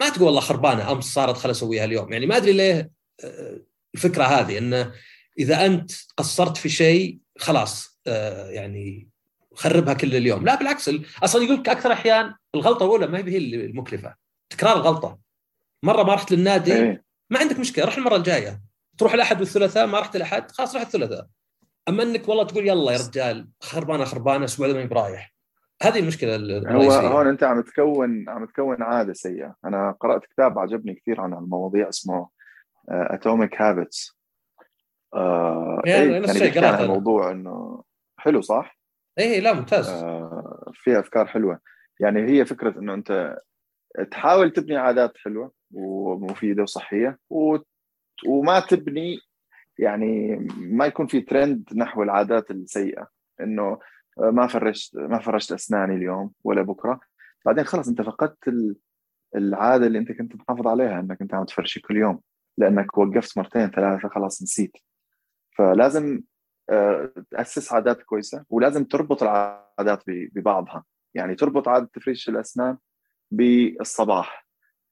[0.00, 2.12] ما تقول والله خربانة أمس صارت خل أسويها اليوم.
[2.12, 2.90] يعني ما أدري ليه
[3.24, 3.60] آه،
[3.94, 4.92] الفكرة هذه إنه
[5.38, 7.91] إذا أنت قصرت في شيء خلاص.
[8.06, 9.08] يعني
[9.54, 10.44] خربها كل اليوم.
[10.44, 10.90] لا بالعكس
[11.22, 14.14] أصلا يقول لك أكثر أحيان الغلطة الأولى ما هي المكلفة
[14.50, 15.18] تكرار الغلطة.
[15.82, 17.04] مرة ما رحت للنادي إيه.
[17.30, 18.62] ما عندك مشكلة روح المرة الجاية.
[18.98, 21.26] تروح الأحد والثلاثاء ما رحت الاحد خلاص روح الثلاثاء.
[21.88, 25.34] أما إنك والله تقول يلا يا رجال خربانة خربانة الأسبوع ما برايح
[25.82, 26.36] هذه المشكلة
[26.68, 29.54] هو هون أنت عم تكون عم تكون عادة سيئة.
[29.64, 32.28] أنا قرأت كتاب عجبني كثير عن المواضيع اسمه
[32.88, 34.18] Atomic Habits
[35.14, 37.82] آه يعني بيحكي عن الموضوع إنه
[38.22, 38.78] حلو صح؟
[39.18, 39.88] إيه لا ممتاز.
[39.88, 41.60] آه فيها أفكار حلوة.
[42.00, 43.38] يعني هي فكرة إنه أنت
[44.10, 47.58] تحاول تبني عادات حلوة ومفيدة وصحية و...
[48.26, 49.18] وما تبني
[49.78, 53.08] يعني ما يكون في ترند نحو العادات السيئة.
[53.40, 53.78] إنه
[54.18, 57.00] ما فرشت ما فرشت أسناني اليوم ولا بكرة.
[57.46, 58.54] بعدين خلص أنت فقدت
[59.36, 62.20] العادة اللي أنت كنت محافظ عليها إنك أنت عم تفرشي كل يوم.
[62.58, 64.76] لأنك وقفت مرتين ثلاثة خلاص نسيت.
[65.56, 66.20] فلازم
[67.30, 70.84] تأسس عادات كويسة ولازم تربط العادات ببعضها.
[71.14, 72.78] يعني تربط عادة تفريش الأسنان
[73.30, 74.46] بالصباح.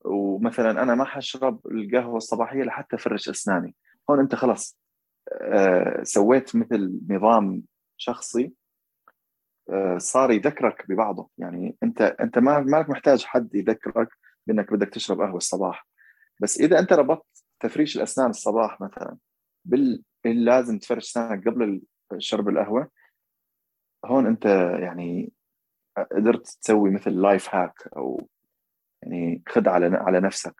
[0.05, 3.74] ومثلا أنا ما حشرب القهوة الصباحية لحتى أفرش أسناني.
[4.10, 4.78] هون أنت خلص
[5.32, 7.62] آه، سويت مثل نظام
[7.97, 8.52] شخصي
[9.70, 11.30] آه، صار يذكرك ببعضه.
[11.38, 14.09] يعني أنت أنت ما مالك محتاج حد يذكرك
[14.47, 15.86] بأنك بدك تشرب قهوة الصباح.
[16.40, 19.16] بس إذا أنت ربطت تفريش الأسنان الصباح مثلا
[19.64, 21.82] بال لازم تفرش اسنانك قبل
[22.18, 22.90] شرب القهوة.
[24.05, 24.44] هون أنت
[24.82, 25.32] يعني
[26.12, 28.28] قدرت تسوي مثل لايف هاك أو
[29.02, 30.55] يعني خد على على نفسك.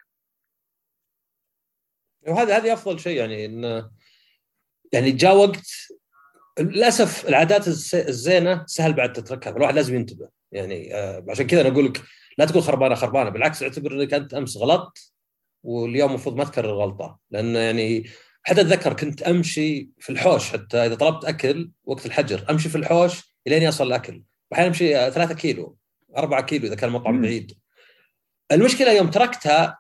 [2.29, 3.91] وهذا هذه أفضل شيء يعني انه
[4.93, 5.67] يعني جاء وقت
[6.59, 10.29] للأسف العادات الزينة سهل بعد تتركها فالواحد لازم ينتبه.
[10.53, 12.03] يعني آه، عشان كذا أنا أقول لك
[12.39, 15.13] لا تقول خربانة خربانة بالعكس اعتبر إنك أنت أمس غلطت
[15.63, 18.11] واليوم المفروض ما تكرر الغلطه لأن يعني
[18.43, 23.35] حتى أتذكر كنت أمشي في الحوش حتى إذا طلبت أكل وقت الحجر أمشي في الحوش
[23.47, 24.23] إلين يصل الأكل.
[24.51, 25.77] واحيانا أمشي 3 كيلو
[26.17, 27.59] 4 كيلو إذا كان المطعم بعيد.
[28.53, 29.79] المشكلة يوم تركتها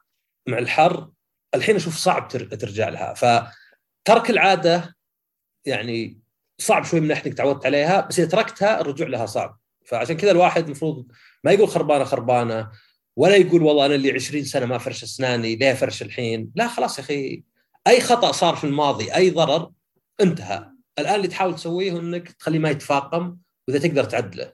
[0.48, 1.10] مع الحر
[1.54, 3.14] الحين أشوف صعب ترجع لها.
[3.14, 4.96] فترك العادة
[5.64, 6.20] يعني
[6.58, 9.58] صعب شوي من ناحيه انك تعودت عليها بس إذا تركتها الرجوع لها صعب.
[9.84, 11.06] فعشان كذا الواحد المفروض
[11.44, 12.70] ما يقول خربانة خربانة
[13.16, 16.98] ولا يقول والله أنا اللي 20 سنة ما فرش أسناني ليه فرش الحين؟ لا خلاص
[16.98, 17.42] يا أخي
[17.86, 19.72] أي خطأ صار في الماضي أي ضرر
[20.20, 20.70] انتهى.
[20.98, 23.36] الآن اللي تحاول تسويه إنك تخليه ما يتفاقم
[23.68, 24.52] وإذا تقدر تعدله.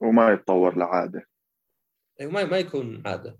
[0.00, 1.28] وما يتطور لعادة.
[2.20, 3.38] أيوه ما ما يكون عادة.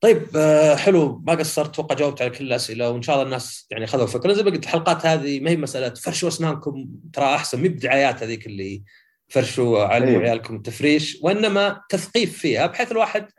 [0.00, 3.86] طيب آه، حلو ما قصرت أتوقع جاوبت على كل الأسئلة وإن شاء الله الناس يعني
[3.86, 7.68] خذوا فكره زي ما قلت الحلقات هذه ما هي مسألة فرشوا أسنانكم ترى أحسن مي
[7.68, 8.82] بدعايات هذيك اللي
[9.28, 10.22] فرشوا علموا أيوه.
[10.22, 13.32] عيالكم التفريش وإنما تثقيف فيها بحيث الواحد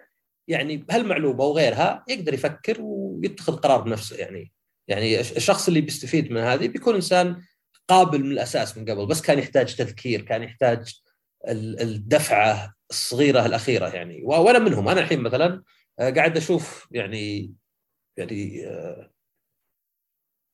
[0.49, 4.51] يعني بهالمعلومة وغيرها يقدر يفكر ويتخذ قرار بنفسه يعني.
[4.88, 7.43] يعني الشخص اللي بيستفيد من هذه بيكون إنسان
[7.88, 11.01] قابل من الأساس من قبل بس كان يحتاج تذكير كان يحتاج
[11.47, 14.21] الدفعة الصغيرة الأخيرة يعني.
[14.23, 15.63] وأنا منهم أنا الحين مثلا
[15.99, 17.53] آه، قاعد أشوف يعني
[18.17, 19.11] يعني آه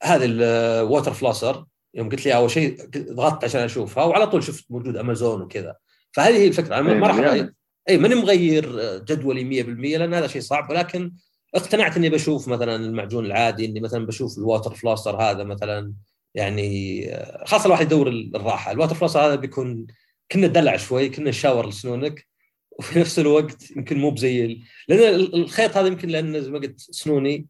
[0.04, 4.98] هذه الووتر فلاسر يوم قلت لي أول شيء ضغطت عشان أشوفها وعلى طول شفت موجود
[4.98, 5.76] امازون وكذا.
[6.12, 7.48] فهذه هي الفكرة أنا ما راح
[7.90, 9.68] اي ماني مغير جدولي 100%
[9.98, 11.12] لأن هذا شيء صعب ولكن
[11.56, 15.94] اقتنعت إني بشوف مثلا المعجون العادي إني مثلا بشوف ال water flosser هذا مثلا
[16.36, 19.88] يعني آه، خاصة الواحد يدور الراحة ال water flosser هذا بيكون
[20.32, 22.28] كنا دلع شوي كنا شاور لسنونك
[22.72, 24.62] وفي نفس الوقت يمكن مو بزي.
[24.88, 27.48] لأن الخيط هذا يمكن لأن زي ما قلت سنوني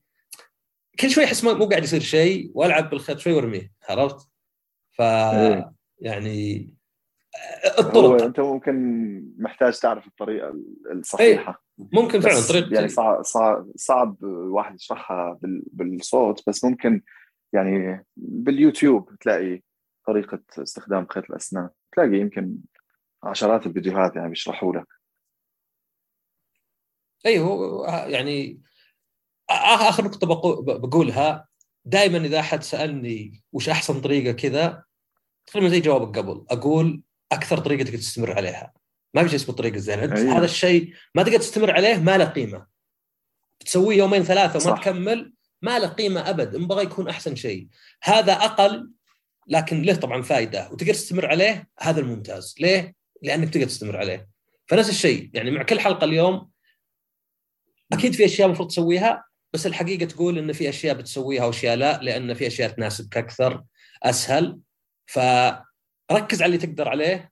[1.00, 4.28] كل شوي أحس مو قاعد يصير شيء وألعب بالخيط شوي وأرميه عرفت؟
[4.92, 5.74] ف إيه.
[6.00, 6.70] يعني
[7.80, 8.24] الطرق.
[8.24, 8.76] أنت ممكن
[9.38, 10.54] محتاج تعرف الطريقة
[10.92, 11.64] الصحيحة.
[11.80, 11.86] أي.
[11.94, 15.40] ممكن فعلا طريقة يعني صعب صعب, صعب الواحد يشرحها
[15.72, 17.02] بالصوت بس ممكن
[17.54, 19.62] يعني باليوتيوب تلاقي
[20.08, 21.70] طريقة استخدام خيط الأسنان.
[21.92, 22.58] تلاقي يمكن
[23.24, 24.88] عشرات الفيديوهات يعني بيشرحوا لك.
[27.26, 28.62] أيوه يعني
[29.50, 30.28] آخر نقطة
[30.78, 31.48] بقولها
[31.86, 34.84] دائما إذا أحد سألني وش أحسن طريقة كذا
[35.46, 37.02] تقريبا زي جوابك قبل أقول
[37.36, 38.74] أكثر طريقة تقدر تستمر عليها.
[39.14, 40.38] ما في شيء اسمه الطريقة الزينه أيوة.
[40.38, 42.66] هذا الشيء ما تقدر تستمر عليه ما له قيمة.
[43.60, 44.82] تسويه يومين ثلاثة وما صح.
[44.82, 46.56] تكمل ما له قيمة أبد.
[46.56, 47.68] ان بغى يكون أحسن شيء.
[48.04, 48.92] هذا أقل
[49.48, 52.56] لكن له طبعا فائده وتقدر تستمر عليه هذا الممتاز.
[52.60, 54.30] ليه؟ لأنك تقدر تستمر عليه.
[54.68, 56.50] فنفس الشيء يعني مع كل حلقة اليوم
[57.94, 62.34] أكيد في أشياء المفروض تسويها بس الحقيقة تقول إن في أشياء بتسويها وأشياء لا لأن
[62.34, 63.64] في أشياء تناسبك أكثر
[64.04, 64.60] أسهل.
[66.10, 67.32] فركز على اللي تقدر عليه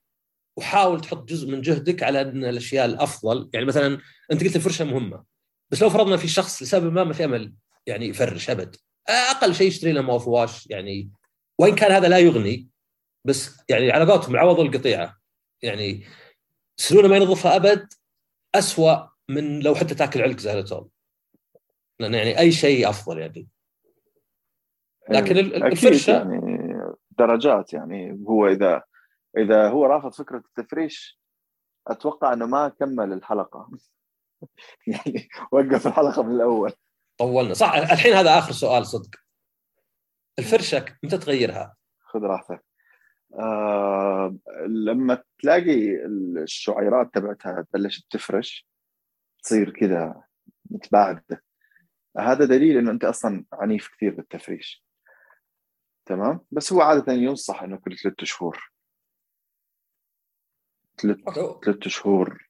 [0.58, 3.50] وحاول تحط جزء من جهدك على أن الأشياء الأفضل.
[3.52, 3.98] يعني مثلا
[4.32, 5.24] أنت قلت الفرشة مهمة
[5.70, 7.54] بس لو فرضنا في شخص لسبب ما ما في أمل
[7.86, 8.76] يعني يفرش أبد.
[9.08, 11.10] أقل شيء يشتري له ماوث واش يعني
[11.58, 12.68] وإن كان هذا لا يغني
[13.26, 15.18] بس يعني على قولتهم عوض القطيعة.
[15.62, 16.04] يعني
[16.76, 17.88] سنونه ما ينظفها أبد
[18.54, 20.88] اسوء من لو حتى تاكل علق زهرتول
[22.00, 23.48] لأن يعني أي شيء أفضل يعني.
[25.10, 26.53] لكن الفرشة يعني
[27.18, 28.82] درجات يعني هو إذا
[29.38, 31.20] إذا هو رافض فكرة التفريش
[31.88, 33.70] أتوقع إنه ما كمل الحلقة.
[34.86, 36.72] يعني وقف الحلقة من الأول.
[37.18, 37.54] طولنا.
[37.54, 39.10] صح الحين هذا آخر سؤال صدق.
[40.38, 42.64] الفرشة متى تغيرها؟ خذ راحتك.
[43.34, 44.36] آه
[44.66, 48.68] لما تلاقي الشعيرات تبعتها تبلش تفرش
[49.42, 50.22] تصير كذا
[50.70, 51.42] متباعدة.
[52.18, 54.83] هذا دليل إنه أنت أصلا عنيف كثير بالتفريش.
[56.06, 58.72] تمام؟ بس هو عادة ينصح إنه كل ثلاثة شهور.
[61.02, 61.18] ثلاث
[61.64, 62.48] ثلاث شهور.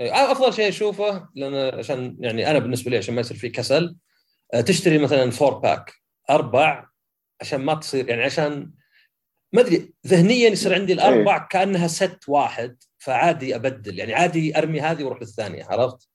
[0.00, 3.96] إيه، أفضل شيء أشوفه لأن عشان يعني أنا بالنسبة لي عشان ما يصير في كسل
[4.66, 5.94] تشتري مثلا four pack
[6.30, 6.86] أربع
[7.40, 8.72] عشان ما تصير يعني عشان
[9.52, 11.46] ما أدري ذهنيا يصير عندي الأربع أيه.
[11.50, 13.98] كأنها ست واحد فعادي أبدل.
[13.98, 16.08] يعني عادي أرمي هذه وأروح للثانية عرفت؟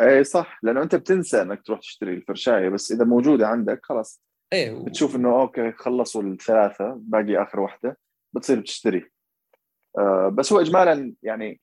[0.00, 0.58] اي صح.
[0.62, 4.22] لأنه أنت بتنسى إنك تروح تشتري الفرشاية بس إذا موجودة عندك خلاص.
[4.52, 4.84] إيه و...
[4.84, 7.98] بتشوف إنه okay خلصوا الثلاثة باقي آخر واحدة
[8.32, 9.10] بتصير بتشتري.
[9.98, 11.60] آه بس هو اجمالا يعني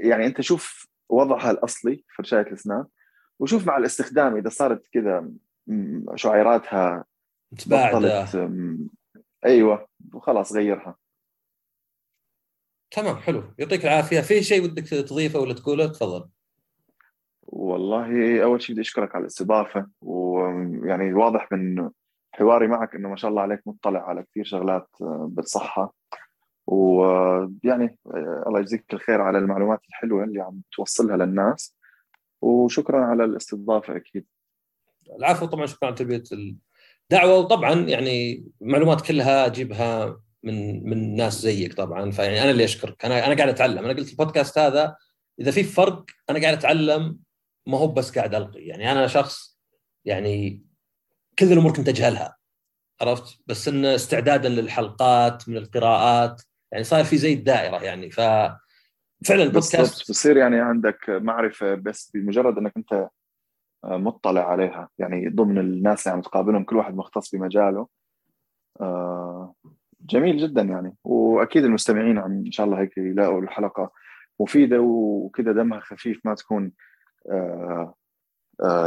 [0.00, 2.86] يعني أنت شوف وضعها الأصلي فرشايه الأسنان
[3.38, 5.30] وشوف مع الاستخدام إذا صارت كذا
[6.14, 7.04] شعيراتها
[7.52, 8.28] متباعدة.
[9.44, 10.96] أيوه وخلاص غيرها.
[12.90, 13.54] تمام حلو.
[13.58, 14.20] يعطيك العافية.
[14.20, 16.28] في شيء ودك تضيفه ولا تقوله؟ تفضل.
[17.56, 21.90] والله أول شيء بدي أشكرك على الاستضافة ويعني واضح من
[22.32, 25.94] حواري معك إنه ما شاء الله عليك مطلع على كثير شغلات آه، بالصحة.
[26.66, 31.76] ويعني آه، الله يجزيك الخير على المعلومات الحلوة اللي عم توصلها للناس.
[32.40, 34.26] وشكرا على الاستضافة أكيد.
[35.18, 36.22] العفو طبعا شكرا على تلبيه
[37.12, 37.38] الدعوة.
[37.38, 42.10] وطبعا يعني معلومات كلها أجيبها من من ناس زيك طبعا.
[42.10, 43.04] فيعني أنا اللي أشكرك.
[43.04, 43.84] أنا أنا قاعد أتعلم.
[43.84, 44.96] أنا قلت البودكاست هذا
[45.40, 47.25] إذا في فرق أنا قاعد أتعلم
[47.66, 48.60] ما هو بس قاعد ألقي.
[48.60, 49.60] يعني أنا شخص
[50.04, 50.66] يعني
[51.38, 52.36] كل الأمور كنت أجهلها
[53.00, 58.10] عرفت؟ بس إن استعدادا للحلقات من القراءات يعني صار في زي الدائرة يعني.
[58.10, 58.20] ف
[59.24, 63.08] فعلا البودكاست بصير يعني عندك معرفة بس بمجرد إنك أنت
[63.84, 64.88] مطلع عليها.
[64.98, 67.88] يعني ضمن الناس اللي عم تقابلهم كل واحد مختص بمجاله.
[68.80, 69.54] آه،
[70.00, 70.96] جميل جدا يعني.
[71.04, 73.92] وأكيد المستمعين عم إن شاء الله هيك يلاقوا الحلقة
[74.40, 76.72] مفيدة وكذا دمها خفيف ما تكون آه آه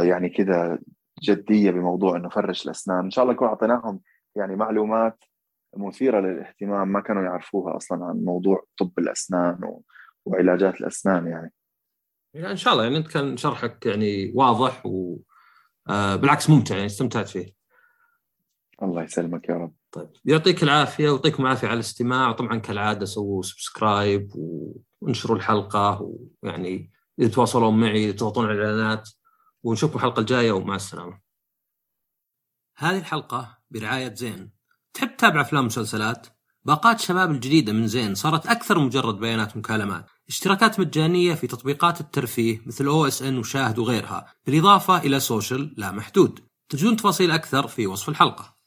[0.02, 0.78] يعني كذا
[1.22, 3.04] جدية بموضوع إنه فرش الأسنان.
[3.04, 4.00] إن شاء الله نكون أعطيناهم
[4.36, 5.24] يعني معلومات
[5.76, 9.80] مثيرة للاهتمام ما كانوا يعرفوها أصلا عن موضوع طب الأسنان
[10.24, 11.52] وعلاجات الأسنان يعني.
[12.34, 17.28] يعني إن شاء الله يعني أنت كان شرحك يعني واضح وبالعكس آه ممتع يعني استمتعت
[17.28, 17.54] فيه.
[18.82, 19.74] الله يسلمك يا رب.
[19.92, 22.30] طيب يعطيك العافية ويعطيكم العافية على الاستماع.
[22.30, 24.30] وطبعا كالعادة سووا سبسكرايب
[25.00, 26.90] وانشروا الحلقة ويعني
[27.20, 29.08] يتواصلون معي تضغطون على الإعلانات
[29.62, 31.20] ونشوفكم الحلقة الجاية ومع السلامة.
[32.76, 34.50] هذه الحلقة برعاية زين.
[34.94, 36.26] تحب تتابع أفلام ومسلسلات؟
[36.64, 40.06] باقات شباب الجديدة من زين صارت أكثر مجرد بيانات مكالمات.
[40.28, 45.92] اشتراكات مجانية في تطبيقات الترفيه مثل أو إس إن وشاهد وغيرها، بالإضافة إلى social لا
[45.92, 46.40] محدود.
[46.68, 48.59] تجدون تفاصيل أكثر في وصف الحلقة.